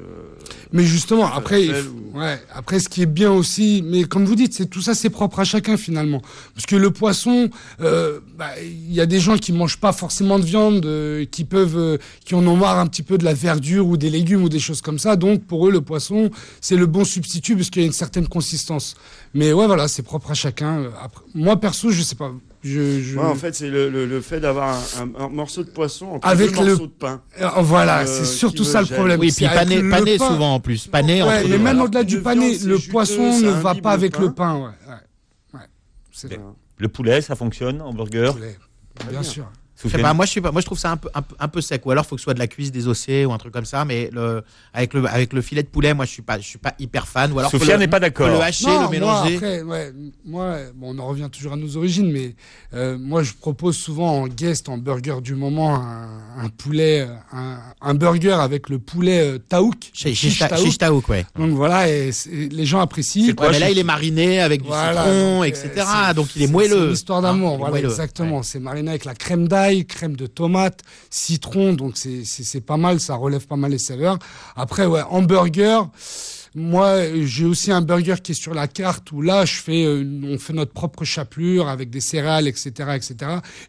Mais 0.72 0.84
justement, 0.84 1.26
après, 1.32 1.68
ou- 1.70 2.20
après, 2.54 2.80
ce 2.80 2.90
qui 2.90 3.02
est 3.02 3.06
bien 3.06 3.32
aussi, 3.32 3.84
mais 3.86 4.04
comme 4.04 4.26
vous 4.26 4.36
dites, 4.36 4.54
c'est 4.54 4.66
tout 4.70 4.82
ça, 4.82 4.94
c'est 4.94 5.10
propre 5.10 5.40
à 5.40 5.44
chacun 5.44 5.78
finalement. 5.78 6.22
Parce 6.56 6.66
que 6.66 6.76
le 6.76 6.92
poisson, 6.92 7.50
euh, 7.82 8.20
bah, 8.38 8.50
il 8.62 8.94
y 8.94 9.02
a 9.02 9.06
des 9.06 9.20
gens 9.20 9.38
qui 9.38 9.52
mangent 9.54 9.78
pas 9.80 9.92
forcément 9.94 10.40
de 10.40 10.46
viande, 10.46 10.86
euh, 10.86 11.26
qui 11.30 11.44
peuvent, 11.46 11.78
euh, 11.78 11.98
qui 12.26 12.36
en 12.36 12.46
ont 12.48 12.56
marre 12.58 12.80
un 12.80 12.88
petit 12.88 13.04
peu 13.04 13.18
de 13.18 13.26
la 13.26 13.34
verdure 13.34 13.88
ou 13.88 13.98
des 13.98 14.10
légumes 14.10 14.44
ou 14.44 14.50
des 14.50 14.60
choses 14.60 14.82
comme 14.82 15.00
ça. 15.00 15.16
Donc 15.16 15.44
pour 15.46 15.68
eux, 15.68 15.72
le 15.72 15.82
poisson, 15.82 16.30
c'est 16.62 16.76
le 16.76 16.86
bon 16.86 17.04
substitut 17.06 17.56
parce 17.56 17.70
qu'il 17.70 17.82
y 17.82 17.86
a 17.86 17.88
une 17.88 17.94
certaine 17.94 18.28
consistance. 18.28 18.96
Mais 19.34 19.54
ouais, 19.54 19.68
voilà, 19.68 19.88
c'est 19.88 20.02
propre 20.04 20.32
à 20.32 20.34
chacun. 20.34 20.90
Après, 21.04 21.24
moi 21.36 21.58
perso, 21.60 21.92
je 21.92 22.02
sais 22.02 22.16
pas. 22.16 22.32
Je, 22.64 23.02
je... 23.02 23.18
Ouais, 23.18 23.24
en 23.26 23.36
fait, 23.36 23.56
c'est 23.56 23.70
le, 23.70 23.90
le- 23.90 24.06
le 24.06 24.20
fait 24.22 24.40
d'avoir 24.42 24.76
un, 25.00 25.04
un- 25.04 25.26
un 25.26 25.30
morceau 25.30 25.64
de 25.64 25.70
poisson 25.70 26.08
entre 26.08 26.28
Avec 26.28 26.52
deux 26.52 26.60
le- 26.66 26.66
morceaux 26.72 26.88
de 26.88 26.92
pain. 26.92 27.22
Euh, 27.40 27.48
voilà, 27.62 28.02
Euh, 28.02 28.06
c'est 28.06 28.26
surtout 28.26 28.64
ça 28.66 28.82
le 28.82 28.88
gêne. 28.88 28.98
problème. 28.98 29.20
Oui, 29.20 29.32
puis 29.34 29.46
pané, 29.48 29.82
pané 29.90 30.18
souvent 30.18 30.56
en 30.56 30.60
plus. 30.60 30.88
Pané 30.88 31.22
Ouais, 31.24 31.30
entre 31.40 31.44
mais 31.48 31.58
deux. 31.58 31.64
même 31.64 31.80
au-delà 31.82 32.04
du 32.04 32.22
pané, 32.22 32.58
le 32.58 32.76
juteux, 32.78 32.92
poisson 32.92 33.40
ne 33.40 33.50
va 33.50 33.76
pas 33.76 33.92
avec 33.92 34.14
pain. 34.14 34.20
le 34.22 34.34
pain. 34.34 34.56
Ouais, 34.58 34.64
ouais. 35.54 35.60
Ouais. 36.34 36.40
Le 36.78 36.88
poulet, 36.90 37.22
ça 37.22 37.36
fonctionne 37.36 37.82
en 37.82 37.94
burger 37.94 38.32
Poulet. 38.34 38.58
Bien 39.04 39.10
bien. 39.22 39.24
sûr. 39.24 39.50
Je 39.80 39.84
sais 39.84 39.90
Soufiane 39.92 40.02
pas, 40.02 40.14
moi 40.14 40.26
je 40.26 40.32
sais 40.34 40.42
pas, 40.42 40.52
moi 40.52 40.60
je 40.60 40.66
trouve 40.66 40.78
ça 40.78 40.92
un 40.92 40.98
peu, 40.98 41.08
un 41.14 41.22
peu, 41.22 41.36
un 41.40 41.48
peu 41.48 41.62
sec. 41.62 41.86
Ou 41.86 41.92
alors 41.92 42.06
faut 42.06 42.16
que 42.16 42.20
ce 42.22 42.26
soit 42.26 42.34
de 42.34 42.40
la 42.40 42.48
cuisse 42.48 42.70
désossée 42.72 43.24
ou 43.26 43.32
un 43.32 43.38
truc 43.38 43.54
comme 43.54 43.64
ça. 43.66 43.86
Mais 43.86 44.10
le, 44.12 44.44
avec 44.74 44.94
le, 44.94 45.06
avec 45.08 45.32
le 45.32 45.42
filet 45.42 45.64
de 45.64 45.70
poulet, 45.70 45.94
moi 45.94 46.04
je 46.06 46.12
suis 46.12 46.22
pas, 46.22 46.38
je 46.38 46.46
suis 46.46 46.58
pas 46.60 46.74
hyper 46.80 47.08
fan. 47.08 47.32
Ou 47.32 47.40
alors 47.40 47.52
n'est 47.80 47.88
pas 47.88 48.00
d'accord. 48.02 48.28
le 48.28 48.42
hacher, 48.42 48.66
Non, 48.66 48.74
le 48.74 48.80
moi, 48.80 48.90
mélanger. 48.90 49.36
après, 49.36 49.62
ouais, 49.62 49.94
moi, 50.26 50.58
bon, 50.76 50.96
on 50.96 51.00
en 51.00 51.08
revient 51.08 51.30
toujours 51.32 51.54
à 51.54 51.56
nos 51.56 51.78
origines, 51.78 52.12
mais 52.12 52.36
euh, 52.74 52.98
moi, 53.00 53.24
je 53.24 53.32
propose 53.34 53.78
souvent 53.78 54.20
en 54.24 54.28
guest, 54.28 54.68
en 54.68 54.78
burger 54.78 55.16
du 55.22 55.36
moment, 55.36 55.76
un, 55.76 56.10
un 56.44 56.50
poulet, 56.50 57.02
euh, 57.02 57.14
un, 57.32 57.60
un 57.82 57.94
burger 57.94 58.34
avec 58.34 58.68
le 58.70 58.80
poulet 58.80 59.22
euh, 59.22 59.38
taouk, 59.38 59.92
Chez- 59.94 60.14
ta- 60.38 60.50
taouk. 60.50 61.08
ouais. 61.10 61.26
Donc 61.38 61.52
voilà, 61.52 61.88
et 61.90 62.12
les 62.28 62.66
gens 62.66 62.82
apprécient. 62.82 63.28
C'est 63.28 63.34
quoi, 63.34 63.48
Ouais, 63.48 63.54
mais 63.54 63.60
là 63.60 63.70
il 63.72 63.78
est 63.78 63.84
mariné 63.84 64.42
avec 64.42 64.62
du 64.62 64.68
Voilà, 64.68 65.04
citron, 65.04 65.42
euh, 65.42 65.44
etc. 65.46 65.70
c'est- 65.76 66.14
Donc 66.16 66.36
il 66.36 66.42
est 66.44 66.48
moelleux. 66.48 66.68
C'est 66.80 66.86
une 66.88 66.92
histoire 66.94 67.20
Hein, 67.20 67.22
d'amour, 67.24 67.54
il 67.56 67.70
voilà, 67.70 67.88
exactement. 67.88 68.38
Ouais. 68.38 68.44
C'est 68.44 68.60
mariné 68.60 68.90
avec 68.90 69.06
la 69.06 69.14
crème 69.16 69.48
d'ail, 69.48 69.69
d'ail, 69.70 69.86
crème 69.86 70.16
de 70.16 70.28
tomate, 70.28 70.82
citron, 71.10 71.74
donc 71.74 71.96
c'est 71.98 72.62
pas 72.62 72.78
mal, 72.78 73.00
ça 73.00 73.16
relève 73.16 73.46
pas 73.48 73.56
mal 73.56 73.72
les 73.72 73.78
saveurs. 73.78 74.18
Après, 74.56 74.86
ouais, 74.86 75.02
hamburger. 75.10 75.90
Moi, 76.56 77.04
j'ai 77.26 77.46
aussi 77.46 77.72
un 77.72 77.82
burger 77.82 78.16
qui 78.24 78.32
est 78.32 78.36
sur 78.36 78.56
la 78.56 78.68
carte 78.68 79.12
où 79.12 79.22
là, 79.22 79.46
je 79.46 79.54
fais, 79.54 79.86
euh, 79.86 80.04
on 80.24 80.40
fait 80.40 80.54
notre 80.54 80.72
propre 80.74 81.06
chapelure 81.06 81.68
avec 81.68 81.92
des 81.92 82.00
céréales, 82.02 82.48
etc., 82.48 82.70
etc. 82.96 83.16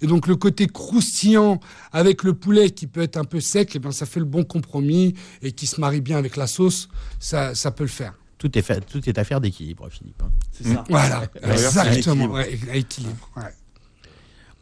Et 0.01 0.07
donc 0.07 0.27
le 0.27 0.35
côté 0.35 0.67
croustillant 0.67 1.61
avec 1.93 2.23
le 2.23 2.33
poulet 2.33 2.71
qui 2.71 2.87
peut 2.87 3.03
être 3.03 3.19
un 3.19 3.25
peu 3.25 3.39
sec, 3.39 3.77
et 3.77 3.79
ben 3.79 3.93
ça 3.93 4.07
fait 4.07 4.19
le 4.19 4.25
bon 4.25 4.45
compromis 4.45 5.15
et 5.43 5.53
qui 5.53 5.67
se 5.67 5.79
marie 5.79 6.01
bien 6.01 6.17
avec 6.17 6.37
la 6.37 6.47
sauce. 6.47 6.89
Ça, 7.19 7.55
ça 7.55 7.71
peut 7.71 7.85
le 7.85 7.91
faire. 7.91 8.15
Tout 8.39 8.57
est 8.57 8.63
fait, 8.63 8.81
tout 8.87 9.07
est 9.07 9.19
affaire 9.19 9.43
d'équilibre, 9.43 9.87
Philippe. 9.91 10.23
hein. 10.23 10.31
C'est 10.51 10.73
ça. 10.73 10.83
Voilà, 10.89 11.25
exactement. 11.43 12.29
Ouais, 12.29 12.59
équilibre. 12.73 13.29
ouais. 13.37 13.43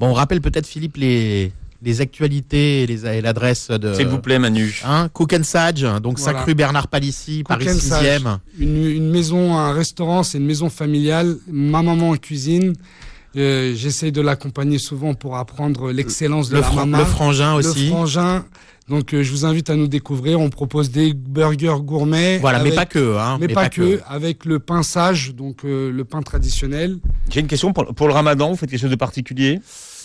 Bon, 0.01 0.09
on 0.09 0.13
rappelle 0.15 0.41
peut-être 0.41 0.67
Philippe 0.67 0.97
les 0.97 1.53
les 1.81 2.01
actualités 2.01 2.83
et, 2.83 2.87
les, 2.89 3.07
et 3.07 3.21
l'adresse 3.21 3.69
de. 3.69 3.95
S'il 3.95 4.09
vous 4.09 4.19
plaît, 4.19 4.41
Manu. 4.41 4.81
Hein, 4.85 5.09
Cook 5.13 5.33
and 5.33 5.45
Sage, 5.45 5.83
donc 6.03 6.19
Voilà. 6.19 6.41
5 6.41 6.47
rue 6.47 6.55
Bernard 6.57 6.89
Palissy, 6.89 7.39
Cook 7.45 7.49
Paris 7.49 7.69
and 7.71 7.75
6e. 7.79 8.39
Une, 8.59 8.85
une 8.85 9.11
maison, 9.11 9.57
un 9.57 9.73
restaurant, 9.73 10.25
c'est 10.25 10.39
une 10.39 10.47
maison 10.47 10.71
familiale. 10.71 11.37
Ma 11.49 11.83
maman 11.83 12.11
en 12.11 12.17
cuisine. 12.17 12.75
Euh, 13.37 13.75
J'essaye 13.77 14.11
de 14.11 14.21
l'accompagner 14.23 14.79
souvent 14.79 15.15
pour 15.15 15.37
apprendre 15.37 15.93
l'excellence 15.93 16.49
de 16.49 16.57
Le, 16.57 16.63
la 16.63 16.71
maman. 16.73 16.99
le 16.99 17.05
frangin 17.05 17.53
Le 17.53 17.59
aussi. 17.59 17.89
frangin. 17.91 18.45
Donc 18.89 19.13
euh, 19.15 19.23
je 19.23 19.31
vous 19.31 19.45
invite 19.45 19.71
à 19.71 19.77
nous 19.77 19.87
découvrir. 19.87 20.41
On 20.41 20.49
propose 20.51 20.91
des 20.91 21.13
burgers 21.15 21.77
gourmets. 21.83 22.39
Voilà, 22.39 22.61
mais 22.65 22.73
pas 22.73 22.87
que. 22.87 23.17
Hein, 23.19 23.37
mais, 23.39 23.47
pas, 23.47 23.69
que, 23.69 24.01
avec 24.09 24.47
le 24.47 24.59
pain 24.59 24.83
sage, 24.83 25.35
donc 25.35 25.59
euh, 25.65 25.93
le 25.93 26.05
pain 26.05 26.23
traditionnel. 26.23 26.99
J'ai 27.31 27.39
une 27.41 27.47
question 27.47 27.73
pour, 27.73 27.95
pour 27.95 28.09
le 28.09 28.15
ramadan. 28.15 28.51
Vous 28.51 28.57
faites 28.57 28.71
quelque 28.71 28.81
chose 28.81 28.91
de 28.91 28.97
particulier? 28.97 29.61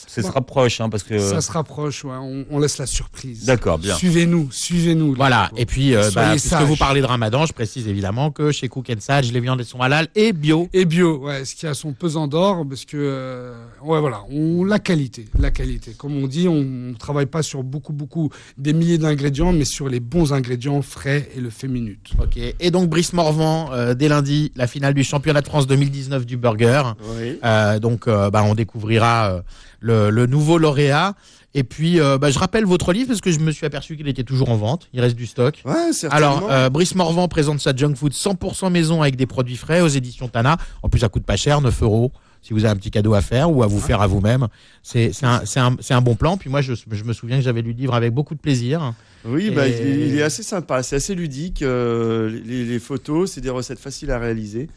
Ça 0.07 0.21
se 0.21 0.31
rapproche, 0.31 0.81
hein, 0.81 0.89
parce 0.89 1.03
que. 1.03 1.19
Ça 1.19 1.41
se 1.41 1.51
rapproche, 1.51 2.03
ouais, 2.03 2.15
on, 2.15 2.45
on 2.49 2.59
laisse 2.59 2.77
la 2.77 2.85
surprise. 2.85 3.45
D'accord, 3.45 3.79
bien. 3.79 3.95
Suivez-nous, 3.95 4.49
suivez-nous. 4.51 5.15
Voilà, 5.15 5.49
et 5.55 5.65
puis, 5.65 5.95
euh, 5.95 6.09
bah, 6.13 6.31
puisque 6.31 6.47
sages. 6.49 6.65
vous 6.65 6.75
parlez 6.75 7.01
de 7.01 7.05
ramadan, 7.05 7.45
je 7.45 7.53
précise 7.53 7.87
évidemment 7.87 8.31
que 8.31 8.51
chez 8.51 8.67
Cook 8.67 8.89
and 8.89 8.99
Sage, 8.99 9.31
les 9.31 9.39
viandes 9.39 9.63
sont 9.63 9.81
halal 9.81 10.07
et 10.15 10.33
bio. 10.33 10.69
Et 10.73 10.85
bio, 10.85 11.17
ouais, 11.17 11.45
ce 11.45 11.55
qui 11.55 11.67
a 11.67 11.73
son 11.73 11.93
pesant 11.93 12.27
d'or, 12.27 12.65
parce 12.67 12.85
que, 12.85 12.97
euh, 12.97 13.53
ouais, 13.83 13.99
voilà, 13.99 14.21
on, 14.29 14.63
la 14.63 14.79
qualité, 14.79 15.25
la 15.39 15.51
qualité. 15.51 15.93
Comme 15.97 16.15
on 16.17 16.27
dit, 16.27 16.47
on 16.47 16.63
ne 16.63 16.93
travaille 16.95 17.25
pas 17.25 17.43
sur 17.43 17.63
beaucoup, 17.63 17.93
beaucoup 17.93 18.29
des 18.57 18.73
milliers 18.73 18.97
d'ingrédients, 18.97 19.53
mais 19.53 19.65
sur 19.65 19.89
les 19.89 19.99
bons 19.99 20.33
ingrédients 20.33 20.81
frais 20.81 21.29
et 21.35 21.39
le 21.39 21.49
fait 21.49 21.67
minute. 21.67 22.11
Ok. 22.21 22.37
Et 22.37 22.71
donc 22.71 22.89
Brice 22.89 23.13
Morvan, 23.13 23.69
euh, 23.71 23.93
dès 23.93 24.07
lundi, 24.07 24.51
la 24.55 24.67
finale 24.67 24.93
du 24.93 25.03
championnat 25.03 25.41
de 25.41 25.47
France 25.47 25.67
2019 25.67 26.25
du 26.25 26.37
burger. 26.37 26.83
Oui. 27.17 27.39
Euh, 27.43 27.79
donc, 27.79 28.07
euh, 28.07 28.29
bah, 28.29 28.43
on 28.43 28.55
découvrira 28.55 29.31
euh, 29.31 29.41
le, 29.83 30.09
le 30.09 30.25
nouveau 30.25 30.57
lauréat. 30.57 31.13
Et 31.55 31.63
puis, 31.63 31.99
euh, 31.99 32.17
bah, 32.17 32.31
je 32.31 32.39
rappelle 32.39 32.65
votre 32.65 32.93
livre 32.93 33.09
parce 33.09 33.21
que 33.21 33.31
je 33.31 33.37
me 33.39 33.51
suis 33.51 33.65
aperçu 33.65 33.95
qu'il 33.95 34.07
était 34.07 34.23
toujours 34.23 34.49
en 34.49 34.57
vente. 34.57 34.89
Il 34.93 35.01
reste 35.01 35.15
du 35.15 35.27
stock. 35.27 35.61
Ouais. 35.65 35.91
Alors, 36.09 36.47
euh, 36.49 36.69
Brice 36.69 36.95
Morvan 36.95 37.27
présente 37.27 37.59
sa 37.59 37.75
junk 37.75 37.93
food 37.95 38.13
100% 38.13 38.71
maison 38.71 39.03
avec 39.03 39.15
des 39.15 39.27
produits 39.27 39.57
frais 39.57 39.81
aux 39.81 39.87
éditions 39.87 40.27
Tana. 40.27 40.57
En 40.81 40.89
plus, 40.89 40.99
ça 40.99 41.09
coûte 41.09 41.25
pas 41.25 41.35
cher, 41.35 41.61
9 41.61 41.83
euros. 41.83 42.11
Si 42.41 42.53
vous 42.53 42.65
avez 42.65 42.73
un 42.73 42.75
petit 42.75 42.91
cadeau 42.91 43.13
à 43.13 43.21
faire 43.21 43.51
ou 43.51 43.63
à 43.63 43.67
vous 43.67 43.79
faire 43.79 44.01
à 44.01 44.07
vous-même, 44.07 44.47
c'est 44.81 45.11
un, 45.23 46.01
bon 46.01 46.15
plan. 46.15 46.37
Puis 46.37 46.49
moi, 46.49 46.61
je, 46.61 46.73
je 46.73 47.03
me 47.03 47.13
souviens 47.13 47.37
que 47.37 47.43
j'avais 47.43 47.61
lu 47.61 47.71
le 47.71 47.77
livre 47.77 47.93
avec 47.93 48.13
beaucoup 48.13 48.35
de 48.35 48.39
plaisir. 48.39 48.93
Oui, 49.23 49.49
bah, 49.49 49.67
il, 49.67 49.73
est, 49.73 50.07
il 50.09 50.17
est 50.17 50.23
assez 50.23 50.43
sympa, 50.43 50.83
c'est 50.83 50.97
assez 50.97 51.15
ludique. 51.15 51.61
euh, 51.61 52.29
les, 52.45 52.65
les 52.65 52.79
photos, 52.79 53.31
c'est 53.31 53.39
des 53.39 53.49
recettes 53.49 53.79
faciles 53.79 54.11
à 54.11 54.19
réaliser. 54.19 54.67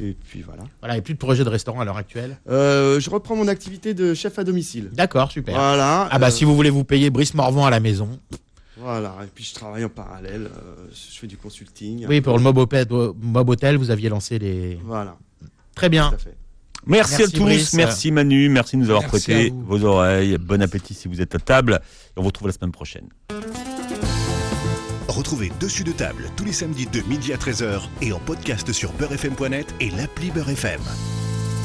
Et 0.00 0.16
puis 0.28 0.42
voilà. 0.42 0.62
Voilà, 0.80 0.94
a 0.94 1.00
plus 1.00 1.14
de 1.14 1.18
projet 1.18 1.44
de 1.44 1.48
restaurant 1.48 1.80
à 1.80 1.84
l'heure 1.84 1.96
actuelle? 1.96 2.38
Euh, 2.48 3.00
je 3.00 3.10
reprends 3.10 3.36
mon 3.36 3.48
activité 3.48 3.94
de 3.94 4.14
chef 4.14 4.38
à 4.38 4.44
domicile. 4.44 4.90
D'accord, 4.92 5.30
super. 5.30 5.54
Voilà. 5.54 6.08
Ah 6.10 6.18
bah 6.18 6.28
euh, 6.28 6.30
si 6.30 6.44
vous 6.44 6.54
voulez 6.54 6.70
vous 6.70 6.84
payer 6.84 7.10
Brice 7.10 7.34
Morvan 7.34 7.66
à 7.66 7.70
la 7.70 7.80
maison. 7.80 8.18
Voilà. 8.76 9.16
Et 9.24 9.28
puis 9.34 9.44
je 9.44 9.54
travaille 9.54 9.84
en 9.84 9.88
parallèle. 9.88 10.46
euh, 10.46 10.86
je 10.92 11.18
fais 11.18 11.26
du 11.26 11.36
consulting. 11.36 12.06
Oui, 12.08 12.20
pour 12.20 12.36
le 12.36 12.42
Mob 12.42 12.58
Hotel, 12.58 12.86
Mob 13.20 13.48
Hotel, 13.48 13.76
vous 13.76 13.90
aviez 13.90 14.08
lancé 14.08 14.38
les. 14.38 14.78
Voilà. 14.84 15.16
Très 15.74 15.88
bien. 15.88 16.10
Tout 16.10 16.14
à 16.14 16.18
fait. 16.18 16.36
Merci, 16.86 17.16
Merci, 17.18 17.22
à 17.22 17.38
tous, 17.38 17.42
Brice. 17.44 17.74
merci 17.74 18.10
Manu, 18.12 18.48
merci 18.48 18.76
de 18.76 18.82
nous 18.82 18.88
avoir 18.88 19.02
Merci 19.02 19.26
prêté 19.26 19.52
vos 19.66 19.84
oreilles. 19.84 20.38
Bon 20.38 20.62
appétit 20.62 20.94
si 20.94 21.08
vous 21.08 21.20
êtes 21.20 21.34
à 21.34 21.38
table. 21.38 21.80
Et 21.82 22.18
on 22.18 22.22
vous 22.22 22.28
retrouve 22.28 22.46
la 22.48 22.54
semaine 22.54 22.72
prochaine. 22.72 23.08
Retrouvez 25.18 25.50
Dessus 25.58 25.82
de 25.82 25.90
table 25.90 26.30
tous 26.36 26.44
les 26.44 26.52
samedis 26.52 26.86
de 26.86 27.00
midi 27.08 27.32
à 27.32 27.36
13h 27.36 27.80
et 28.02 28.12
en 28.12 28.20
podcast 28.20 28.72
sur 28.72 28.92
beurrefm.net 28.92 29.74
et 29.80 29.90
l'appli 29.90 30.30
Beurre 30.30 30.50
FM. 30.50 30.80